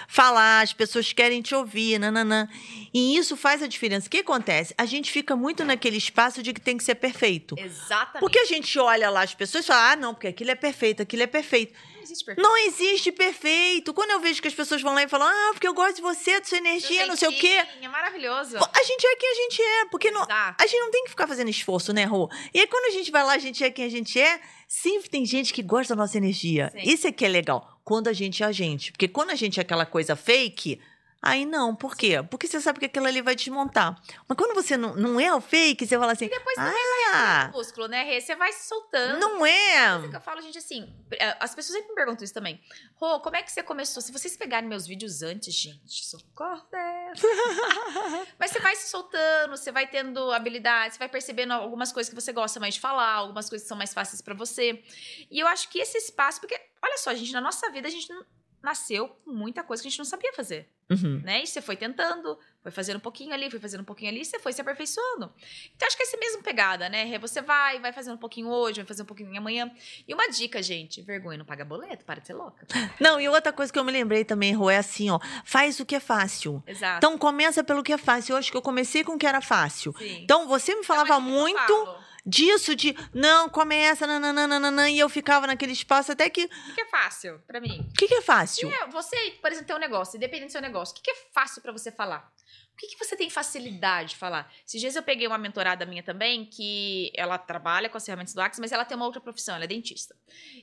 falar, 0.07 0.63
as 0.63 0.73
pessoas 0.73 1.13
querem 1.13 1.43
te 1.43 1.55
ouvir, 1.55 1.99
nananã. 1.99 2.49
E 2.93 3.17
isso 3.17 3.37
faz 3.37 3.63
a 3.63 3.67
diferença. 3.67 4.07
O 4.07 4.11
que 4.11 4.19
acontece? 4.19 4.75
A 4.79 4.87
gente 4.87 5.11
fica 5.11 5.35
muito 5.35 5.65
naquele 5.65 5.97
espaço 5.97 6.43
de 6.43 6.53
que 6.53 6.61
tem 6.61 6.77
que 6.77 6.85
ser 6.85 6.95
perfeito. 6.95 7.57
Exatamente. 7.59 8.21
Porque 8.21 8.39
a 8.39 8.45
gente 8.45 8.79
olha 8.79 9.11
lá 9.11 9.23
as 9.23 9.35
pessoas 9.35 9.65
e 9.65 9.67
fala: 9.67 9.93
ah, 9.93 9.97
não, 9.97 10.15
porque 10.15 10.29
aquilo 10.29 10.51
é 10.51 10.55
perfeito, 10.55 11.03
aquilo 11.03 11.23
é 11.23 11.27
perfeito. 11.27 11.75
Não 11.75 12.03
existe 12.03 12.25
perfeito. 12.25 12.43
Não 12.43 12.57
existe 12.57 13.13
perfeito. 13.13 13.95
Quando 13.95 14.11
eu 14.11 14.21
vejo 14.21 14.41
que 14.41 14.49
as 14.49 14.55
pessoas 14.55 14.83
vão 14.83 14.95
lá 14.95 15.03
e 15.03 15.09
falam: 15.09 15.27
ah, 15.27 15.51
porque 15.53 15.67
eu 15.67 15.75
gosto 15.75 15.97
de 15.97 16.03
você, 16.03 16.39
da 16.39 16.47
sua 16.47 16.59
energia, 16.59 17.07
não 17.07 17.17
sei 17.17 17.29
o 17.29 17.33
quê. 17.33 17.63
É 17.83 17.89
maravilhoso. 17.89 18.57
A 18.59 18.83
gente 18.83 19.07
é 19.07 19.17
quem 19.17 19.31
a 19.31 19.35
gente 19.35 19.63
é, 19.63 19.85
porque 19.87 20.11
não, 20.11 20.23
Exato. 20.23 20.63
a 20.63 20.67
gente 20.67 20.81
não 20.81 20.91
tem 20.91 21.05
que 21.05 21.11
ficar 21.11 21.27
fazendo 21.27 21.49
esforço, 21.49 21.93
né, 21.93 22.05
Rô? 22.05 22.31
E 22.53 22.61
aí, 22.61 22.67
quando 22.67 22.87
a 22.87 22.91
gente 22.91 23.11
vai 23.11 23.25
lá, 23.25 23.35
a 23.35 23.39
gente 23.39 23.65
é 23.65 23.71
quem 23.71 23.85
a 23.87 23.91
gente 23.91 24.21
é, 24.21 24.41
sempre 24.69 25.09
tem 25.09 25.25
gente 25.25 25.53
que 25.53 25.63
gosta 25.63 25.95
da 25.95 26.03
nossa 26.03 26.17
energia. 26.17 26.71
Sim. 26.73 26.83
Isso 26.83 27.07
é 27.07 27.13
que 27.13 27.25
é 27.25 27.29
legal. 27.29 27.74
Quando 27.85 28.09
a 28.09 28.13
gente 28.13 28.43
é 28.43 28.47
a 28.47 28.53
gente. 28.53 28.91
Porque 28.93 29.07
quando 29.07 29.31
a 29.31 29.35
gente 29.35 29.61
é 29.61 29.63
aquela 29.63 29.85
coisa 29.85 30.17
fake, 30.17 30.81
aí 31.25 31.45
não. 31.47 31.75
Por 31.75 31.97
quê? 31.97 32.23
Porque 32.31 32.47
você 32.47 32.61
sabe 32.61 32.79
que 32.79 32.87
aquilo 32.87 33.07
ali 33.07 33.21
vai 33.23 33.35
desmontar. 33.35 34.01
Mas 34.29 34.37
quando 34.37 34.55
você 34.55 34.77
não, 34.77 34.95
não 34.95 35.19
é 35.19 35.35
o 35.35 35.41
fake, 35.41 35.87
você 35.87 35.99
fala 35.99 36.13
assim. 36.13 36.29
depois 36.29 36.57
ah, 36.59 37.51
músculo, 37.53 37.89
né? 37.89 38.21
Você 38.21 38.37
vai 38.37 38.53
se 38.53 38.69
soltando. 38.69 39.19
não 39.19 39.45
é. 39.45 39.97
Eu 40.13 40.21
falo, 40.21 40.41
gente, 40.41 40.59
assim, 40.59 40.93
é, 41.13 41.37
as 41.41 41.55
pessoas 41.55 41.79
sempre 41.79 41.91
me 41.91 41.95
perguntam 41.95 42.25
isso 42.25 42.35
também. 42.35 42.61
Rô, 42.97 43.21
como 43.21 43.37
é 43.37 43.43
que 43.43 43.51
você 43.51 43.63
começou? 43.63 44.03
Se 44.03 44.13
vocês 44.13 44.37
pegarem 44.37 44.69
meus 44.69 44.87
vídeos 44.87 45.23
antes, 45.23 45.55
gente, 45.55 46.05
socorro 46.05 46.63
dessa. 46.71 47.27
Mas 48.39 48.51
você 48.51 48.61
vai 48.61 48.77
se 48.77 48.89
soltando, 48.89 49.57
você 49.57 49.73
vai 49.73 49.87
tendo 49.87 50.31
habilidade, 50.33 50.95
você 50.95 50.99
vai 50.99 51.09
percebendo 51.09 51.53
algumas 51.53 51.93
coisas 51.93 52.09
que 52.13 52.21
você 52.21 52.33
gosta 52.33 52.61
mais 52.61 52.75
de 52.75 52.81
falar, 52.81 53.13
algumas 53.15 53.49
coisas 53.49 53.65
que 53.65 53.69
são 53.69 53.77
mais 53.79 53.95
fáceis 53.95 54.21
pra 54.21 54.35
você. 54.35 54.83
E 55.31 55.41
eu 55.41 55.47
acho 55.47 55.69
que 55.69 55.79
esse 55.79 55.97
espaço, 55.99 56.41
porque, 56.41 56.61
olha 56.83 56.99
só, 56.99 57.15
gente, 57.15 57.33
na 57.33 57.41
nossa 57.41 57.71
vida 57.71 57.89
a 57.89 57.91
gente 57.91 58.09
não- 58.11 58.25
nasceu 58.65 59.09
com 59.09 59.31
muita 59.31 59.63
coisa 59.63 59.83
que 59.83 59.89
a 59.89 59.91
gente 59.91 59.99
não 59.99 60.07
sabia 60.07 60.33
fazer 60.33 60.69
Uhum. 60.91 61.23
né? 61.25 61.43
E 61.43 61.47
você 61.47 61.63
foi 61.63 61.77
tentando, 61.77 62.39
foi 62.63 62.71
fazendo 62.71 62.97
um 62.97 63.01
pouquinho 63.01 63.33
ali, 63.33 63.51
foi 63.51 63.59
fazendo 63.59 63.81
um 63.81 63.85
pouquinho 63.85 64.11
ali, 64.11 64.21
e 64.21 64.25
você 64.25 64.39
foi 64.39 64.53
se 64.53 64.61
aperfeiçoando. 64.61 65.33
Então, 65.75 65.87
acho 65.89 65.97
que 65.97 66.03
é 66.03 66.07
essa 66.07 66.17
mesma 66.19 66.43
pegada, 66.43 66.89
né? 66.91 67.05
Rê? 67.05 67.19
Você 67.19 67.41
vai, 67.41 67.81
vai 67.81 67.93
fazendo 67.93 68.15
um 68.15 68.19
pouquinho 68.19 68.49
hoje, 68.49 68.81
vai 68.81 68.87
fazer 68.87 69.03
um 69.03 69.07
pouquinho 69.07 69.37
amanhã. 69.37 69.71
E 70.07 70.13
uma 70.13 70.29
dica, 70.29 70.63
gente: 70.63 71.01
vergonha 71.01 71.39
não 71.39 71.45
paga 71.47 71.65
boleto, 71.65 72.05
para 72.05 72.21
de 72.21 72.27
ser 72.27 72.35
louca. 72.35 72.67
Não, 73.01 73.21
e 73.21 73.29
outra 73.29 73.53
coisa 73.53 73.73
que 73.73 73.79
eu 73.79 73.85
me 73.85 73.91
lembrei 73.93 74.25
também, 74.25 74.53
Rô, 74.53 74.69
é 74.71 74.77
assim, 74.77 75.11
ó. 75.11 75.19
Faz 75.45 75.81
o 75.81 75.87
que 75.87 75.95
é 75.95 76.01
fácil. 76.01 76.63
Exato. 76.67 76.99
Então 76.99 77.19
começa 77.19 77.65
pelo 77.65 77.83
que 77.83 77.93
é 77.93 77.99
fácil. 77.99 78.35
Eu 78.35 78.37
acho 78.37 78.51
que 78.51 78.57
eu 78.57 78.63
comecei 78.63 79.03
com 79.03 79.13
o 79.13 79.19
que 79.19 79.27
era 79.27 79.41
fácil. 79.41 79.95
Sim. 79.99 80.23
Então 80.23 80.47
você 80.47 80.75
me 80.75 80.85
falava 80.85 81.15
Então, 81.15 81.17
eu 81.17 81.23
muito? 81.23 82.04
Disso, 82.25 82.75
de 82.75 82.97
não, 83.13 83.49
começa, 83.49 84.07
nananana, 84.07 84.89
e 84.91 84.99
eu 84.99 85.09
ficava 85.09 85.47
naquele 85.47 85.73
espaço 85.73 86.13
até 86.13 86.29
que. 86.31 86.45
O 86.45 86.49
que 86.49 86.75
que 86.75 86.81
é 86.81 86.87
fácil 86.87 87.39
pra 87.47 87.61
mim? 87.61 87.81
O 87.91 87.93
que, 87.95 88.09
que 88.09 88.15
é 88.15 88.23
fácil? 88.23 88.71
É, 88.73 88.87
você, 88.89 89.17
por 89.41 89.51
exemplo, 89.51 89.67
tem 89.67 89.77
um 89.77 89.81
negócio, 89.81 90.17
independente 90.17 90.49
do 90.49 90.53
seu 90.53 90.61
negócio, 90.63 90.93
o 90.93 90.97
que, 90.97 91.03
que 91.03 91.11
é 91.11 91.17
fácil 91.33 91.61
pra 91.63 91.73
você 91.73 91.91
falar? 91.93 92.33
O 92.73 92.77
que, 92.77 92.89
que 92.89 92.99
você 92.99 93.17
tem 93.17 93.31
facilidade 93.31 94.11
de 94.11 94.17
falar? 94.17 94.53
Esses 94.67 94.81
dias 94.81 94.97
eu 94.97 95.03
peguei 95.03 95.27
uma 95.29 95.39
mentorada 95.39 95.87
minha 95.87 96.03
também, 96.03 96.45
que 96.45 97.13
ela 97.15 97.39
trabalha 97.39 97.89
com 97.89 97.97
as 97.97 98.05
ferramentas 98.05 98.35
do 98.35 98.41
Axis, 98.41 98.59
mas 98.59 98.73
ela 98.73 98.85
tem 98.85 98.97
uma 98.97 99.07
outra 99.07 99.21
profissão, 99.21 99.55
ela 99.55 99.63
é 99.65 99.69
dentista. 99.69 100.17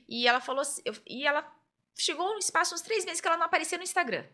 E 0.08 0.28
ela 0.28 0.38
falou 0.40 0.60
assim, 0.60 0.82
eu- 0.84 0.94
e 1.06 1.26
ela 1.26 1.50
chegou 1.96 2.26
num 2.32 2.38
espaço 2.38 2.74
uns 2.74 2.82
três 2.82 3.04
meses 3.06 3.20
que 3.20 3.26
ela 3.26 3.38
não 3.38 3.46
aparecia 3.46 3.78
no 3.78 3.84
Instagram. 3.84 4.24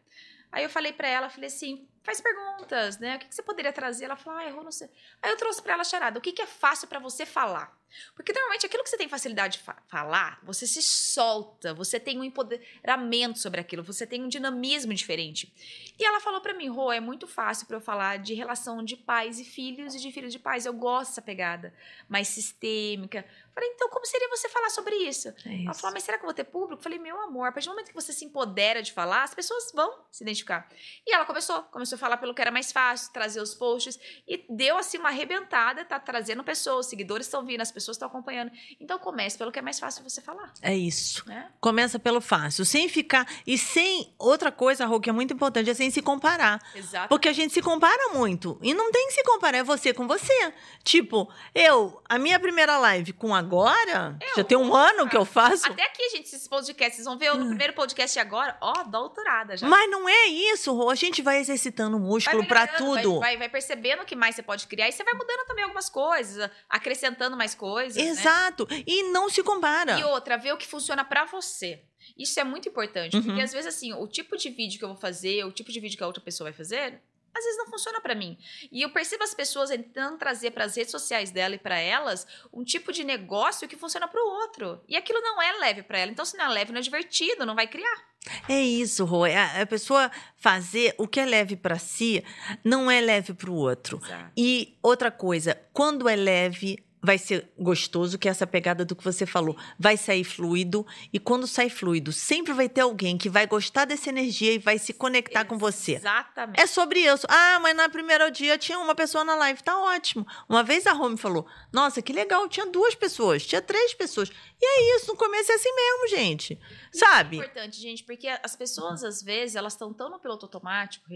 Aí 0.51 0.65
eu 0.65 0.71
falei 0.71 0.93
pra 0.93 1.07
ela, 1.07 1.29
falei 1.31 1.47
assim, 1.47 1.87
faz 2.09 2.21
perguntas, 2.23 2.99
né? 2.99 3.17
O 3.17 3.19
que, 3.19 3.27
que 3.29 3.35
você 3.35 3.43
poderia 3.43 3.71
trazer? 3.73 4.07
Ela 4.07 4.17
falou, 4.17 4.39
ah, 4.41 4.49
eu 4.49 4.63
não 4.65 4.73
sei. 4.73 4.89
Aí 5.23 5.31
eu 5.31 5.37
trouxe 5.37 5.61
pra 5.61 5.75
ela 5.75 5.83
a 5.83 5.85
charada, 5.85 6.19
o 6.19 6.23
que, 6.23 6.33
que 6.33 6.41
é 6.41 6.47
fácil 6.47 6.89
pra 6.89 6.99
você 6.99 7.27
falar? 7.27 7.77
Porque 8.15 8.33
normalmente 8.33 8.67
aquilo 8.67 8.83
que 8.85 8.91
você 8.91 8.99
tem 8.99 9.09
facilidade 9.09 9.59
de 9.59 9.65
fa- 9.65 9.83
falar, 9.89 10.39
você 10.43 10.67
se 10.67 10.83
solta, 10.83 11.73
você 11.73 11.99
tem 11.99 12.19
um 12.19 12.25
empoderamento 12.25 13.39
sobre 13.39 13.61
aquilo, 13.61 13.83
você 13.83 14.07
tem 14.07 14.23
um 14.23 14.29
dinamismo 14.29 14.93
diferente. 14.93 15.53
E 15.99 16.05
ela 16.05 16.21
falou 16.21 16.41
pra 16.41 16.53
mim, 16.55 16.69
Rô, 16.69 16.93
é 16.93 17.01
muito 17.01 17.27
fácil 17.27 17.67
pra 17.67 17.77
eu 17.77 17.81
falar 17.81 18.19
de 18.19 18.35
relação 18.35 18.85
de 18.85 18.97
pais 18.97 19.39
e 19.41 19.45
filhos 19.45 19.95
e 19.95 19.99
de 20.01 20.13
filhos 20.13 20.33
de 20.33 20.39
pais. 20.39 20.67
Eu 20.67 20.73
gosto 20.75 21.11
dessa 21.11 21.23
pegada 21.23 21.75
mais 22.09 22.29
sistêmica. 22.29 23.25
Falei, 23.55 23.71
então 23.71 23.89
como 23.89 24.05
seria 24.07 24.29
você 24.29 24.49
falar 24.51 24.71
sobre 24.71 24.95
isso? 24.97 25.29
É 25.47 25.65
Ela 25.65 25.75
falou, 25.75 25.93
mas 25.95 26.05
será 26.05 26.17
que 26.19 26.25
eu 26.25 26.29
vou 26.29 26.35
ter 26.35 26.45
público? 26.45 26.83
Falei, 26.83 26.99
meu 26.99 27.19
amor, 27.23 27.49
a 27.49 27.53
partir 27.53 27.69
do 27.69 27.73
momento 27.73 27.89
que 27.89 27.95
você 27.95 28.13
se 28.13 28.25
empodera 28.25 28.83
de 28.83 28.93
falar, 28.93 29.25
as 29.25 29.35
pessoas 29.35 29.73
vão 29.75 30.05
se 30.13 30.23
identificar. 30.23 30.69
E 31.07 31.13
ela 31.13 31.25
começou, 31.25 31.63
começou 31.65 31.98
a 31.99 32.01
falar 32.01 32.17
pelo 32.17 32.33
que 32.35 32.41
era 32.41 32.51
mais 32.51 32.73
fácil, 32.73 33.13
trazer 33.13 33.41
os 33.41 33.55
posts, 33.55 33.99
e 34.27 34.45
deu 34.49 34.77
assim 34.79 34.99
uma 34.99 35.09
arrebentada, 35.09 35.85
tá 35.85 35.99
trazendo 35.99 36.43
pessoas, 36.45 36.87
seguidores 36.87 37.27
estão 37.27 37.45
vindo, 37.45 37.61
as 37.61 37.71
pessoas 37.73 37.97
estão 37.97 38.09
acompanhando. 38.09 38.51
Então 38.81 38.99
comece 38.99 39.37
pelo 39.37 39.51
que 39.53 39.59
é 39.59 39.63
mais 39.63 39.79
fácil 39.79 40.03
você 40.03 40.21
falar, 40.21 40.53
É 40.63 40.75
isso. 40.75 41.23
né? 41.29 41.51
Começa 41.61 41.99
pelo 41.99 42.21
fácil, 42.21 42.65
sem 42.65 42.89
ficar. 42.89 43.27
E 43.47 43.57
sem. 43.59 44.15
Outra 44.19 44.51
coisa, 44.53 44.87
Rô, 44.87 45.01
que 45.01 45.11
é 45.11 45.13
muito 45.13 45.33
importante, 45.35 45.71
é 45.71 45.75
sem 45.75 45.91
se 45.91 46.01
comparar. 46.03 46.61
Exato. 46.75 47.09
Porque 47.09 47.29
a 47.29 47.33
gente 47.33 47.53
se 47.53 47.63
compara 47.63 48.13
muito. 48.15 48.59
E 48.63 48.75
não 48.75 48.91
tem 48.91 49.07
que 49.09 49.15
se 49.15 49.23
comparar, 49.25 49.59
é 49.59 49.63
você 49.63 49.93
com 49.93 50.07
você. 50.07 50.53
Tipo, 50.85 51.29
eu, 51.55 52.01
a 52.09 52.19
minha 52.19 52.39
primeira 52.39 52.79
live 52.79 53.13
com 53.13 53.35
agora, 53.35 54.17
já 54.37 54.45
tem 54.45 54.57
um 54.59 54.75
ano 54.75 55.09
que 55.09 55.17
eu 55.17 55.25
faço. 55.25 55.67
Até 55.67 55.85
aqui, 55.85 56.11
gente, 56.11 56.27
esses 56.27 56.47
podcasts, 56.47 56.97
vocês 56.97 57.05
vão 57.07 57.19
ver 57.19 57.35
no 57.35 57.47
primeiro 57.47 57.73
podcast 57.73 58.19
agora, 58.19 58.57
ó, 58.61 58.83
doutorada 58.85 59.57
já. 59.57 59.67
Mas 59.69 59.91
não 59.91 60.09
é 60.09 60.27
isso, 60.27 60.73
Rô. 60.75 60.91
A 60.91 60.95
gente 60.95 61.23
vai 61.23 61.39
exercitando 61.39 61.88
o 61.97 62.01
Vai 62.01 62.09
músculo 62.09 62.47
pra 62.47 62.61
melhorando, 62.67 62.93
vai- 62.93 63.03
tudo. 63.03 63.21
Vai, 63.21 63.37
vai 63.37 63.49
percebendo 63.49 64.03
o 64.03 64.05
que 64.07 64.15
mais 64.17 64.35
você 64.35 64.43
pode 64.43 64.67
criar 64.67 64.89
e 64.89 64.93
você 64.93 65.03
vai 65.05 65.15
mudando 65.15 65.47
também 65.47 65.65
algumas 65.65 65.89
coisas, 65.89 66.51
acrescentando 66.69 67.37
mais 67.37 67.55
coisas. 67.55 67.97
né? 68.03 68.09
Exato. 68.11 68.67
E 68.87 69.05
não 69.11 69.29
se 69.29 69.43
compara. 69.43 69.99
E 69.99 70.05
outra, 70.05 70.37
ver 70.37 70.53
o 70.53 70.57
que 70.57 70.67
funciona 70.67 71.05
pra 71.05 71.25
você. 71.25 71.83
Isso 72.17 72.39
é 72.41 72.45
muito 72.45 72.69
importante, 72.69 73.17
Uhum. 73.17 73.23
porque 73.23 73.41
às 73.41 73.53
vezes 73.53 73.67
assim, 73.75 73.93
o 73.93 74.07
tipo 74.07 74.37
de 74.37 74.49
vídeo 74.51 74.79
que 74.79 74.85
eu 74.85 74.89
vou 74.89 74.97
fazer, 74.97 75.45
o 75.45 75.53
tipo 75.53 75.71
de 75.73 75.81
vídeo 75.81 75.97
que 75.97 76.03
a 76.03 76.07
outra 76.07 76.23
pessoa 76.23 76.49
vai 76.51 76.57
fazer, 76.57 77.01
às 77.39 77.45
vezes 77.45 77.59
não 77.59 77.67
funciona 77.67 78.01
pra 78.01 78.15
mim. 78.15 78.37
E 78.71 78.83
eu 78.83 78.91
percebo 78.91 79.25
as 79.25 79.35
pessoas 79.35 79.71
tentando 79.71 80.19
trazer 80.19 80.51
pras 80.51 80.77
redes 80.77 80.91
sociais 80.91 81.31
dela 81.31 81.55
e 81.55 81.59
pra 81.59 81.79
elas 81.79 82.27
um 82.53 82.65
tipo 82.65 82.93
de 82.93 83.05
negócio 83.05 83.69
que 83.69 83.77
funciona 83.77 84.09
pro 84.09 84.21
outro. 84.21 84.83
E 84.89 84.97
aquilo 84.97 85.21
não 85.21 85.41
é 85.41 85.53
leve 85.59 85.83
pra 85.83 85.99
ela. 85.99 86.11
Então 86.11 86.25
se 86.25 86.37
não 86.37 86.47
é 86.47 86.49
leve, 86.49 86.73
não 86.73 86.79
é 86.79 86.83
divertido, 86.83 87.47
não 87.47 87.55
vai 87.55 87.67
criar. 87.67 88.09
É 88.49 88.61
isso, 88.61 89.05
Rô. 89.05 89.25
É 89.25 89.37
A, 89.37 89.63
a 89.63 89.67
pessoa 89.67 90.11
fazer 90.37 90.95
o 90.99 91.07
que 91.07 91.21
é 91.21 91.25
leve 91.25 91.57
pra 91.57 91.79
si 91.79 92.25
não 92.65 92.91
é 92.91 93.01
leve 93.01 93.33
pro 93.33 93.55
outro. 93.55 94.01
Exato. 94.05 94.33
E 94.37 94.77
outra 94.83 95.11
coisa, 95.11 95.59
quando 95.73 96.09
é 96.09 96.17
leve, 96.17 96.85
vai 97.03 97.19
ser 97.19 97.51
gostoso, 97.59 98.19
que 98.19 98.29
é 98.29 98.31
essa 98.31 98.47
pegada 98.47 98.85
do 98.85 98.95
que 98.95 99.05
você 99.05 99.25
falou. 99.25 99.57
Vai 99.79 99.97
sair 99.97 100.25
fluido. 100.25 100.87
E 101.13 101.19
quando 101.19 101.47
sai 101.47 101.69
fluido, 101.71 102.13
sempre 102.13 102.53
vai 102.53 102.69
ter 102.69 102.81
alguém 102.81 103.17
que 103.17 103.29
vai 103.29 103.47
gostar 103.47 103.85
dessa 103.85 104.09
energia 104.09 104.53
e 104.53 104.59
vai 104.59 104.79
se 104.79 104.93
conectar 104.93 105.45
com 105.45 105.57
você. 105.57 105.93
Exatamente. 105.93 106.61
É 106.61 106.67
sobre 106.67 107.01
isso. 107.01 107.27
Ah, 107.29 107.59
mas 107.61 107.77
na 107.77 107.89
primeiro 107.89 108.31
dia 108.31 108.59
tinha 108.59 108.79
uma 108.79 108.95
pessoa 108.95 109.25
na 109.25 109.35
live. 109.35 109.63
Tá 109.63 109.79
ótimo. 109.79 110.27
Uma 110.49 110.63
vez 110.63 110.87
a 110.87 110.93
Rome 110.93 111.17
falou: 111.17 111.47
Nossa, 111.73 112.03
que 112.03 112.13
legal, 112.13 112.49
tinha 112.49 112.67
duas 112.67 112.95
pessoas, 112.95 113.47
tinha 113.47 113.63
três 113.63 113.95
pessoas. 113.95 114.31
E 114.61 114.65
é 114.65 114.97
isso, 114.97 115.09
no 115.09 115.17
começo 115.17 115.53
é 115.53 115.55
assim 115.55 115.73
mesmo, 115.75 116.09
gente. 116.09 116.59
Sabe? 116.93 117.37
É 117.37 117.41
importante, 117.41 117.81
gente, 117.81 118.05
porque 118.05 118.27
as 118.27 118.57
pessoas, 118.57 119.05
às 119.05 119.23
vezes, 119.23 119.55
elas 119.55 119.75
estão 119.75 119.93
tão 119.93 120.11
no 120.11 120.19
piloto 120.19 120.47
automático 120.47 121.07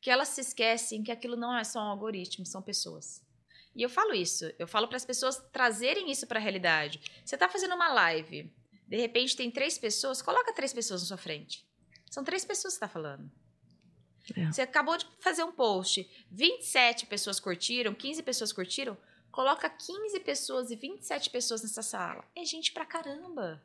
que 0.00 0.10
elas 0.10 0.28
se 0.28 0.40
esquecem 0.40 1.02
que 1.02 1.12
aquilo 1.12 1.36
não 1.36 1.56
é 1.56 1.64
só 1.64 1.80
um 1.80 1.90
algoritmo, 1.90 2.46
são 2.46 2.62
pessoas. 2.62 3.25
E 3.76 3.82
eu 3.82 3.90
falo 3.90 4.14
isso, 4.14 4.50
eu 4.58 4.66
falo 4.66 4.88
para 4.88 4.96
as 4.96 5.04
pessoas 5.04 5.36
trazerem 5.52 6.10
isso 6.10 6.26
para 6.26 6.40
a 6.40 6.42
realidade. 6.42 6.98
Você 7.22 7.36
está 7.36 7.46
fazendo 7.46 7.74
uma 7.74 7.92
live, 7.92 8.50
de 8.88 8.96
repente 8.96 9.36
tem 9.36 9.50
três 9.50 9.76
pessoas, 9.76 10.22
coloca 10.22 10.54
três 10.54 10.72
pessoas 10.72 11.02
na 11.02 11.08
sua 11.08 11.18
frente. 11.18 11.62
São 12.10 12.24
três 12.24 12.42
pessoas 12.42 12.72
que 12.72 12.76
está 12.78 12.88
falando. 12.88 13.30
É. 14.34 14.46
Você 14.46 14.62
acabou 14.62 14.96
de 14.96 15.06
fazer 15.20 15.44
um 15.44 15.52
post, 15.52 16.08
27 16.30 17.04
pessoas 17.04 17.38
curtiram, 17.38 17.94
15 17.94 18.22
pessoas 18.22 18.50
curtiram, 18.50 18.96
coloca 19.30 19.68
15 19.68 20.20
pessoas 20.20 20.70
e 20.70 20.76
27 20.76 21.28
pessoas 21.28 21.62
nessa 21.62 21.82
sala. 21.82 22.24
É 22.34 22.46
gente 22.46 22.72
pra 22.72 22.86
caramba. 22.86 23.62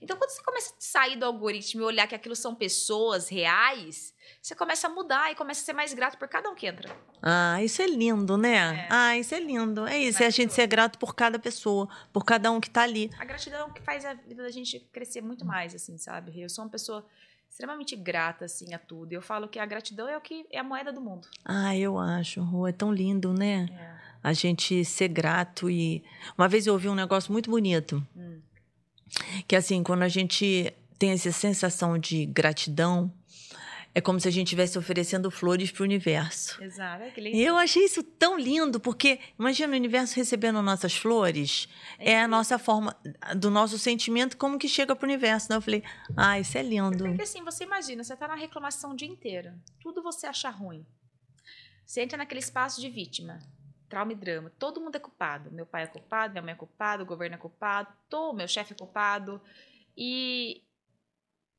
Então, 0.00 0.16
quando 0.16 0.30
você 0.30 0.42
começa 0.42 0.72
a 0.72 0.76
sair 0.78 1.16
do 1.16 1.24
algoritmo 1.24 1.82
e 1.82 1.84
olhar 1.84 2.06
que 2.06 2.14
aquilo 2.14 2.36
são 2.36 2.54
pessoas 2.54 3.28
reais, 3.28 4.14
você 4.40 4.54
começa 4.54 4.86
a 4.86 4.90
mudar 4.90 5.30
e 5.30 5.34
começa 5.34 5.62
a 5.62 5.64
ser 5.64 5.72
mais 5.72 5.92
grato 5.92 6.18
por 6.18 6.28
cada 6.28 6.48
um 6.50 6.54
que 6.54 6.66
entra. 6.66 6.94
Ah, 7.22 7.62
isso 7.62 7.82
é 7.82 7.86
lindo, 7.86 8.36
né? 8.36 8.56
É. 8.56 8.88
Ah, 8.90 9.16
isso 9.16 9.34
é 9.34 9.40
lindo. 9.40 9.86
É 9.86 9.98
isso, 9.98 10.22
é 10.22 10.26
a 10.26 10.30
gente 10.30 10.52
ser 10.52 10.66
grato 10.66 10.98
por 10.98 11.14
cada 11.14 11.38
pessoa, 11.38 11.88
por 12.12 12.24
cada 12.24 12.50
um 12.50 12.60
que 12.60 12.70
tá 12.70 12.82
ali. 12.82 13.10
A 13.18 13.24
gratidão 13.24 13.60
é 13.60 13.64
o 13.64 13.72
que 13.72 13.82
faz 13.82 14.04
a 14.04 14.14
vida 14.14 14.42
da 14.42 14.50
gente 14.50 14.78
crescer 14.92 15.20
muito 15.20 15.44
mais, 15.44 15.74
assim, 15.74 15.98
sabe? 15.98 16.40
Eu 16.40 16.48
sou 16.48 16.64
uma 16.64 16.70
pessoa 16.70 17.04
extremamente 17.50 17.96
grata, 17.96 18.44
assim, 18.44 18.72
a 18.74 18.78
tudo. 18.78 19.12
Eu 19.12 19.22
falo 19.22 19.48
que 19.48 19.58
a 19.58 19.66
gratidão 19.66 20.08
é 20.08 20.16
o 20.16 20.20
que 20.20 20.46
é 20.50 20.58
a 20.58 20.64
moeda 20.64 20.92
do 20.92 21.00
mundo. 21.00 21.26
Ah, 21.44 21.76
eu 21.76 21.98
acho, 21.98 22.42
Rô, 22.42 22.68
é 22.68 22.72
tão 22.72 22.92
lindo, 22.92 23.32
né? 23.32 23.68
É. 23.72 23.98
A 24.22 24.32
gente 24.32 24.84
ser 24.84 25.08
grato 25.08 25.70
e... 25.70 26.04
Uma 26.36 26.48
vez 26.48 26.66
eu 26.66 26.72
ouvi 26.72 26.88
um 26.88 26.94
negócio 26.94 27.32
muito 27.32 27.50
bonito. 27.50 28.04
Hum 28.16 28.40
que 29.46 29.56
assim, 29.56 29.82
quando 29.82 30.02
a 30.02 30.08
gente 30.08 30.72
tem 30.98 31.10
essa 31.10 31.30
sensação 31.32 31.98
de 31.98 32.26
gratidão, 32.26 33.12
é 33.94 34.00
como 34.00 34.20
se 34.20 34.28
a 34.28 34.30
gente 34.30 34.48
estivesse 34.48 34.78
oferecendo 34.78 35.30
flores 35.30 35.70
para 35.70 35.82
o 35.82 35.84
universo. 35.84 36.62
Exato, 36.62 37.02
é 37.02 37.10
que 37.10 37.20
lindo. 37.20 37.36
E 37.36 37.44
eu 37.44 37.56
achei 37.56 37.84
isso 37.84 38.02
tão 38.02 38.38
lindo, 38.38 38.78
porque 38.78 39.18
imagina 39.38 39.72
o 39.72 39.76
universo 39.76 40.14
recebendo 40.14 40.62
nossas 40.62 40.94
flores, 40.94 41.68
é, 41.98 42.12
é 42.12 42.22
a 42.22 42.28
nossa 42.28 42.58
forma, 42.58 42.96
do 43.36 43.50
nosso 43.50 43.78
sentimento, 43.78 44.36
como 44.36 44.58
que 44.58 44.68
chega 44.68 44.94
para 44.94 45.06
o 45.06 45.08
universo. 45.08 45.48
Né? 45.50 45.56
Eu 45.56 45.62
falei, 45.62 45.82
ah, 46.16 46.38
isso 46.38 46.56
é 46.56 46.62
lindo. 46.62 47.04
Porque 47.04 47.22
assim, 47.22 47.42
você 47.42 47.64
imagina, 47.64 48.04
você 48.04 48.14
está 48.14 48.28
na 48.28 48.36
reclamação 48.36 48.92
o 48.92 48.96
dia 48.96 49.08
inteiro, 49.08 49.52
tudo 49.80 50.02
você 50.02 50.26
acha 50.26 50.50
ruim. 50.50 50.86
Você 51.84 52.02
entra 52.02 52.18
naquele 52.18 52.40
espaço 52.40 52.80
de 52.80 52.90
vítima 52.90 53.40
trauma 53.88 54.12
e 54.12 54.16
drama. 54.16 54.52
Todo 54.58 54.80
mundo 54.80 54.96
é 54.96 54.98
culpado. 54.98 55.50
Meu 55.50 55.66
pai 55.66 55.84
é 55.84 55.86
culpado, 55.86 56.32
minha 56.32 56.42
mãe 56.42 56.52
é 56.52 56.56
culpada, 56.56 57.02
o 57.02 57.06
governo 57.06 57.36
é 57.36 57.38
culpado, 57.38 57.92
tô, 58.08 58.32
meu 58.32 58.46
chefe 58.46 58.72
é 58.72 58.76
culpado. 58.76 59.40
E 59.96 60.62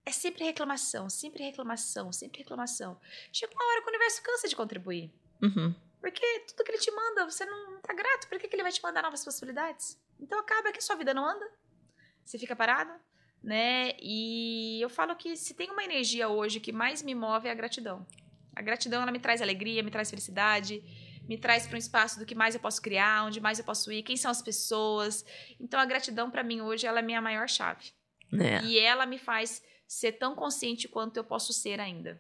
é 0.05 0.11
sempre 0.11 0.43
reclamação, 0.43 1.09
sempre 1.09 1.43
reclamação, 1.43 2.11
sempre 2.13 2.39
reclamação. 2.39 2.99
Chega 3.33 3.53
uma 3.53 3.65
hora 3.65 3.81
que 3.81 3.87
o 3.87 3.89
universo 3.89 4.23
cansa 4.23 4.47
de 4.47 4.55
contribuir. 4.55 5.11
Uhum. 5.41 5.75
Porque 5.99 6.39
tudo 6.47 6.63
que 6.63 6.71
ele 6.71 6.79
te 6.79 6.91
manda, 6.91 7.29
você 7.29 7.45
não 7.45 7.81
tá 7.81 7.93
grato. 7.93 8.27
Por 8.27 8.39
que, 8.39 8.47
que 8.47 8.55
ele 8.55 8.63
vai 8.63 8.71
te 8.71 8.81
mandar 8.81 9.01
novas 9.01 9.23
possibilidades? 9.23 9.99
Então 10.19 10.39
acaba 10.39 10.71
que 10.71 10.81
sua 10.81 10.95
vida 10.95 11.13
não 11.13 11.25
anda. 11.25 11.45
Você 12.23 12.37
fica 12.37 12.55
parado, 12.55 12.91
né? 13.43 13.93
E 13.99 14.79
eu 14.81 14.89
falo 14.89 15.15
que 15.15 15.35
se 15.35 15.53
tem 15.53 15.69
uma 15.71 15.83
energia 15.83 16.29
hoje 16.29 16.59
que 16.59 16.71
mais 16.71 17.01
me 17.01 17.13
move 17.13 17.47
é 17.47 17.51
a 17.51 17.55
gratidão. 17.55 18.05
A 18.55 18.61
gratidão, 18.61 19.01
ela 19.01 19.11
me 19.11 19.19
traz 19.19 19.41
alegria, 19.41 19.83
me 19.83 19.91
traz 19.91 20.09
felicidade 20.09 20.83
me 21.29 21.37
traz 21.37 21.67
para 21.67 21.75
um 21.75 21.79
espaço 21.79 22.17
do 22.17 22.25
que 22.25 22.33
mais 22.33 22.55
eu 22.55 22.59
posso 22.59 22.81
criar, 22.81 23.23
onde 23.23 23.39
mais 23.39 23.59
eu 23.59 23.63
posso 23.63 23.91
ir, 23.91 24.01
quem 24.01 24.17
são 24.17 24.31
as 24.31 24.41
pessoas. 24.41 25.23
Então 25.59 25.79
a 25.79 25.85
gratidão 25.85 26.31
para 26.31 26.43
mim 26.43 26.59
hoje 26.59 26.87
ela 26.87 26.97
é 26.97 27.03
a 27.03 27.05
minha 27.05 27.21
maior 27.21 27.47
chave. 27.47 27.91
É. 28.33 28.63
E 28.63 28.79
ela 28.79 29.05
me 29.05 29.19
faz 29.19 29.61
ser 29.87 30.13
tão 30.13 30.35
consciente 30.35 30.87
quanto 30.87 31.17
eu 31.17 31.23
posso 31.23 31.53
ser 31.53 31.79
ainda. 31.79 32.19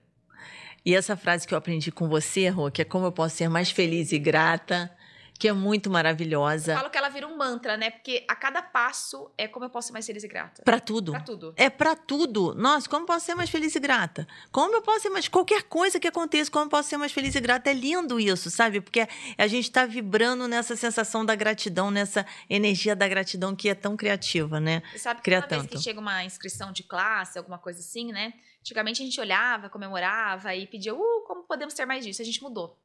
E 0.85 0.93
essa 0.93 1.17
frase 1.17 1.47
que 1.47 1.53
eu 1.55 1.57
aprendi 1.57 1.91
com 1.91 2.07
você, 2.07 2.49
Rô, 2.49 2.69
que 2.69 2.83
é 2.83 2.85
como 2.85 3.07
eu 3.07 3.11
posso 3.11 3.35
ser 3.35 3.49
mais 3.49 3.71
feliz 3.71 4.11
e 4.11 4.19
grata, 4.19 4.95
que 5.39 5.47
é 5.47 5.53
muito 5.53 5.89
maravilhosa. 5.89 6.73
Eu 6.73 6.77
falo 6.77 6.89
que 6.89 6.97
ela 6.97 7.07
vira 7.07 7.25
um 7.25 7.37
mantra, 7.37 7.77
né? 7.77 7.89
Porque 7.89 8.25
a 8.27 8.35
cada 8.35 8.61
passo 8.61 9.31
é 9.37 9.47
como 9.47 9.63
eu 9.65 9.69
posso 9.69 9.87
ser 9.87 9.93
mais 9.93 10.05
feliz 10.05 10.21
e 10.21 10.27
grata. 10.27 10.61
Para 10.63 10.81
tudo. 10.81 11.13
Para 11.13 11.21
tudo. 11.21 11.53
É 11.55 11.69
para 11.69 11.95
tudo. 11.95 12.53
Nossa, 12.55 12.89
como 12.89 13.03
eu 13.03 13.07
posso 13.07 13.25
ser 13.25 13.35
mais 13.35 13.49
feliz 13.49 13.73
e 13.73 13.79
grata? 13.79 14.27
Como 14.51 14.75
eu 14.75 14.81
posso 14.81 14.99
ser 14.99 15.09
mais 15.09 15.29
qualquer 15.29 15.63
coisa 15.63 15.97
que 15.97 16.09
aconteça, 16.09 16.51
como 16.51 16.65
eu 16.65 16.69
posso 16.69 16.89
ser 16.89 16.97
mais 16.97 17.13
feliz 17.13 17.33
e 17.35 17.39
grata? 17.39 17.69
É 17.69 17.73
lindo 17.73 18.19
isso, 18.19 18.51
sabe? 18.51 18.81
Porque 18.81 19.07
a 19.37 19.47
gente 19.47 19.63
está 19.63 19.85
vibrando 19.85 20.45
nessa 20.45 20.75
sensação 20.75 21.25
da 21.25 21.35
gratidão, 21.35 21.89
nessa 21.89 22.25
energia 22.49 22.93
da 22.93 23.07
gratidão 23.07 23.55
que 23.55 23.69
é 23.69 23.75
tão 23.75 23.95
criativa, 23.95 24.59
né? 24.59 24.83
Você 24.91 24.99
sabe 24.99 25.21
que 25.21 25.23
Cria 25.23 25.41
toda 25.41 25.55
tanto. 25.55 25.69
vez 25.69 25.81
que 25.81 25.89
chega 25.89 26.01
uma 26.01 26.21
inscrição 26.25 26.73
de 26.73 26.83
classe, 26.83 27.37
alguma 27.37 27.57
coisa 27.57 27.79
assim, 27.79 28.11
né? 28.11 28.33
Antigamente 28.59 29.01
a 29.01 29.05
gente 29.05 29.21
olhava, 29.21 29.69
comemorava 29.69 30.53
e 30.53 30.67
pedia, 30.67 30.93
uh, 30.93 31.23
como 31.25 31.43
podemos 31.43 31.73
ter 31.73 31.85
mais 31.85 32.03
disso? 32.03 32.21
A 32.21 32.25
gente 32.25 32.43
mudou. 32.43 32.77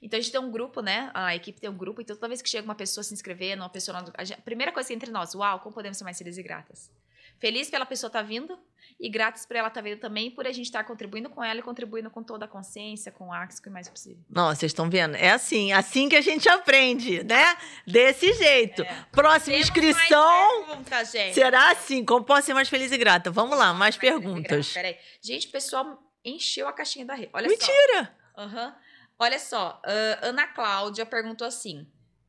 Então 0.00 0.18
a 0.18 0.20
gente 0.20 0.32
tem 0.32 0.40
um 0.40 0.50
grupo, 0.50 0.80
né? 0.80 1.10
A 1.14 1.34
equipe 1.34 1.60
tem 1.60 1.68
um 1.70 1.76
grupo, 1.76 2.00
então 2.00 2.16
toda 2.16 2.28
vez 2.28 2.42
que 2.42 2.48
chega 2.48 2.64
uma 2.64 2.74
pessoa 2.74 3.04
se 3.04 3.12
inscrevendo, 3.12 3.62
uma 3.62 3.68
pessoa. 3.68 4.04
A, 4.16 4.24
gente, 4.24 4.38
a 4.38 4.42
primeira 4.42 4.72
coisa 4.72 4.86
que 4.86 4.92
é 4.92 4.96
entre 4.96 5.10
nós, 5.10 5.34
uau, 5.34 5.60
como 5.60 5.74
podemos 5.74 5.98
ser 5.98 6.04
mais 6.04 6.18
felizes 6.18 6.38
e 6.38 6.42
gratas? 6.42 6.90
Feliz 7.38 7.70
pela 7.70 7.86
pessoa 7.86 8.08
estar 8.08 8.20
tá 8.20 8.26
vindo 8.26 8.58
e 8.98 9.08
gratos 9.08 9.46
por 9.46 9.54
ela 9.54 9.68
estar 9.68 9.80
tá 9.80 9.88
vindo 9.88 10.00
também, 10.00 10.28
por 10.30 10.44
a 10.46 10.50
gente 10.50 10.66
estar 10.66 10.82
contribuindo 10.82 11.30
com 11.30 11.42
ela 11.42 11.60
e 11.60 11.62
contribuindo 11.62 12.10
com 12.10 12.20
toda 12.20 12.46
a 12.46 12.48
consciência, 12.48 13.12
com 13.12 13.28
o 13.28 13.32
Axis, 13.32 13.60
com 13.60 13.70
o 13.70 13.72
mais 13.72 13.88
possível. 13.88 14.18
Nossa, 14.28 14.60
vocês 14.60 14.70
estão 14.70 14.90
vendo? 14.90 15.14
É 15.14 15.30
assim, 15.30 15.70
assim 15.72 16.08
que 16.08 16.16
a 16.16 16.20
gente 16.20 16.48
aprende, 16.48 17.22
né? 17.22 17.56
Desse 17.86 18.32
jeito. 18.32 18.82
É. 18.82 19.06
Próxima 19.12 19.54
Temos 19.54 19.68
inscrição. 19.68 20.64
Perguntas, 20.66 21.08
será 21.32 21.70
assim? 21.70 22.04
Como 22.04 22.24
posso 22.24 22.46
ser 22.46 22.54
mais 22.54 22.68
feliz 22.68 22.90
e 22.90 22.98
grata? 22.98 23.30
Vamos 23.30 23.56
lá, 23.56 23.66
mais, 23.66 23.78
mais 23.78 23.96
perguntas. 23.96 24.72
Peraí. 24.72 24.96
Gente, 25.22 25.46
o 25.46 25.50
pessoal 25.50 26.02
encheu 26.24 26.66
a 26.66 26.72
caixinha 26.72 27.04
da 27.04 27.14
rede. 27.14 27.30
Olha 27.32 27.46
Mentira! 27.46 27.70
só. 27.70 28.42
Mentira! 28.42 28.64
Uhum. 28.66 28.72
Olha 29.18 29.38
só, 29.38 29.80
uh, 29.84 30.26
Ana 30.26 30.46
Cláudia 30.46 31.04
perguntou 31.04 31.46
assim: 31.46 31.86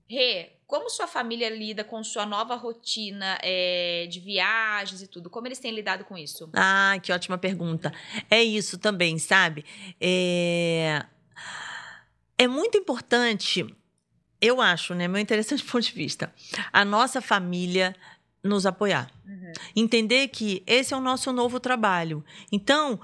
Rê, 0.10 0.54
como 0.66 0.90
sua 0.90 1.06
família 1.08 1.50
lida 1.50 1.84
com 1.84 2.04
sua 2.04 2.26
nova 2.26 2.56
rotina 2.56 3.38
é, 3.44 4.08
de 4.10 4.20
viagens 4.20 5.04
e 5.04 5.08
tudo? 5.08 5.30
Como 5.30 5.48
eles 5.48 5.60
têm 5.60 5.72
lidado 5.72 6.04
com 6.04 6.18
isso? 6.18 6.50
Ah, 6.54 6.96
que 7.02 7.12
ótima 7.12 7.38
pergunta. 7.38 7.94
É 8.30 8.42
isso 8.44 8.80
também, 8.80 9.20
sabe? 9.20 9.64
É, 10.02 11.06
é 12.40 12.48
muito 12.48 12.76
importante, 12.76 13.66
eu 14.42 14.60
acho, 14.60 14.96
né? 14.96 15.08
Meu 15.08 15.22
interessante 15.22 15.62
ponto 15.66 15.84
de 15.84 15.92
vista, 15.92 16.34
a 16.74 16.84
nossa 16.84 17.22
família 17.22 17.96
nos 18.44 18.66
apoiar. 18.66 19.12
Uhum. 19.28 19.52
Entender 19.76 20.28
que 20.30 20.64
esse 20.66 20.94
é 20.94 20.98
o 20.98 21.02
nosso 21.02 21.32
novo 21.32 21.60
trabalho. 21.60 22.24
Então, 22.52 23.00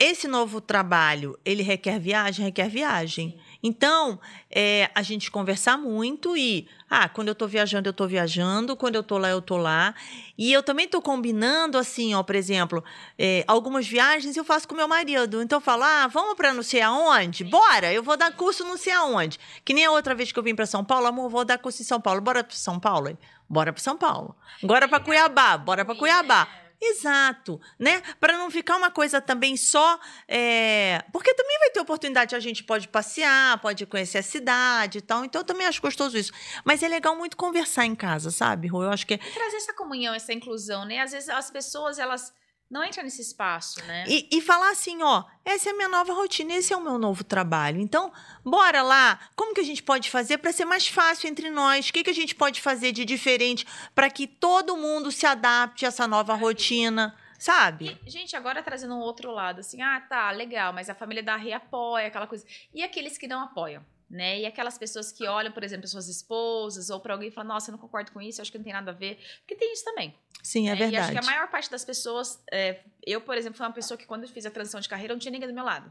esse 0.00 0.26
novo 0.26 0.62
trabalho, 0.62 1.38
ele 1.44 1.62
requer 1.62 2.00
viagem, 2.00 2.46
requer 2.46 2.70
viagem. 2.70 3.38
Então, 3.62 4.18
é, 4.50 4.90
a 4.94 5.02
gente 5.02 5.30
conversar 5.30 5.76
muito 5.76 6.34
e, 6.34 6.66
ah, 6.88 7.06
quando 7.06 7.28
eu 7.28 7.32
estou 7.32 7.46
viajando, 7.46 7.86
eu 7.86 7.90
estou 7.90 8.08
viajando, 8.08 8.74
quando 8.74 8.94
eu 8.94 9.02
estou 9.02 9.18
lá, 9.18 9.28
eu 9.28 9.40
estou 9.40 9.58
lá. 9.58 9.94
E 10.38 10.50
eu 10.50 10.62
também 10.62 10.86
estou 10.86 11.02
combinando, 11.02 11.76
assim, 11.76 12.14
ó, 12.14 12.22
por 12.22 12.34
exemplo, 12.34 12.82
é, 13.18 13.44
algumas 13.46 13.86
viagens 13.86 14.38
eu 14.38 14.44
faço 14.44 14.66
com 14.66 14.74
meu 14.74 14.88
marido. 14.88 15.42
Então, 15.42 15.58
eu 15.58 15.60
falo, 15.60 15.82
ah, 15.82 16.06
vamos 16.06 16.34
para 16.34 16.54
não 16.54 16.62
sei 16.62 16.80
aonde? 16.80 17.44
Bora, 17.44 17.92
eu 17.92 18.02
vou 18.02 18.16
dar 18.16 18.32
curso 18.32 18.64
não 18.64 18.78
sei 18.78 18.94
aonde. 18.94 19.38
Que 19.62 19.74
nem 19.74 19.84
a 19.84 19.90
outra 19.90 20.14
vez 20.14 20.32
que 20.32 20.38
eu 20.38 20.42
vim 20.42 20.54
para 20.54 20.64
São 20.64 20.82
Paulo, 20.82 21.06
amor, 21.06 21.28
vou 21.28 21.44
dar 21.44 21.58
curso 21.58 21.82
em 21.82 21.84
São 21.84 22.00
Paulo. 22.00 22.22
Bora 22.22 22.42
para 22.42 22.56
São 22.56 22.80
Paulo? 22.80 23.18
Bora 23.46 23.70
para 23.70 23.82
São 23.82 23.98
Paulo. 23.98 24.34
Agora 24.64 24.88
para 24.88 25.00
Cuiabá, 25.00 25.58
bora 25.58 25.84
para 25.84 25.94
Cuiabá. 25.94 26.48
Exato, 26.82 27.60
né? 27.78 28.02
Para 28.18 28.38
não 28.38 28.50
ficar 28.50 28.76
uma 28.76 28.90
coisa 28.90 29.20
também 29.20 29.56
só. 29.56 30.00
É... 30.26 31.04
Porque 31.12 31.34
também 31.34 31.58
vai 31.58 31.70
ter 31.70 31.80
oportunidade, 31.80 32.34
a 32.34 32.40
gente 32.40 32.64
pode 32.64 32.88
passear, 32.88 33.60
pode 33.60 33.84
conhecer 33.84 34.18
a 34.18 34.22
cidade 34.22 34.98
e 34.98 35.00
tal. 35.02 35.24
Então, 35.24 35.42
eu 35.42 35.44
também 35.44 35.66
acho 35.66 35.82
gostoso 35.82 36.16
isso. 36.16 36.32
Mas 36.64 36.82
é 36.82 36.88
legal 36.88 37.14
muito 37.14 37.36
conversar 37.36 37.84
em 37.84 37.94
casa, 37.94 38.30
sabe, 38.30 38.66
Rô? 38.66 38.82
Eu 38.82 38.90
acho 38.90 39.06
que. 39.06 39.14
É... 39.14 39.18
Trazer 39.18 39.56
essa 39.56 39.74
comunhão, 39.74 40.14
essa 40.14 40.32
inclusão, 40.32 40.86
né? 40.86 41.00
Às 41.00 41.12
vezes 41.12 41.28
as 41.28 41.50
pessoas, 41.50 41.98
elas 41.98 42.32
não 42.70 42.84
entra 42.84 43.02
nesse 43.02 43.20
espaço, 43.20 43.84
né? 43.84 44.04
E, 44.06 44.28
e, 44.30 44.40
falar 44.40 44.70
assim, 44.70 45.02
ó, 45.02 45.24
essa 45.44 45.70
é 45.70 45.72
a 45.72 45.76
minha 45.76 45.88
nova 45.88 46.12
rotina, 46.12 46.54
esse 46.54 46.72
é 46.72 46.76
o 46.76 46.80
meu 46.80 46.98
novo 46.98 47.24
trabalho. 47.24 47.80
Então, 47.80 48.12
bora 48.44 48.80
lá. 48.80 49.18
Como 49.34 49.52
que 49.52 49.60
a 49.60 49.64
gente 49.64 49.82
pode 49.82 50.08
fazer 50.08 50.38
para 50.38 50.52
ser 50.52 50.64
mais 50.64 50.86
fácil 50.86 51.28
entre 51.28 51.50
nós? 51.50 51.88
O 51.88 51.92
que, 51.92 52.04
que 52.04 52.10
a 52.10 52.14
gente 52.14 52.32
pode 52.32 52.60
fazer 52.60 52.92
de 52.92 53.04
diferente 53.04 53.66
para 53.92 54.08
que 54.08 54.26
todo 54.26 54.76
mundo 54.76 55.10
se 55.10 55.26
adapte 55.26 55.84
a 55.84 55.88
essa 55.88 56.06
nova 56.06 56.34
rotina? 56.34 57.16
Sabe? 57.40 57.98
E, 58.06 58.10
gente, 58.10 58.36
agora 58.36 58.62
trazendo 58.62 58.94
um 58.94 59.00
outro 59.00 59.32
lado, 59.32 59.60
assim, 59.60 59.82
ah, 59.82 60.00
tá, 60.08 60.30
legal, 60.30 60.72
mas 60.72 60.88
a 60.88 60.94
família 60.94 61.22
da 61.22 61.34
Rê 61.34 61.52
apoia 61.52 62.06
aquela 62.06 62.26
coisa. 62.26 62.46
E 62.72 62.84
aqueles 62.84 63.18
que 63.18 63.26
não 63.26 63.40
apoiam? 63.40 63.84
Né? 64.10 64.40
E 64.40 64.46
aquelas 64.46 64.76
pessoas 64.76 65.12
que 65.12 65.26
olham, 65.28 65.52
por 65.52 65.62
exemplo, 65.62 65.86
suas 65.86 66.08
esposas 66.08 66.90
ou 66.90 66.98
para 66.98 67.14
alguém 67.14 67.28
e 67.28 67.30
falam, 67.30 67.54
nossa, 67.54 67.70
eu 67.70 67.72
não 67.72 67.78
concordo 67.78 68.10
com 68.10 68.20
isso, 68.20 68.40
eu 68.40 68.42
acho 68.42 68.50
que 68.50 68.58
não 68.58 68.64
tem 68.64 68.72
nada 68.72 68.90
a 68.90 68.94
ver. 68.94 69.18
Porque 69.38 69.54
tem 69.54 69.72
isso 69.72 69.84
também. 69.84 70.14
Sim, 70.42 70.68
é 70.68 70.72
né? 70.72 70.76
verdade. 70.76 70.94
E 70.94 70.98
acho 70.98 71.12
que 71.12 71.18
a 71.18 71.32
maior 71.32 71.48
parte 71.48 71.70
das 71.70 71.84
pessoas. 71.84 72.42
é, 72.50 72.80
eu, 73.06 73.20
por 73.20 73.36
exemplo, 73.36 73.56
fui 73.56 73.64
uma 73.64 73.72
pessoa 73.72 73.96
que 73.96 74.06
quando 74.06 74.24
eu 74.24 74.28
fiz 74.28 74.44
a 74.44 74.50
transição 74.50 74.80
de 74.80 74.88
carreira, 74.88 75.14
não 75.14 75.20
tinha 75.20 75.30
ninguém 75.30 75.48
do 75.48 75.54
meu 75.54 75.64
lado. 75.64 75.90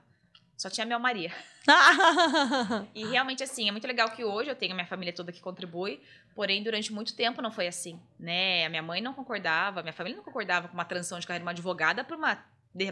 Só 0.57 0.69
tinha 0.69 0.83
a 0.83 0.87
Mel 0.87 0.99
Maria. 0.99 1.33
E 2.93 3.05
realmente, 3.05 3.43
assim, 3.43 3.69
é 3.69 3.71
muito 3.71 3.87
legal 3.87 4.09
que 4.09 4.25
hoje 4.25 4.49
eu 4.49 4.55
tenho 4.55 4.73
a 4.73 4.75
minha 4.75 4.87
família 4.87 5.13
toda 5.13 5.31
que 5.31 5.39
contribui, 5.39 6.01
porém, 6.35 6.61
durante 6.61 6.91
muito 6.91 7.15
tempo 7.15 7.41
não 7.41 7.51
foi 7.51 7.67
assim, 7.67 7.97
né? 8.19 8.65
A 8.65 8.69
minha 8.69 8.81
mãe 8.81 8.99
não 8.99 9.13
concordava, 9.13 9.79
a 9.79 9.83
minha 9.83 9.93
família 9.93 10.17
não 10.17 10.23
concordava 10.23 10.67
com 10.67 10.73
uma 10.73 10.83
transição 10.83 11.17
de 11.19 11.25
carreira 11.25 11.43
de 11.43 11.45
uma 11.45 11.51
advogada 11.51 12.03
para 12.03 12.17
uma 12.17 12.43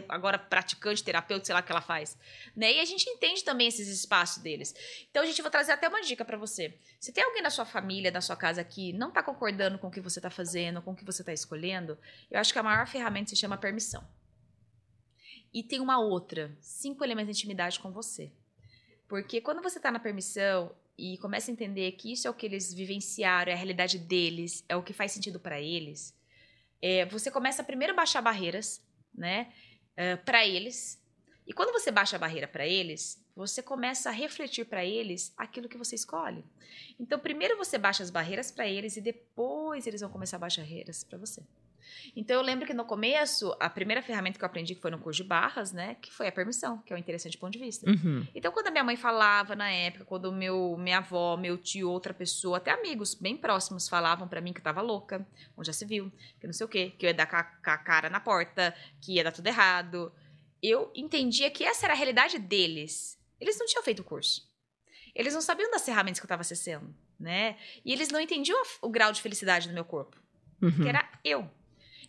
agora 0.08 0.38
praticante, 0.38 1.04
terapeuta, 1.04 1.44
sei 1.44 1.54
lá 1.54 1.60
o 1.60 1.62
que 1.62 1.70
ela 1.70 1.80
faz, 1.80 2.18
né? 2.54 2.72
E 2.72 2.80
a 2.80 2.84
gente 2.84 3.08
entende 3.08 3.44
também 3.44 3.68
esses 3.68 3.88
espaços 3.88 4.42
deles. 4.42 4.74
Então, 5.10 5.22
a 5.22 5.26
gente 5.26 5.40
vai 5.40 5.50
trazer 5.50 5.72
até 5.72 5.88
uma 5.88 6.00
dica 6.00 6.24
para 6.24 6.36
você. 6.36 6.76
Se 6.98 7.12
tem 7.12 7.22
alguém 7.22 7.42
na 7.42 7.50
sua 7.50 7.64
família, 7.64 8.10
na 8.10 8.20
sua 8.20 8.36
casa 8.36 8.62
que 8.64 8.92
não 8.92 9.10
tá 9.10 9.22
concordando 9.22 9.78
com 9.78 9.86
o 9.86 9.90
que 9.90 10.00
você 10.00 10.20
tá 10.20 10.30
fazendo, 10.30 10.82
com 10.82 10.92
o 10.92 10.96
que 10.96 11.04
você 11.04 11.22
tá 11.22 11.32
escolhendo, 11.32 11.96
eu 12.30 12.40
acho 12.40 12.52
que 12.52 12.58
a 12.58 12.62
maior 12.62 12.86
ferramenta 12.86 13.30
se 13.30 13.36
chama 13.36 13.56
permissão. 13.56 14.06
E 15.52 15.62
tem 15.62 15.80
uma 15.80 15.98
outra, 15.98 16.56
cinco 16.60 17.04
elementos 17.04 17.36
de 17.36 17.40
intimidade 17.40 17.80
com 17.80 17.90
você. 17.90 18.32
Porque 19.08 19.40
quando 19.40 19.62
você 19.62 19.80
tá 19.80 19.90
na 19.90 19.98
permissão 19.98 20.74
e 20.96 21.16
começa 21.18 21.50
a 21.50 21.52
entender 21.52 21.92
que 21.92 22.12
isso 22.12 22.26
é 22.26 22.30
o 22.30 22.34
que 22.34 22.44
eles 22.44 22.74
vivenciaram, 22.74 23.50
é 23.50 23.54
a 23.54 23.56
realidade 23.56 23.98
deles, 23.98 24.64
é 24.68 24.76
o 24.76 24.82
que 24.82 24.92
faz 24.92 25.12
sentido 25.12 25.40
para 25.40 25.60
eles, 25.60 26.14
é, 26.80 27.06
você 27.06 27.30
começa 27.30 27.62
a 27.62 27.64
primeiro 27.64 27.94
baixar 27.94 28.20
barreiras, 28.20 28.82
né, 29.14 29.52
para 30.24 30.46
eles. 30.46 31.02
E 31.46 31.52
quando 31.52 31.72
você 31.72 31.90
baixa 31.90 32.16
a 32.16 32.18
barreira 32.18 32.46
para 32.46 32.66
eles, 32.66 33.24
você 33.34 33.62
começa 33.62 34.10
a 34.10 34.12
refletir 34.12 34.66
para 34.66 34.84
eles 34.84 35.32
aquilo 35.36 35.68
que 35.68 35.78
você 35.78 35.94
escolhe. 35.94 36.44
Então, 36.98 37.18
primeiro 37.18 37.56
você 37.56 37.78
baixa 37.78 38.02
as 38.02 38.10
barreiras 38.10 38.50
para 38.50 38.66
eles 38.66 38.96
e 38.96 39.00
depois 39.00 39.86
eles 39.86 40.00
vão 40.00 40.10
começar 40.10 40.36
a 40.36 40.40
baixar 40.40 40.62
barreiras 40.62 41.04
para 41.04 41.18
você. 41.18 41.42
Então, 42.14 42.36
eu 42.36 42.42
lembro 42.42 42.66
que 42.66 42.74
no 42.74 42.84
começo, 42.84 43.54
a 43.60 43.68
primeira 43.68 44.02
ferramenta 44.02 44.38
que 44.38 44.44
eu 44.44 44.46
aprendi 44.46 44.74
que 44.74 44.80
foi 44.80 44.90
no 44.90 44.98
curso 44.98 45.22
de 45.22 45.28
barras, 45.28 45.72
né, 45.72 45.96
que 46.00 46.12
foi 46.12 46.28
a 46.28 46.32
permissão, 46.32 46.78
que 46.78 46.92
é 46.92 46.96
o 46.96 46.98
interessante 46.98 47.36
ponto 47.38 47.52
de 47.52 47.58
vista. 47.58 47.88
Uhum. 47.88 48.26
Então, 48.34 48.50
quando 48.52 48.68
a 48.68 48.70
minha 48.70 48.84
mãe 48.84 48.96
falava 48.96 49.54
na 49.54 49.70
época, 49.70 50.04
quando 50.04 50.32
meu, 50.32 50.76
minha 50.78 50.98
avó, 50.98 51.36
meu 51.36 51.56
tio, 51.56 51.90
outra 51.90 52.12
pessoa, 52.12 52.58
até 52.58 52.70
amigos 52.70 53.14
bem 53.14 53.36
próximos 53.36 53.88
falavam 53.88 54.26
pra 54.28 54.40
mim 54.40 54.52
que 54.52 54.60
eu 54.60 54.64
tava 54.64 54.80
louca, 54.80 55.26
onde 55.56 55.66
já 55.66 55.72
se 55.72 55.84
viu, 55.84 56.12
que 56.40 56.46
não 56.46 56.52
sei 56.52 56.66
o 56.66 56.68
quê, 56.68 56.92
que 56.98 57.06
eu 57.06 57.08
ia 57.08 57.14
dar 57.14 57.26
com 57.26 57.36
a, 57.36 57.78
cara 57.78 58.10
na 58.10 58.20
porta, 58.20 58.74
que 59.00 59.14
ia 59.14 59.24
dar 59.24 59.32
tudo 59.32 59.46
errado. 59.46 60.12
Eu 60.62 60.90
entendia 60.94 61.50
que 61.50 61.64
essa 61.64 61.86
era 61.86 61.94
a 61.94 61.96
realidade 61.96 62.38
deles. 62.38 63.18
Eles 63.40 63.58
não 63.58 63.66
tinham 63.66 63.82
feito 63.82 64.00
o 64.00 64.04
curso. 64.04 64.48
Eles 65.14 65.34
não 65.34 65.40
sabiam 65.40 65.70
das 65.70 65.84
ferramentas 65.84 66.20
que 66.20 66.26
eu 66.26 66.28
tava 66.28 66.42
acessando, 66.42 66.94
né? 67.18 67.56
E 67.84 67.92
eles 67.92 68.08
não 68.08 68.20
entendiam 68.20 68.60
o 68.82 68.88
grau 68.88 69.12
de 69.12 69.22
felicidade 69.22 69.68
do 69.68 69.74
meu 69.74 69.84
corpo 69.84 70.16
Uhum. 70.60 70.70
que 70.72 70.88
era 70.88 71.08
eu. 71.24 71.48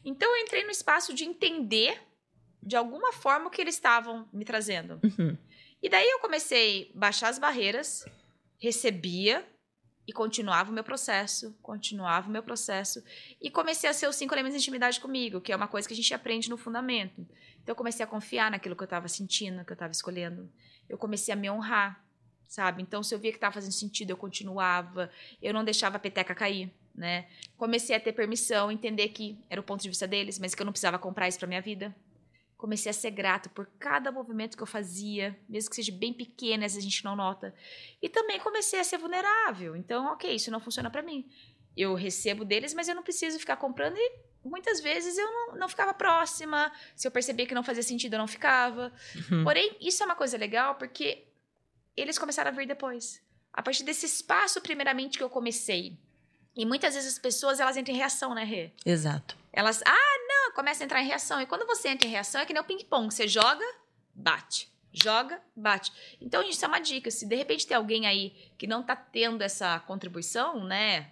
Então 0.04 0.36
eu 0.36 0.44
entrei 0.44 0.64
no 0.64 0.72
espaço 0.72 1.14
de 1.14 1.24
entender 1.24 2.02
de 2.62 2.76
alguma 2.76 3.12
forma 3.14 3.48
o 3.48 3.50
que 3.50 3.62
eles 3.62 3.76
estavam 3.76 4.28
me 4.32 4.46
trazendo. 4.46 5.00
Uhum. 5.04 5.38
E 5.82 5.90
daí 5.90 6.10
eu 6.10 6.20
comecei 6.20 6.92
a 6.94 7.00
baixar 7.00 7.30
as 7.30 7.40
barreiras, 7.40 8.06
recebia 8.58 9.48
e 10.06 10.12
continuava 10.12 10.72
o 10.72 10.74
meu 10.74 10.84
processo, 10.84 11.56
continuava 11.62 12.28
o 12.28 12.32
meu 12.32 12.44
processo 12.44 13.04
e 13.42 13.50
comecei 13.50 13.90
a 13.90 13.94
ser 13.94 14.08
os 14.08 14.16
cinco 14.16 14.34
elementos 14.34 14.56
de 14.56 14.64
intimidade 14.64 15.00
comigo, 15.00 15.40
que 15.40 15.52
é 15.52 15.56
uma 15.56 15.68
coisa 15.68 15.88
que 15.88 15.94
a 15.94 15.98
gente 15.98 16.14
aprende 16.14 16.50
no 16.50 16.58
fundamento. 16.58 17.22
Então 17.62 17.74
eu 17.74 17.76
comecei 17.76 18.04
a 18.04 18.08
confiar 18.08 18.52
naquilo 18.52 18.76
que 18.76 18.82
eu 18.84 18.86
estava 18.86 19.08
sentindo, 19.08 19.64
que 19.64 19.72
eu 19.72 19.76
estava 19.76 19.92
escolhendo. 19.92 20.52
Eu 20.90 20.98
comecei 20.98 21.34
a 21.34 21.38
me 21.38 21.50
honrar, 21.50 22.04
sabe? 22.48 22.82
Então 22.82 23.04
se 23.04 23.14
eu 23.14 23.20
via 23.20 23.32
que 23.32 23.38
estava 23.38 23.54
fazendo 23.54 23.72
sentido, 23.72 24.10
eu 24.10 24.18
continuava. 24.18 25.12
Eu 25.42 25.54
não 25.54 25.64
deixava 25.64 25.98
a 25.98 26.00
peteca 26.00 26.36
cair, 26.36 26.74
né? 27.00 27.28
Comecei 27.58 27.96
a 27.96 28.00
ter 28.00 28.14
permissão, 28.14 28.72
entender 28.72 29.10
que 29.10 29.40
era 29.50 29.60
o 29.60 29.64
ponto 29.64 29.82
de 29.82 29.90
vista 29.90 30.08
deles, 30.08 30.38
mas 30.38 30.54
que 30.54 30.62
eu 30.62 30.66
não 30.66 30.72
precisava 30.72 31.00
comprar 31.00 31.28
isso 31.28 31.40
para 31.40 31.48
minha 31.48 31.62
vida 31.62 31.96
comecei 32.60 32.90
a 32.90 32.94
ser 32.94 33.12
grato 33.12 33.50
por 33.50 33.66
cada 33.80 34.12
movimento 34.12 34.58
que 34.58 34.62
eu 34.62 34.68
fazia, 34.68 35.40
mesmo 35.48 35.70
que 35.70 35.78
seja 35.78 35.94
bem 35.94 36.12
pequeno, 36.12 36.66
às 36.66 36.74
vezes 36.74 36.86
a 36.86 36.90
gente 36.90 37.06
não 37.06 37.16
nota. 37.16 37.56
E 38.02 38.10
também 38.10 38.38
comecei 38.38 38.78
a 38.78 38.84
ser 38.84 38.98
vulnerável. 38.98 39.78
Então, 39.78 40.08
ok, 40.08 40.36
isso 40.36 40.52
não 40.52 40.60
funciona 40.60 40.90
pra 40.92 41.02
mim. 41.02 41.26
Eu 41.76 41.96
recebo 41.96 42.44
deles, 42.44 42.74
mas 42.74 42.90
eu 42.90 42.96
não 42.96 43.02
preciso 43.02 43.40
ficar 43.40 43.56
comprando 43.56 43.96
e 43.96 44.12
muitas 44.44 44.82
vezes 44.82 45.18
eu 45.18 45.26
não, 45.26 45.56
não 45.56 45.70
ficava 45.70 45.94
próxima. 45.94 46.70
Se 46.98 47.08
eu 47.08 47.12
percebia 47.12 47.48
que 47.48 47.56
não 47.56 47.64
fazia 47.64 47.82
sentido, 47.82 48.16
eu 48.16 48.20
não 48.20 48.28
ficava. 48.28 48.92
Uhum. 49.32 49.46
Porém, 49.46 49.78
isso 49.80 50.04
é 50.04 50.06
uma 50.06 50.16
coisa 50.16 50.38
legal 50.38 50.76
porque 50.76 51.28
eles 51.96 52.20
começaram 52.20 52.52
a 52.52 52.54
vir 52.54 52.68
depois. 52.68 53.24
A 53.54 53.64
partir 53.64 53.84
desse 53.84 54.06
espaço, 54.06 54.60
primeiramente, 54.60 55.18
que 55.18 55.24
eu 55.24 55.30
comecei. 55.30 55.98
E 56.60 56.66
muitas 56.66 56.94
vezes 56.94 57.14
as 57.14 57.18
pessoas, 57.18 57.62
elas 57.62 57.78
entram 57.78 57.96
em 57.96 57.98
reação, 57.98 58.36
né, 58.36 58.44
Rê? 58.44 58.74
Exato. 58.86 59.38
Elas, 59.54 59.82
ah, 59.86 60.18
não, 60.28 60.52
começa 60.52 60.84
a 60.84 60.86
entrar 60.86 61.02
em 61.02 61.08
reação. 61.08 61.40
E 61.40 61.46
quando 61.46 61.66
você 61.66 61.88
entra 61.88 62.06
em 62.06 62.12
reação, 62.12 62.42
é 62.42 62.46
que 62.46 62.52
nem 62.52 62.62
o 62.62 62.66
ping-pong. 62.66 63.10
Você 63.10 63.30
joga, 63.30 63.64
bate. 64.14 64.70
Joga, 64.92 65.42
bate. 65.56 65.90
Então, 66.20 66.44
isso 66.44 66.66
é 66.66 66.68
uma 66.68 66.82
dica. 66.82 67.10
Se 67.10 67.26
de 67.26 67.34
repente 67.34 67.66
tem 67.66 67.78
alguém 67.78 68.06
aí 68.06 68.52
que 68.58 68.68
não 68.68 68.84
tá 68.84 68.94
tendo 68.94 69.42
essa 69.42 69.80
contribuição, 69.80 70.62
né, 70.66 71.12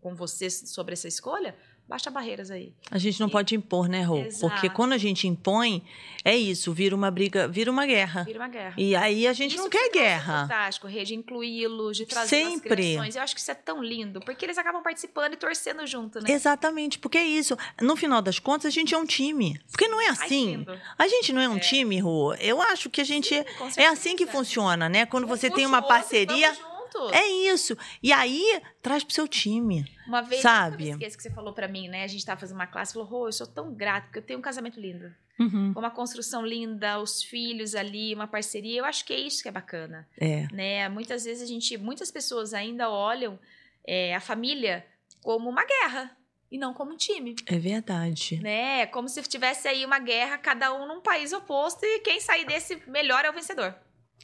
com 0.00 0.14
você 0.14 0.48
sobre 0.48 0.94
essa 0.94 1.08
escolha, 1.08 1.54
baixa 1.88 2.10
barreiras 2.10 2.50
aí. 2.50 2.72
A 2.90 2.98
gente 2.98 3.20
não 3.20 3.28
pode 3.28 3.54
impor, 3.54 3.88
né, 3.88 4.02
Rô? 4.02 4.18
Exato. 4.18 4.52
Porque 4.52 4.68
quando 4.68 4.92
a 4.92 4.98
gente 4.98 5.26
impõe, 5.28 5.82
é 6.24 6.36
isso, 6.36 6.72
vira 6.72 6.94
uma 6.94 7.10
briga, 7.10 7.46
vira 7.46 7.70
uma 7.70 7.86
guerra. 7.86 8.24
Vira 8.24 8.38
uma 8.40 8.48
guerra. 8.48 8.74
E 8.76 8.96
aí 8.96 9.26
a 9.26 9.32
gente 9.32 9.54
Isso 9.54 9.62
não 9.62 9.70
que 9.70 9.78
quer 9.78 9.86
é 9.86 9.90
guerra. 9.90 10.42
fantástico, 10.42 10.86
Rê, 10.86 11.04
de 11.04 11.14
incluí-los, 11.14 11.96
de 11.96 12.06
trazer 12.06 12.44
Sempre. 12.44 12.94
Eu 12.94 13.22
acho 13.22 13.34
que 13.34 13.40
isso 13.40 13.50
é 13.50 13.54
tão 13.54 13.82
lindo, 13.82 14.20
porque 14.20 14.44
eles 14.44 14.58
acabam 14.58 14.82
participando 14.82 15.34
e 15.34 15.36
torcendo 15.36 15.86
junto, 15.86 16.20
né? 16.20 16.30
Exatamente, 16.30 16.98
porque 16.98 17.18
é 17.18 17.24
isso. 17.24 17.56
No 17.80 17.94
final 17.96 18.20
das 18.20 18.38
contas, 18.38 18.66
a 18.66 18.70
gente 18.70 18.94
é 18.94 18.98
um 18.98 19.06
time. 19.06 19.60
Porque 19.70 19.86
não 19.88 20.00
é 20.00 20.06
Ai, 20.06 20.10
assim. 20.12 20.46
lindo. 20.56 20.78
A 20.98 21.06
gente 21.08 21.32
não 21.32 21.40
é 21.40 21.48
um 21.48 21.56
É. 21.56 21.60
time, 21.60 21.98
Rô. 22.00 22.34
Eu 22.34 22.60
acho 22.60 22.90
que 22.90 23.00
a 23.00 23.04
gente. 23.04 23.34
Sim, 23.70 23.80
é 23.80 23.86
assim 23.86 24.16
que 24.16 24.26
funciona, 24.26 24.88
né? 24.88 25.06
Quando 25.06 25.24
Um 25.24 25.28
você 25.28 25.50
tem 25.50 25.64
uma 25.66 25.78
o 25.80 25.82
outro, 25.82 25.98
juntos. 26.98 27.12
É 27.12 27.26
isso. 27.26 27.76
E 28.02 28.12
aí, 28.12 28.60
traz 28.82 29.04
pro 29.04 29.14
seu 29.14 29.28
time. 29.28 29.84
Uma 30.06 30.22
vez, 30.22 30.40
Sabe? 30.42 30.84
eu 30.88 30.92
esqueço 30.92 31.16
que 31.16 31.22
você 31.22 31.30
falou 31.30 31.52
pra 31.52 31.68
mim, 31.68 31.88
né? 31.88 32.04
A 32.04 32.06
gente 32.06 32.24
tava 32.24 32.40
fazendo 32.40 32.56
uma 32.56 32.66
classe, 32.66 32.92
falou, 32.92 33.08
Rô, 33.08 33.28
eu 33.28 33.32
sou 33.32 33.46
tão 33.46 33.74
grato, 33.74 34.04
porque 34.04 34.18
eu 34.18 34.22
tenho 34.22 34.38
um 34.38 34.42
casamento 34.42 34.80
lindo. 34.80 35.12
Uhum. 35.38 35.72
Uma 35.76 35.90
construção 35.90 36.44
linda, 36.46 36.98
os 36.98 37.22
filhos 37.22 37.74
ali, 37.74 38.14
uma 38.14 38.26
parceria. 38.26 38.78
Eu 38.80 38.84
acho 38.86 39.04
que 39.04 39.12
é 39.12 39.20
isso 39.20 39.42
que 39.42 39.48
é 39.48 39.52
bacana, 39.52 40.08
É. 40.18 40.46
né? 40.52 40.88
Muitas 40.88 41.24
vezes 41.24 41.42
a 41.42 41.46
gente, 41.46 41.76
muitas 41.76 42.10
pessoas 42.10 42.54
ainda 42.54 42.88
olham 42.88 43.38
é, 43.86 44.14
a 44.14 44.20
família 44.20 44.84
como 45.22 45.48
uma 45.50 45.64
guerra 45.64 46.16
e 46.50 46.56
não 46.56 46.72
como 46.72 46.92
um 46.92 46.96
time, 46.96 47.34
É 47.44 47.58
verdade. 47.58 48.40
né? 48.40 48.86
Como 48.86 49.08
se 49.08 49.20
tivesse 49.24 49.68
aí 49.68 49.84
uma 49.84 49.98
guerra, 49.98 50.38
cada 50.38 50.72
um 50.72 50.86
num 50.88 51.00
país 51.02 51.32
oposto 51.32 51.84
e 51.84 51.98
quem 51.98 52.18
sair 52.20 52.46
desse 52.46 52.80
melhor 52.86 53.24
é 53.24 53.30
o 53.30 53.32
vencedor. 53.34 53.74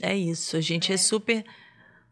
É 0.01 0.17
isso. 0.17 0.57
A 0.57 0.61
gente 0.63 0.93
é, 0.93 0.95
É. 0.95 0.99
super. 0.99 1.45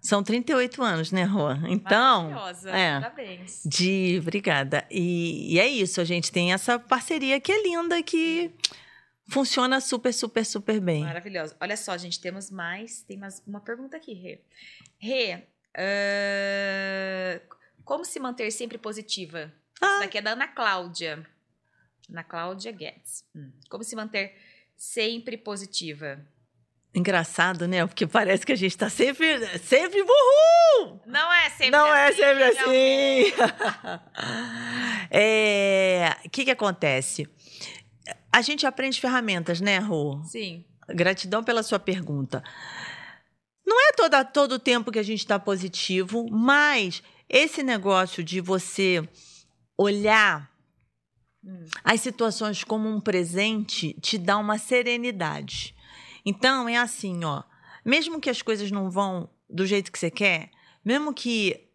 São 0.00 0.22
38 0.22 0.82
anos, 0.82 1.12
né, 1.12 1.24
Rô? 1.24 1.50
Então. 1.68 2.30
Maravilhosa. 2.30 2.70
é. 2.70 3.00
Parabéns. 3.00 3.62
De, 3.64 4.18
obrigada. 4.20 4.86
E, 4.90 5.54
e 5.54 5.60
é 5.60 5.68
isso, 5.68 6.00
a 6.00 6.04
gente 6.04 6.32
tem 6.32 6.52
essa 6.52 6.78
parceria 6.78 7.38
que 7.40 7.52
é 7.52 7.62
linda, 7.62 8.02
que 8.02 8.50
funciona 9.28 9.80
super, 9.80 10.12
super, 10.12 10.44
super 10.44 10.80
bem. 10.80 11.04
Maravilhosa. 11.04 11.56
Olha 11.60 11.76
só, 11.76 11.96
gente, 11.96 12.18
temos 12.20 12.50
mais. 12.50 13.02
Tem 13.02 13.16
mais 13.16 13.42
uma 13.46 13.60
pergunta 13.60 13.96
aqui, 13.96 14.14
Rê. 14.14 14.40
Rê, 14.98 15.42
ah, 15.74 17.40
como 17.84 18.04
se 18.04 18.18
manter 18.18 18.50
sempre 18.50 18.78
positiva? 18.78 19.52
Ah. 19.80 19.86
Isso 19.86 20.00
daqui 20.00 20.18
é 20.18 20.22
da 20.22 20.32
Ana 20.32 20.48
Cláudia. 20.48 21.26
Ana 22.08 22.24
Cláudia 22.24 22.72
Guedes. 22.72 23.24
Hum. 23.34 23.50
Como 23.68 23.84
se 23.84 23.94
manter 23.94 24.36
sempre 24.76 25.36
positiva? 25.36 26.20
Engraçado, 26.94 27.68
né? 27.68 27.86
Porque 27.86 28.06
parece 28.06 28.44
que 28.44 28.52
a 28.52 28.56
gente 28.56 28.76
tá 28.76 28.90
sempre, 28.90 29.46
sempre 29.58 30.02
uhul! 30.02 31.00
Não 31.06 31.32
é 31.32 31.48
sempre 31.50 31.70
Não 31.70 31.86
é 31.94 32.08
assim, 32.08 32.16
sempre 32.16 32.34
meu 32.34 32.48
assim. 32.48 33.32
É, 35.10 36.16
O 36.24 36.30
que 36.30 36.44
que 36.44 36.50
acontece? 36.50 37.28
A 38.32 38.42
gente 38.42 38.66
aprende 38.66 39.00
ferramentas, 39.00 39.60
né, 39.60 39.78
Rô? 39.78 40.20
Sim. 40.24 40.64
Gratidão 40.88 41.42
pela 41.44 41.62
sua 41.62 41.78
pergunta. 41.78 42.42
Não 43.64 43.76
é 43.88 43.92
toda, 43.92 44.24
todo 44.24 44.52
o 44.52 44.58
tempo 44.58 44.90
que 44.90 44.98
a 44.98 45.02
gente 45.04 45.20
está 45.20 45.38
positivo, 45.38 46.28
mas 46.30 47.02
esse 47.28 47.62
negócio 47.62 48.22
de 48.24 48.40
você 48.40 49.08
olhar 49.78 50.50
Hum. 51.42 51.64
as 51.82 52.00
situações 52.02 52.62
como 52.62 52.86
um 52.86 53.00
presente 53.00 53.94
te 53.94 54.18
dá 54.18 54.36
uma 54.36 54.58
serenidade. 54.58 55.74
Então 56.24 56.68
é 56.68 56.76
assim, 56.76 57.24
ó. 57.24 57.42
Mesmo 57.84 58.20
que 58.20 58.30
as 58.30 58.42
coisas 58.42 58.70
não 58.70 58.90
vão 58.90 59.28
do 59.48 59.66
jeito 59.66 59.90
que 59.90 59.98
você 59.98 60.10
quer, 60.10 60.50
mesmo 60.84 61.12
que 61.14 61.68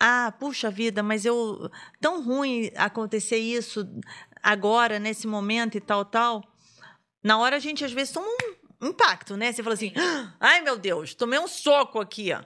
ah, 0.00 0.32
puxa 0.38 0.70
vida, 0.70 1.02
mas 1.02 1.24
eu 1.24 1.70
tão 2.00 2.22
ruim 2.24 2.70
acontecer 2.76 3.38
isso 3.38 3.88
agora 4.42 4.98
nesse 4.98 5.26
momento 5.26 5.76
e 5.76 5.80
tal, 5.80 6.04
tal. 6.04 6.42
Na 7.22 7.38
hora 7.38 7.56
a 7.56 7.60
gente 7.60 7.84
às 7.84 7.92
vezes 7.92 8.12
toma 8.12 8.26
um 8.82 8.88
impacto, 8.88 9.36
né? 9.36 9.52
Você 9.52 9.62
fala 9.62 9.74
assim: 9.74 9.92
"Ah, 9.96 10.34
"Ai, 10.40 10.60
meu 10.60 10.76
Deus, 10.76 11.14
tomei 11.14 11.38
um 11.38 11.46
soco 11.46 12.00
aqui, 12.00 12.32
ó. 12.32 12.42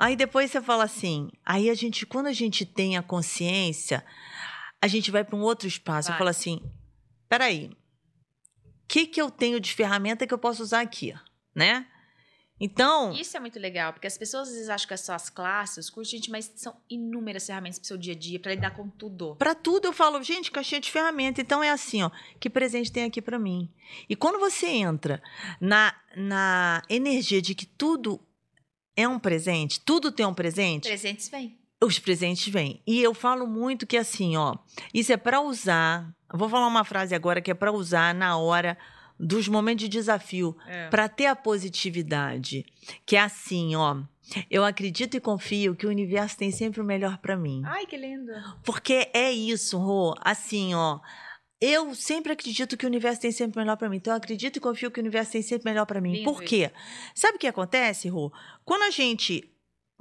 Aí 0.00 0.16
depois 0.16 0.50
você 0.50 0.62
fala 0.62 0.84
assim, 0.84 1.28
aí 1.44 1.68
a 1.68 1.74
gente, 1.74 2.06
quando 2.06 2.28
a 2.28 2.32
gente 2.32 2.64
tem 2.64 2.96
a 2.96 3.02
consciência, 3.02 4.02
a 4.80 4.86
gente 4.86 5.10
vai 5.10 5.22
para 5.22 5.36
um 5.36 5.42
outro 5.42 5.68
espaço 5.68 6.08
Vai. 6.08 6.16
e 6.16 6.18
fala 6.18 6.30
assim, 6.30 6.62
peraí, 7.28 7.70
que 8.90 9.06
que 9.06 9.22
eu 9.22 9.30
tenho 9.30 9.60
de 9.60 9.72
ferramenta 9.72 10.26
que 10.26 10.34
eu 10.34 10.38
posso 10.38 10.64
usar 10.64 10.80
aqui, 10.80 11.14
né? 11.54 11.86
Então, 12.62 13.12
Isso 13.12 13.36
é 13.36 13.40
muito 13.40 13.56
legal, 13.58 13.92
porque 13.92 14.06
as 14.08 14.18
pessoas 14.18 14.48
às 14.48 14.54
vezes 14.54 14.68
acham 14.68 14.88
que 14.88 14.92
é 14.94 14.96
só 14.96 15.14
as 15.14 15.30
classes, 15.30 15.86
os 15.86 15.90
cursos, 15.90 16.10
gente, 16.10 16.28
mas 16.28 16.52
são 16.56 16.76
inúmeras 16.90 17.46
ferramentas 17.46 17.78
pro 17.78 17.86
seu 17.88 17.96
dia 17.96 18.12
a 18.14 18.16
dia, 18.16 18.38
para 18.40 18.52
lidar 18.52 18.72
com 18.72 18.86
tudo. 18.90 19.36
Para 19.36 19.54
tudo 19.54 19.86
eu 19.86 19.92
falo, 19.92 20.20
gente, 20.22 20.50
caixinha 20.50 20.80
de 20.80 20.90
ferramenta. 20.90 21.40
Então 21.40 21.62
é 21.62 21.70
assim, 21.70 22.02
ó, 22.02 22.10
que 22.40 22.50
presente 22.50 22.90
tem 22.92 23.04
aqui 23.04 23.22
para 23.22 23.38
mim? 23.38 23.72
E 24.08 24.16
quando 24.16 24.38
você 24.40 24.66
entra 24.66 25.22
na, 25.60 25.94
na 26.16 26.82
energia 26.90 27.40
de 27.40 27.54
que 27.54 27.64
tudo 27.64 28.20
é 28.96 29.06
um 29.08 29.18
presente, 29.20 29.80
tudo 29.80 30.10
tem 30.12 30.26
um 30.26 30.34
presente, 30.34 30.88
Presentes 30.88 31.28
vêm. 31.30 31.56
os 31.82 31.98
presentes 32.00 32.52
vêm. 32.52 32.82
E 32.86 33.00
eu 33.00 33.14
falo 33.14 33.46
muito 33.46 33.86
que 33.86 33.96
assim, 33.96 34.36
ó, 34.36 34.56
isso 34.92 35.12
é 35.12 35.16
para 35.16 35.40
usar. 35.40 36.12
Vou 36.32 36.48
falar 36.48 36.66
uma 36.66 36.84
frase 36.84 37.14
agora 37.14 37.40
que 37.40 37.50
é 37.50 37.54
para 37.54 37.72
usar 37.72 38.14
na 38.14 38.36
hora 38.36 38.76
dos 39.18 39.48
momentos 39.48 39.82
de 39.82 39.88
desafio, 39.88 40.56
É. 40.66 40.88
para 40.88 41.08
ter 41.08 41.26
a 41.26 41.36
positividade, 41.36 42.64
que 43.04 43.16
é 43.16 43.20
assim, 43.20 43.74
ó. 43.76 43.98
Eu 44.50 44.64
acredito 44.64 45.16
e 45.16 45.20
confio 45.20 45.74
que 45.74 45.86
o 45.86 45.90
universo 45.90 46.38
tem 46.38 46.50
sempre 46.50 46.80
o 46.80 46.84
melhor 46.84 47.18
para 47.18 47.36
mim. 47.36 47.62
Ai, 47.66 47.84
que 47.84 47.96
lindo. 47.96 48.32
Porque 48.64 49.10
é 49.12 49.30
isso, 49.30 49.76
Rô. 49.76 50.14
Assim, 50.20 50.72
ó. 50.74 51.00
Eu 51.60 51.94
sempre 51.94 52.32
acredito 52.32 52.76
que 52.76 52.86
o 52.86 52.88
universo 52.88 53.20
tem 53.20 53.32
sempre 53.32 53.58
o 53.58 53.60
melhor 53.60 53.76
pra 53.76 53.88
mim. 53.90 53.96
Então, 53.96 54.12
eu 54.14 54.16
acredito 54.16 54.56
e 54.56 54.60
confio 54.60 54.90
que 54.90 54.98
o 54.98 55.02
universo 55.02 55.32
tem 55.32 55.42
sempre 55.42 55.68
o 55.68 55.70
melhor 55.70 55.84
pra 55.84 56.00
mim. 56.00 56.12
Lindo 56.12 56.24
Por 56.24 56.42
quê? 56.42 56.70
Sabe 57.14 57.36
o 57.36 57.38
que 57.38 57.46
acontece, 57.46 58.08
Rô? 58.08 58.32
Quando 58.64 58.82
a 58.84 58.90
gente. 58.90 59.52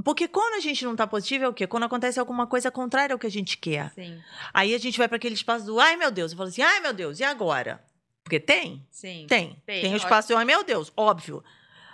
Porque 0.03 0.27
quando 0.27 0.55
a 0.55 0.59
gente 0.59 0.85
não 0.85 0.95
tá 0.95 1.05
positivo, 1.05 1.43
é 1.43 1.47
o 1.47 1.53
quê? 1.53 1.67
Quando 1.67 1.83
acontece 1.83 2.19
alguma 2.19 2.47
coisa 2.47 2.71
contrária 2.71 3.13
ao 3.13 3.19
que 3.19 3.27
a 3.27 3.31
gente 3.31 3.57
quer. 3.57 3.91
Sim, 3.93 4.19
Aí 4.53 4.73
a 4.73 4.77
gente 4.77 4.97
vai 4.97 5.07
pra 5.07 5.17
aquele 5.17 5.35
espaço 5.35 5.65
do 5.65 5.79
ai 5.79 5.97
meu 5.97 6.09
Deus. 6.11 6.31
Eu 6.31 6.37
falo 6.37 6.49
assim, 6.49 6.61
ai 6.61 6.79
meu 6.79 6.93
Deus, 6.93 7.19
e 7.19 7.23
agora? 7.23 7.83
Porque 8.23 8.39
tem? 8.39 8.85
sim. 8.91 9.25
Tem. 9.27 9.61
Tem, 9.65 9.81
Tem 9.81 9.93
o 9.93 9.97
espaço 9.97 10.29
do 10.29 10.37
ai 10.37 10.45
meu 10.45 10.63
Deus, 10.63 10.91
óbvio. 10.95 11.43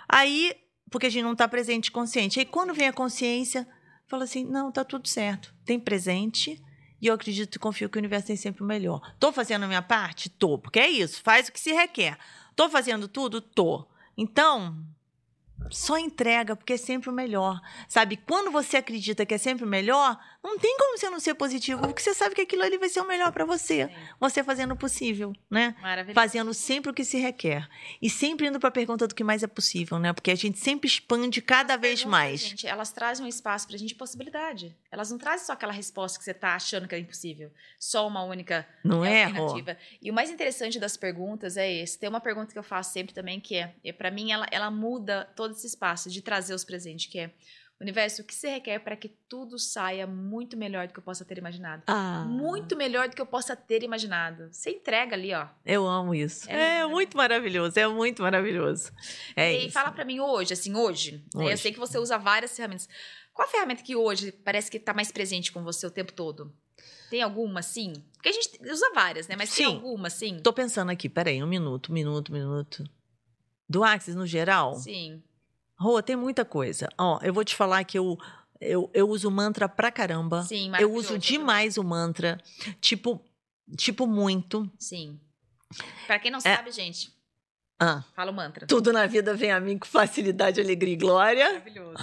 Aí, 0.08 0.54
porque 0.90 1.06
a 1.06 1.10
gente 1.10 1.24
não 1.24 1.34
tá 1.34 1.48
presente 1.48 1.86
e 1.86 1.90
consciente. 1.90 2.38
Aí 2.38 2.44
quando 2.44 2.74
vem 2.74 2.88
a 2.88 2.92
consciência, 2.92 3.66
fala 4.06 4.24
assim: 4.24 4.44
não, 4.44 4.70
tá 4.70 4.84
tudo 4.84 5.08
certo. 5.08 5.54
Tem 5.64 5.80
presente 5.80 6.62
e 7.00 7.08
eu 7.08 7.14
acredito 7.14 7.56
e 7.56 7.58
confio 7.58 7.88
que 7.88 7.98
o 7.98 8.00
universo 8.00 8.28
tem 8.28 8.36
sempre 8.36 8.62
o 8.62 8.66
melhor. 8.66 9.00
Tô 9.18 9.32
fazendo 9.32 9.64
a 9.64 9.68
minha 9.68 9.82
parte? 9.82 10.28
Tô, 10.28 10.58
porque 10.58 10.78
é 10.78 10.88
isso, 10.88 11.22
faz 11.22 11.48
o 11.48 11.52
que 11.52 11.60
se 11.60 11.72
requer. 11.72 12.18
Tô 12.54 12.68
fazendo 12.68 13.08
tudo? 13.08 13.40
Tô. 13.40 13.86
Então, 14.16 14.76
só 15.70 15.98
entrega, 15.98 16.54
porque 16.54 16.74
é 16.74 16.76
sempre 16.76 17.10
o 17.10 17.12
melhor. 17.12 17.60
Sabe, 17.88 18.16
quando 18.16 18.50
você 18.50 18.76
acredita 18.76 19.26
que 19.26 19.34
é 19.34 19.38
sempre 19.38 19.64
o 19.64 19.68
melhor, 19.68 20.18
não 20.46 20.58
tem 20.58 20.76
como 20.78 20.96
você 20.96 21.10
não 21.10 21.20
ser 21.20 21.34
positivo, 21.34 21.80
porque 21.82 22.00
você 22.00 22.14
sabe 22.14 22.34
que 22.34 22.40
aquilo 22.40 22.62
ali 22.62 22.78
vai 22.78 22.88
ser 22.88 23.00
o 23.00 23.06
melhor 23.06 23.32
para 23.32 23.44
você. 23.44 23.86
Sim. 23.86 23.94
Você 24.20 24.44
fazendo 24.44 24.72
o 24.72 24.76
possível, 24.76 25.32
né? 25.50 25.74
Maravilhoso. 25.80 26.14
fazendo 26.14 26.54
sempre 26.54 26.90
o 26.90 26.94
que 26.94 27.04
se 27.04 27.18
requer. 27.18 27.68
E 28.00 28.08
sempre 28.08 28.46
indo 28.46 28.58
para 28.60 28.68
a 28.68 28.72
pergunta 28.72 29.06
do 29.06 29.14
que 29.14 29.24
mais 29.24 29.42
é 29.42 29.46
possível, 29.46 29.98
né? 29.98 30.12
Porque 30.12 30.30
a 30.30 30.34
gente 30.34 30.58
sempre 30.58 30.88
expande 30.88 31.42
cada 31.42 31.76
vez 31.76 32.04
mais. 32.04 32.40
Gente, 32.40 32.66
elas 32.66 32.90
trazem 32.92 33.24
um 33.24 33.28
espaço 33.28 33.66
pra 33.66 33.76
gente 33.76 33.88
de 33.88 33.94
possibilidade. 33.94 34.76
Elas 34.90 35.10
não 35.10 35.18
trazem 35.18 35.46
só 35.46 35.52
aquela 35.52 35.72
resposta 35.72 36.18
que 36.18 36.24
você 36.24 36.34
tá 36.34 36.54
achando 36.54 36.86
que 36.88 36.94
é 36.94 36.98
impossível. 36.98 37.50
Só 37.78 38.06
uma 38.06 38.22
única 38.22 38.66
Não 38.84 39.04
é, 39.04 39.24
Rô? 39.24 39.42
alternativa. 39.42 39.78
E 40.00 40.10
o 40.10 40.14
mais 40.14 40.30
interessante 40.30 40.78
das 40.78 40.96
perguntas 40.96 41.56
é 41.56 41.70
esse. 41.72 41.98
Tem 41.98 42.08
uma 42.08 42.20
pergunta 42.20 42.52
que 42.52 42.58
eu 42.58 42.62
faço 42.62 42.92
sempre 42.92 43.14
também 43.14 43.40
que 43.40 43.56
é, 43.56 43.74
é 43.84 43.92
para 43.92 44.10
mim 44.10 44.32
ela, 44.32 44.46
ela 44.50 44.70
muda 44.70 45.28
todo 45.34 45.52
esse 45.52 45.66
espaço 45.66 46.10
de 46.10 46.22
trazer 46.22 46.54
os 46.54 46.64
presentes, 46.64 47.06
que 47.06 47.18
é 47.18 47.30
Universo, 47.78 48.22
o 48.22 48.24
que 48.24 48.34
se 48.34 48.48
requer 48.48 48.78
para 48.78 48.96
que 48.96 49.08
tudo 49.28 49.58
saia 49.58 50.06
muito 50.06 50.56
melhor 50.56 50.86
do 50.86 50.94
que 50.94 50.98
eu 50.98 51.02
possa 51.02 51.26
ter 51.26 51.36
imaginado? 51.36 51.82
Ah, 51.86 52.24
Muito 52.26 52.74
melhor 52.74 53.06
do 53.08 53.14
que 53.14 53.20
eu 53.20 53.26
possa 53.26 53.54
ter 53.54 53.82
imaginado. 53.82 54.48
Você 54.50 54.70
entrega 54.70 55.14
ali, 55.14 55.34
ó. 55.34 55.46
Eu 55.64 55.86
amo 55.86 56.14
isso. 56.14 56.48
É 56.50 56.78
É, 56.80 56.86
muito 56.86 57.16
maravilhoso, 57.18 57.78
é 57.78 57.86
muito 57.86 58.22
maravilhoso. 58.22 58.90
É 59.36 59.52
e 59.52 59.64
isso. 59.66 59.72
fala 59.74 59.92
pra 59.92 60.06
mim 60.06 60.20
hoje, 60.20 60.54
assim, 60.54 60.74
hoje, 60.74 61.22
né? 61.34 61.44
Eu 61.44 61.48
Hoje. 61.48 61.58
sei 61.58 61.72
que 61.72 61.78
você 61.78 61.98
usa 61.98 62.16
várias 62.18 62.56
ferramentas. 62.56 62.88
Qual 63.34 63.46
a 63.46 63.50
ferramenta 63.50 63.82
que 63.82 63.94
hoje 63.94 64.32
parece 64.32 64.70
que 64.70 64.78
tá 64.80 64.94
mais 64.94 65.12
presente 65.12 65.52
com 65.52 65.62
você 65.62 65.86
o 65.86 65.90
tempo 65.90 66.14
todo? 66.14 66.50
Tem 67.10 67.20
alguma, 67.22 67.60
sim? 67.60 67.92
Porque 68.14 68.30
a 68.30 68.32
gente 68.32 68.58
usa 68.70 68.90
várias, 68.94 69.28
né? 69.28 69.36
Mas 69.36 69.54
tem 69.54 69.66
Sim. 69.66 69.74
alguma, 69.74 70.08
sim? 70.08 70.38
Tô 70.42 70.52
pensando 70.52 70.90
aqui, 70.90 71.08
peraí, 71.10 71.42
um 71.42 71.46
minuto, 71.46 71.90
um 71.90 71.94
minuto, 71.94 72.30
um 72.30 72.34
minuto. 72.34 72.84
Do 73.68 73.84
Axis 73.84 74.14
no 74.14 74.26
geral? 74.26 74.74
Sim. 74.76 75.22
Rô, 75.78 76.02
tem 76.02 76.16
muita 76.16 76.44
coisa. 76.44 76.88
Ó, 76.98 77.18
eu 77.22 77.32
vou 77.34 77.44
te 77.44 77.54
falar 77.54 77.84
que 77.84 77.98
eu, 77.98 78.18
eu, 78.60 78.90
eu 78.94 79.08
uso 79.08 79.30
mantra 79.30 79.68
pra 79.68 79.90
caramba. 79.90 80.42
Sim, 80.42 80.72
eu 80.80 80.92
uso 80.92 81.18
demais 81.18 81.76
o 81.76 81.84
mantra. 81.84 82.38
Tipo, 82.80 83.20
tipo 83.76 84.06
muito. 84.06 84.70
Sim. 84.78 85.20
Pra 86.06 86.18
quem 86.18 86.30
não 86.30 86.38
É. 86.38 86.56
sabe, 86.56 86.70
gente, 86.70 87.12
Ah, 87.78 88.02
fala 88.14 88.30
o 88.30 88.34
mantra. 88.34 88.66
tudo 88.66 88.92
na 88.92 89.04
vida 89.06 89.34
vem 89.34 89.50
a 89.52 89.60
mim 89.60 89.76
com 89.76 89.86
facilidade, 89.86 90.60
alegria 90.60 90.94
e 90.94 90.96
glória. 90.96 91.46
Maravilhoso. 91.48 91.94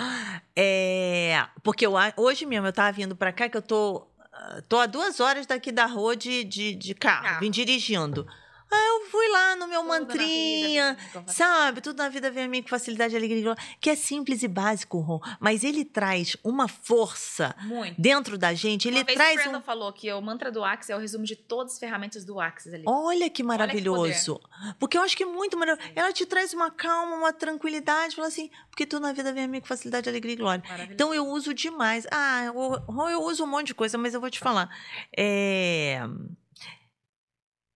É, 0.55 1.47
porque 1.63 1.85
eu, 1.85 1.93
hoje 2.17 2.45
mesmo 2.45 2.67
eu 2.67 2.73
tava 2.73 2.91
vindo 2.91 3.15
pra 3.15 3.31
cá, 3.33 3.49
que 3.49 3.57
eu 3.57 3.61
tô, 3.61 4.05
ah, 4.31 4.61
tô 4.69 4.77
a 4.77 4.85
duas 4.85 5.19
horas 5.19 5.47
daqui 5.47 5.71
da 5.71 5.85
rua 5.87 6.15
de, 6.15 6.43
de, 6.43 6.75
de 6.75 6.93
carro, 6.93 7.23
Carro. 7.23 7.39
vim 7.39 7.49
dirigindo. 7.49 8.27
Aí 8.71 8.87
eu 8.87 9.05
fui 9.09 9.27
lá 9.29 9.55
no 9.55 9.67
meu 9.67 9.81
Tudo 9.81 9.89
mantrinha, 9.89 10.97
vida, 11.13 11.31
sabe? 11.31 11.81
Tudo 11.81 11.97
na 11.97 12.09
vida 12.09 12.31
vem 12.31 12.45
a 12.45 12.47
mim 12.47 12.61
com 12.61 12.69
facilidade, 12.69 13.15
alegria 13.15 13.39
e 13.39 13.43
glória. 13.43 13.63
Que 13.79 13.91
é 13.91 13.95
simples 13.95 14.43
e 14.43 14.47
básico, 14.47 14.99
Ron, 14.99 15.19
mas 15.39 15.63
ele 15.63 15.85
traz 15.85 16.35
uma 16.43 16.67
força 16.67 17.55
Muito. 17.61 17.99
dentro 17.99 18.37
da 18.37 18.53
gente, 18.53 18.87
ele 18.87 18.97
Uma 18.97 19.03
vez 19.03 19.17
traz 19.17 19.39
o 19.39 19.43
Brandon 19.43 19.59
um... 19.59 19.61
falou 19.61 19.93
que 19.93 20.11
o 20.11 20.21
mantra 20.21 20.51
do 20.51 20.63
Axis 20.63 20.89
é 20.89 20.95
o 20.95 20.99
resumo 20.99 21.23
de 21.25 21.35
todas 21.35 21.73
as 21.73 21.79
ferramentas 21.79 22.25
do 22.25 22.39
Axis 22.39 22.73
ali. 22.73 22.83
Olha 22.85 23.29
que 23.29 23.43
maravilhoso. 23.43 24.39
porque 24.79 24.97
eu 24.97 25.01
acho 25.01 25.15
que 25.15 25.23
é 25.23 25.27
muito 25.27 25.57
maravilhoso. 25.57 25.91
Ela 25.95 26.11
te 26.11 26.25
traz 26.25 26.53
uma 26.53 26.71
calma, 26.71 27.15
uma 27.15 27.33
tranquilidade, 27.33 28.15
fala 28.15 28.27
assim, 28.27 28.49
porque 28.69 28.85
tudo 28.85 29.03
na 29.03 29.13
vida 29.13 29.31
vem 29.31 29.43
a 29.43 29.47
mim 29.47 29.59
com 29.59 29.67
facilidade, 29.67 30.09
alegria 30.09 30.33
e 30.33 30.37
glória. 30.37 30.63
Então 30.89 31.13
eu 31.13 31.27
uso 31.27 31.53
demais. 31.53 32.07
Ah, 32.11 32.45
eu, 32.45 33.09
eu 33.09 33.21
uso 33.23 33.43
um 33.43 33.47
monte 33.47 33.67
de 33.67 33.75
coisa, 33.75 33.97
mas 33.97 34.13
eu 34.13 34.21
vou 34.21 34.29
te 34.29 34.39
falar. 34.39 34.69
É, 35.15 36.01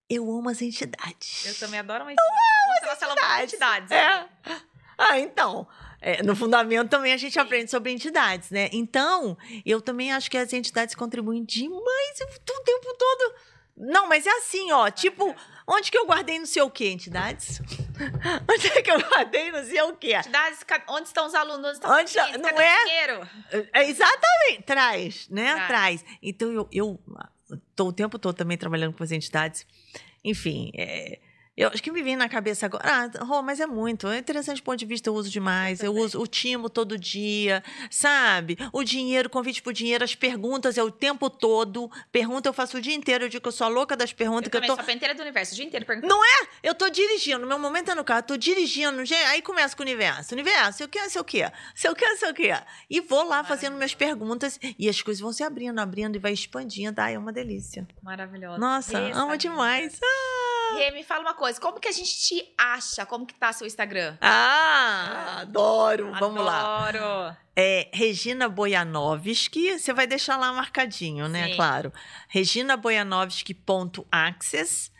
Eu 0.09 0.29
amo 0.31 0.49
as 0.49 0.61
entidades. 0.61 1.45
Eu 1.45 1.55
também 1.55 1.79
adoro 1.79 2.03
uma 2.03 2.13
entidade. 2.13 2.31
Eu 2.83 2.91
amo 2.91 3.43
entidades. 3.43 3.91
entidades. 3.91 3.91
É. 3.91 4.27
Ah, 4.97 5.19
então. 5.19 5.67
é, 6.01 6.23
no 6.23 6.35
fundamento 6.35 6.89
também 6.89 7.13
a 7.13 7.17
gente 7.17 7.37
aprende 7.39 7.69
sobre 7.69 7.91
entidades, 7.91 8.49
né? 8.49 8.69
Então, 8.71 9.37
eu 9.65 9.81
também 9.81 10.11
acho 10.11 10.29
que 10.31 10.37
as 10.37 10.53
entidades 10.53 10.95
contribuem 10.95 11.43
demais 11.43 12.19
o 12.21 12.63
tempo 12.63 12.93
todo. 12.97 13.35
Não, 13.75 14.07
mas 14.07 14.25
é 14.25 14.31
assim, 14.37 14.71
ó. 14.71 14.89
Tipo, 14.89 15.35
onde 15.67 15.91
que 15.91 15.97
eu 15.97 16.07
guardei 16.07 16.39
não 16.39 16.47
sei 16.47 16.63
o 16.63 16.69
quê, 16.69 16.89
entidades? 16.89 17.61
onde 18.51 18.67
é 18.67 18.81
que 18.81 18.89
eu 18.89 18.99
guardei 18.99 19.51
não 19.51 19.63
sei 19.63 19.81
o 19.83 19.93
quê? 19.95 20.15
Entidades, 20.15 20.59
onde 20.89 21.07
estão 21.07 21.27
os 21.27 21.35
alunos? 21.35 21.77
Onde 21.77 21.77
estão 21.77 21.91
Onde 21.91 22.05
os 22.05 22.11
clientes? 22.11 22.41
não 22.41 22.59
é? 22.59 22.83
dinheiro? 22.85 23.29
É, 23.73 23.87
exatamente, 23.87 24.63
traz, 24.65 25.29
né? 25.29 25.53
Traz. 25.53 25.67
Traz. 25.67 26.05
Então 26.23 26.51
eu, 26.51 26.67
eu 26.71 26.99
tô 27.75 27.89
o 27.89 27.93
tempo 27.93 28.17
todo 28.17 28.35
também 28.35 28.57
trabalhando 28.57 28.93
com 28.93 29.03
as 29.03 29.11
entidades. 29.11 29.65
Enfim, 30.23 30.71
é, 30.75 31.19
eu 31.57 31.69
acho 31.69 31.81
que 31.81 31.91
me 31.91 32.03
vem 32.03 32.15
na 32.15 32.29
cabeça 32.29 32.67
agora. 32.67 32.83
Ah, 32.87 33.23
Rô, 33.25 33.41
mas 33.41 33.59
é 33.59 33.65
muito. 33.65 34.07
É 34.07 34.19
interessante 34.19 34.57
do 34.57 34.63
ponto 34.63 34.77
de 34.77 34.85
vista, 34.85 35.09
eu 35.09 35.15
uso 35.15 35.29
demais. 35.29 35.79
Eu 35.79 35.91
também. 35.91 36.05
uso 36.05 36.21
o 36.21 36.27
timo 36.27 36.69
todo 36.69 36.97
dia, 36.97 37.63
sabe? 37.89 38.57
O 38.71 38.83
dinheiro, 38.83 39.29
convite 39.29 39.61
pro 39.61 39.73
dinheiro, 39.73 40.03
as 40.03 40.13
perguntas 40.13 40.77
é 40.77 40.83
o 40.83 40.91
tempo 40.91 41.29
todo. 41.29 41.89
Pergunta 42.11 42.47
eu 42.47 42.53
faço 42.53 42.77
o 42.77 42.81
dia 42.81 42.93
inteiro. 42.93 43.25
Eu 43.25 43.29
digo 43.29 43.41
que 43.41 43.47
eu 43.47 43.51
sou 43.51 43.65
a 43.65 43.69
louca 43.69 43.95
das 43.97 44.13
perguntas, 44.13 44.45
Eu 44.45 44.51
que 44.51 44.57
eu 44.57 44.61
tô. 44.61 44.67
sou 44.75 44.79
a 44.79 44.83
penteira 44.83 45.15
do 45.15 45.21
universo, 45.21 45.53
o 45.53 45.55
dia 45.55 45.65
inteiro 45.65 45.85
perguntando. 45.85 46.13
Não 46.13 46.23
é? 46.23 46.47
Eu 46.61 46.75
tô 46.75 46.89
dirigindo, 46.89 47.45
meu 47.47 47.57
momento 47.57 47.89
é 47.89 47.95
no 47.95 48.03
carro, 48.03 48.23
tô 48.23 48.37
dirigindo, 48.37 49.01
aí 49.29 49.41
começa 49.41 49.75
com 49.75 49.81
o 49.81 49.85
universo. 49.85 50.33
Universo, 50.35 50.83
eu 50.83 50.87
quero, 50.87 51.09
sei 51.09 51.21
o 51.21 51.23
quê? 51.23 51.51
Sei 51.73 51.89
o 51.89 51.95
quê, 51.95 52.15
sei 52.17 52.29
o 52.29 52.33
quê? 52.33 52.53
E 52.89 53.01
vou 53.01 53.23
lá 53.27 53.43
fazendo 53.43 53.75
minhas 53.75 53.95
perguntas 53.95 54.59
e 54.77 54.87
as 54.87 55.01
coisas 55.01 55.21
vão 55.21 55.33
se 55.33 55.43
abrindo, 55.43 55.79
abrindo 55.79 56.15
e 56.15 56.19
vai 56.19 56.33
expandindo. 56.33 57.01
Ai, 57.01 57.15
é 57.15 57.19
uma 57.19 57.33
delícia. 57.33 57.87
Maravilhosa. 58.03 58.57
Nossa, 58.59 58.99
Rê, 58.99 59.11
amo 59.11 59.27
sabe? 59.31 59.37
demais. 59.37 59.99
Rê, 60.75 60.91
me 60.91 61.03
fala 61.03 61.21
uma 61.21 61.33
coisa. 61.33 61.59
Como 61.59 61.79
que 61.79 61.87
a 61.87 61.91
gente 61.91 62.15
te 62.19 62.53
acha? 62.57 63.05
Como 63.05 63.25
que 63.25 63.33
tá 63.33 63.51
seu 63.53 63.65
Instagram? 63.65 64.17
Ah, 64.21 65.39
adoro. 65.41 66.11
Vamos 66.19 66.43
lá. 66.43 66.87
Adoro. 66.87 67.35
É 67.55 67.89
Regina 67.93 68.47
Bojanovski, 68.47 69.79
você 69.79 69.91
vai 69.91 70.05
deixar 70.05 70.37
lá 70.37 70.53
marcadinho, 70.53 71.27
né? 71.27 71.47
Sim. 71.47 71.55
Claro. 71.55 71.91
reginabojanovski.access. 72.27 74.91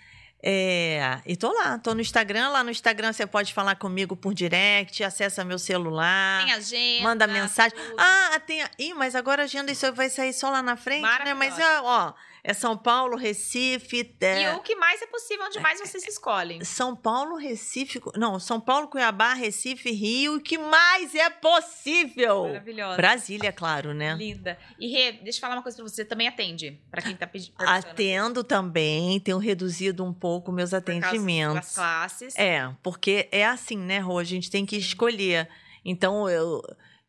É, 0.42 1.20
e 1.26 1.36
tô 1.36 1.52
lá, 1.52 1.80
tô 1.80 1.94
no 1.94 2.02
Instagram. 2.02 2.50
Lá 2.50 2.64
no 2.64 2.72
Instagram 2.72 3.12
você 3.12 3.26
pode 3.26 3.54
falar 3.54 3.76
comigo 3.76 4.16
por 4.16 4.34
direct, 4.34 5.04
acessa 5.04 5.44
meu 5.44 5.60
celular. 5.60 6.46
Tem 6.46 6.54
agenda. 6.54 7.04
Manda 7.04 7.28
mensagem. 7.28 7.78
tudo. 7.78 7.96
Ah, 8.00 8.40
tem. 8.46 8.64
Ih, 8.78 8.94
mas 8.94 9.16
agora 9.16 9.42
a 9.42 9.46
agenda 9.46 9.72
isso 9.72 9.92
vai 9.94 10.10
sair 10.10 10.34
só 10.34 10.50
lá 10.50 10.62
na 10.62 10.78
frente, 10.78 11.02
né? 11.02 11.34
Mas 11.34 11.56
ó, 11.84 12.14
É 12.48 12.54
São 12.54 12.78
Paulo, 12.78 13.18
Recife. 13.18 14.16
É... 14.22 14.44
E 14.44 14.56
o 14.56 14.62
que 14.62 14.74
mais 14.78 15.02
é 15.02 15.08
possível, 15.08 15.46
onde 15.48 15.60
mais 15.60 15.82
vocês 15.82 16.08
escolhem? 16.08 16.64
São 16.64 16.96
Paulo, 16.96 17.36
Recife. 17.36 18.02
Não, 18.16 18.40
São 18.40 18.58
Paulo, 18.58 18.88
Cuiabá, 18.88 19.34
Recife, 19.34 19.92
Rio. 19.92 20.38
O 20.38 20.40
que 20.40 20.58
mais 20.58 21.14
é 21.14 21.30
possível? 21.30 22.48
Maravilhosa. 22.48 22.96
Brasília, 22.96 23.52
claro, 23.52 23.94
né? 23.94 24.16
Linda. 24.16 24.58
E 24.80 24.88
Rê, 24.88 25.12
deixa 25.12 25.40
eu 25.40 25.42
falar 25.42 25.56
uma 25.56 25.62
coisa 25.62 25.76
pra 25.76 25.86
você. 25.86 26.06
Também 26.06 26.30
atende, 26.30 26.80
pra 26.90 27.02
quem 27.02 27.18
tá 27.18 27.28
pedindo. 27.28 27.54
Atendo 27.58 28.46
também. 28.46 29.20
Tenho 29.20 29.40
reduzido 29.40 30.06
um 30.06 30.14
pouco 30.14 30.50
meus 30.50 30.74
atendimentos. 30.74 31.56
Das 31.56 31.76
classes. 31.76 32.34
É, 32.38 32.74
porque 32.82 33.28
é 33.30 33.46
assim, 33.46 33.78
né, 33.78 34.00
Rô? 34.00 34.20
A 34.20 34.24
gente 34.24 34.50
tem 34.50 34.66
que 34.66 34.78
escolher. 34.78 35.50
Então, 35.84 36.30
eu 36.30 36.64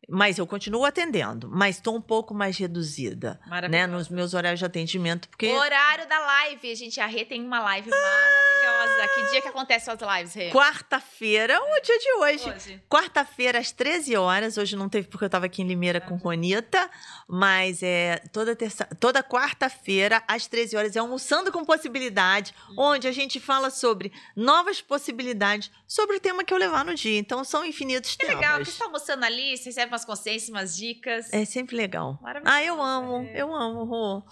mas 0.09 0.39
eu 0.39 0.47
continuo 0.47 0.85
atendendo, 0.85 1.51
mas 1.51 1.77
estou 1.77 1.95
um 1.95 2.01
pouco 2.01 2.33
mais 2.33 2.57
reduzida, 2.57 3.39
né, 3.69 3.87
nos 3.87 4.09
meus 4.09 4.33
horários 4.33 4.59
de 4.59 4.65
atendimento, 4.65 5.29
porque 5.29 5.49
o 5.49 5.59
horário 5.59 6.09
da 6.09 6.19
live, 6.19 6.75
gente, 6.75 6.99
a 6.99 7.07
Rê 7.07 7.25
tem 7.25 7.45
uma 7.45 7.61
live 7.61 7.91
maravilhosa. 7.91 9.09
Que 9.15 9.31
dia 9.31 9.43
que 9.43 9.49
acontece 9.49 9.91
as 9.91 9.99
lives, 10.01 10.35
Rê? 10.35 10.51
Quarta-feira, 10.51 11.61
o 11.61 11.81
dia 11.81 11.99
de 11.99 12.13
hoje. 12.13 12.51
hoje. 12.51 12.83
Quarta-feira 12.89 13.59
às 13.59 13.71
13 13.71 14.17
horas, 14.17 14.57
hoje 14.57 14.77
não 14.77 14.89
teve 14.89 15.09
porque 15.09 15.25
eu 15.25 15.29
estava 15.29 15.47
aqui 15.47 15.63
em 15.63 15.67
Limeira 15.67 16.01
com 16.01 16.17
Ronita, 16.17 16.91
mas 17.27 17.83
é 17.83 18.19
toda 18.33 18.57
terça, 18.57 18.87
toda 18.99 19.23
quarta-feira 19.23 20.23
às 20.27 20.47
13 20.47 20.77
horas 20.77 20.97
é 20.97 21.01
almoçando 21.01 21.53
com 21.53 21.65
possibilidade, 21.65 22.55
hum. 22.71 22.75
onde 22.79 23.07
a 23.07 23.13
gente 23.13 23.39
fala 23.39 23.69
sobre 23.69 24.13
novas 24.35 24.81
possibilidades 24.81 25.71
sobre 25.87 26.17
o 26.17 26.21
tema 26.21 26.45
que 26.45 26.53
eu 26.53 26.59
levar 26.59 26.85
no 26.85 26.95
dia. 26.95 27.19
Então 27.19 27.45
são 27.45 27.65
infinitos 27.65 28.17
que 28.17 28.25
temas. 28.25 28.41
legal, 28.41 28.59
que 28.59 28.65
você 28.65 28.71
está 28.71 28.85
almoçando 28.87 29.25
ali, 29.25 29.57
você 29.57 29.65
recebe 29.65 29.98
umas 29.99 30.05
consciências, 30.05 30.49
umas 30.49 30.77
dicas. 30.77 31.33
É 31.33 31.45
sempre 31.45 31.77
legal. 31.77 32.19
Ah, 32.45 32.63
eu 32.63 32.81
amo, 32.81 33.27
é. 33.29 33.43
eu 33.43 33.55
amo, 33.55 33.85
Rô. 33.85 34.23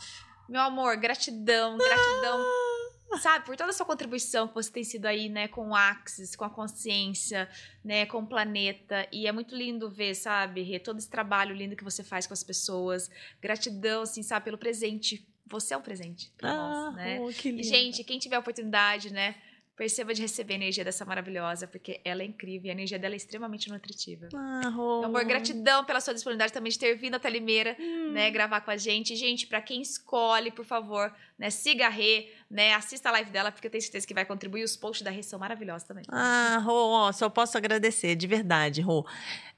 Meu 0.48 0.60
amor, 0.60 0.96
gratidão, 0.96 1.76
gratidão. 1.76 2.40
Ah. 2.40 3.18
Sabe, 3.18 3.46
por 3.46 3.56
toda 3.56 3.70
a 3.70 3.72
sua 3.72 3.86
contribuição 3.86 4.48
que 4.48 4.54
você 4.54 4.70
tem 4.70 4.84
sido 4.84 5.06
aí, 5.06 5.28
né, 5.28 5.48
com 5.48 5.70
o 5.70 5.74
Axis, 5.74 6.34
com 6.34 6.44
a 6.44 6.50
consciência, 6.50 7.48
né, 7.84 8.04
com 8.04 8.18
o 8.18 8.26
planeta. 8.26 9.06
E 9.12 9.26
é 9.26 9.32
muito 9.32 9.56
lindo 9.56 9.88
ver, 9.88 10.14
sabe, 10.14 10.62
Rê, 10.62 10.78
todo 10.78 10.98
esse 10.98 11.08
trabalho 11.08 11.54
lindo 11.54 11.76
que 11.76 11.84
você 11.84 12.02
faz 12.02 12.26
com 12.26 12.34
as 12.34 12.42
pessoas. 12.42 13.10
Gratidão, 13.40 14.02
assim, 14.02 14.22
sabe, 14.22 14.44
pelo 14.44 14.58
presente. 14.58 15.26
Você 15.46 15.72
é 15.72 15.76
um 15.76 15.82
presente 15.82 16.32
pra 16.36 16.50
ah, 16.50 16.54
nós, 16.56 16.96
né? 16.96 17.20
Oh, 17.20 17.28
que 17.28 17.50
lindo. 17.50 17.60
E, 17.60 17.64
gente, 17.64 18.02
quem 18.02 18.18
tiver 18.18 18.36
a 18.36 18.40
oportunidade, 18.40 19.12
né, 19.12 19.36
Perceba 19.76 20.14
de 20.14 20.22
receber 20.22 20.54
a 20.54 20.56
energia 20.56 20.82
dessa 20.82 21.04
maravilhosa, 21.04 21.66
porque 21.66 22.00
ela 22.02 22.22
é 22.22 22.24
incrível 22.24 22.68
e 22.68 22.70
a 22.70 22.72
energia 22.72 22.98
dela 22.98 23.14
é 23.14 23.16
extremamente 23.16 23.68
nutritiva. 23.68 24.26
Ah, 24.34 24.74
oh. 24.74 25.04
Amor, 25.04 25.22
gratidão 25.26 25.84
pela 25.84 26.00
sua 26.00 26.14
disponibilidade 26.14 26.50
também 26.50 26.72
de 26.72 26.78
ter 26.78 26.94
vindo 26.94 27.14
até 27.14 27.28
Limeira, 27.28 27.76
hum. 27.78 28.12
né, 28.12 28.30
gravar 28.30 28.62
com 28.62 28.70
a 28.70 28.76
gente. 28.78 29.14
Gente, 29.14 29.46
para 29.46 29.60
quem 29.60 29.82
escolhe, 29.82 30.50
por 30.50 30.64
favor, 30.64 31.14
né, 31.38 31.50
siga 31.50 31.86
a 31.86 31.90
Rê, 31.90 32.32
né, 32.50 32.72
assista 32.72 33.10
a 33.10 33.12
live 33.12 33.30
dela, 33.30 33.52
porque 33.52 33.66
eu 33.66 33.70
tenho 33.70 33.82
certeza 33.82 34.06
que 34.06 34.14
vai 34.14 34.24
contribuir. 34.24 34.64
Os 34.64 34.78
posts 34.78 35.04
da 35.04 35.10
Rê 35.10 35.22
são 35.22 35.38
maravilhosos 35.38 35.86
também. 35.86 36.04
Ah, 36.08 36.58
Rô, 36.64 37.12
só 37.12 37.28
posso 37.28 37.58
agradecer, 37.58 38.16
de 38.16 38.26
verdade, 38.26 38.80
Rô. 38.80 39.06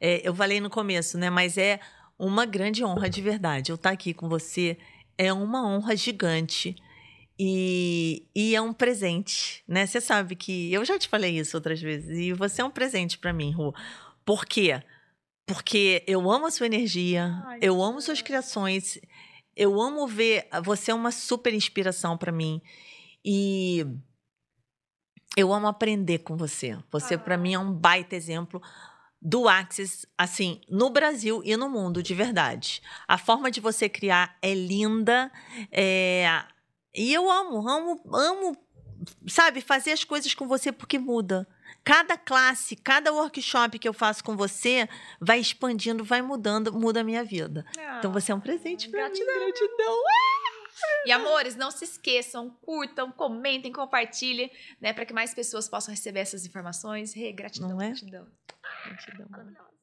É, 0.00 0.26
eu 0.26 0.34
falei 0.34 0.60
no 0.60 0.68
começo, 0.68 1.16
né, 1.16 1.30
mas 1.30 1.56
é 1.56 1.78
uma 2.18 2.44
grande 2.44 2.84
honra, 2.84 3.08
de 3.08 3.22
verdade. 3.22 3.70
Eu 3.70 3.76
estar 3.76 3.90
aqui 3.90 4.12
com 4.12 4.28
você 4.28 4.76
é 5.16 5.32
uma 5.32 5.64
honra 5.64 5.94
gigante. 5.94 6.76
E, 7.38 8.26
e 8.34 8.56
é 8.56 8.60
um 8.60 8.72
presente, 8.72 9.62
né? 9.66 9.86
Você 9.86 10.00
sabe 10.00 10.34
que 10.34 10.72
eu 10.72 10.84
já 10.84 10.98
te 10.98 11.08
falei 11.08 11.38
isso 11.38 11.56
outras 11.56 11.80
vezes 11.80 12.18
e 12.18 12.32
você 12.32 12.62
é 12.62 12.64
um 12.64 12.70
presente 12.70 13.16
para 13.16 13.32
mim, 13.32 13.52
Ru. 13.52 13.72
Por 14.24 14.44
quê? 14.44 14.82
Porque 15.46 16.02
eu 16.06 16.30
amo 16.30 16.46
a 16.46 16.50
sua 16.50 16.66
energia, 16.66 17.42
Ai, 17.46 17.58
eu 17.62 17.80
amo 17.82 18.00
suas 18.00 18.20
criações, 18.20 18.98
eu 19.56 19.80
amo 19.80 20.06
ver. 20.06 20.48
Você 20.64 20.90
é 20.90 20.94
uma 20.94 21.12
super 21.12 21.54
inspiração 21.54 22.18
para 22.18 22.32
mim 22.32 22.60
e 23.24 23.86
eu 25.36 25.52
amo 25.52 25.68
aprender 25.68 26.18
com 26.18 26.36
você. 26.36 26.76
Você 26.90 27.14
ah. 27.14 27.18
para 27.18 27.36
mim 27.36 27.54
é 27.54 27.58
um 27.58 27.72
baita 27.72 28.16
exemplo 28.16 28.60
do 29.20 29.48
Axis, 29.48 30.06
assim, 30.16 30.60
no 30.68 30.90
Brasil 30.90 31.40
e 31.44 31.56
no 31.56 31.68
mundo, 31.68 32.02
de 32.02 32.14
verdade. 32.14 32.82
A 33.06 33.18
forma 33.18 33.50
de 33.50 33.60
você 33.60 33.88
criar 33.88 34.36
é 34.40 34.54
linda, 34.54 35.30
é, 35.72 36.44
e 36.94 37.12
eu 37.12 37.30
amo, 37.30 37.68
amo, 37.68 38.00
amo, 38.12 38.56
sabe, 39.26 39.60
fazer 39.60 39.92
as 39.92 40.04
coisas 40.04 40.34
com 40.34 40.46
você 40.46 40.72
porque 40.72 40.98
muda. 40.98 41.46
Cada 41.84 42.16
classe, 42.16 42.76
cada 42.76 43.12
workshop 43.12 43.78
que 43.78 43.88
eu 43.88 43.92
faço 43.92 44.22
com 44.22 44.36
você 44.36 44.88
vai 45.20 45.38
expandindo, 45.38 46.04
vai 46.04 46.20
mudando, 46.20 46.72
muda 46.72 47.00
a 47.00 47.04
minha 47.04 47.24
vida. 47.24 47.64
Ah, 47.78 47.98
então 47.98 48.12
você 48.12 48.32
é 48.32 48.34
um 48.34 48.40
presente 48.40 48.88
para 48.88 49.08
mim. 49.08 49.24
Gratidão. 49.24 50.02
E 51.06 51.12
amores, 51.12 51.56
não 51.56 51.70
se 51.70 51.84
esqueçam, 51.84 52.50
curtam, 52.62 53.10
comentem, 53.10 53.72
compartilhem, 53.72 54.50
né, 54.80 54.92
para 54.92 55.04
que 55.04 55.12
mais 55.12 55.34
pessoas 55.34 55.68
possam 55.68 55.92
receber 55.92 56.20
essas 56.20 56.44
informações. 56.44 57.16
Hey, 57.16 57.32
gratidão, 57.32 57.70
não 57.70 57.80
é? 57.80 57.88
gratidão. 57.88 58.26
Gratidão. 58.84 59.77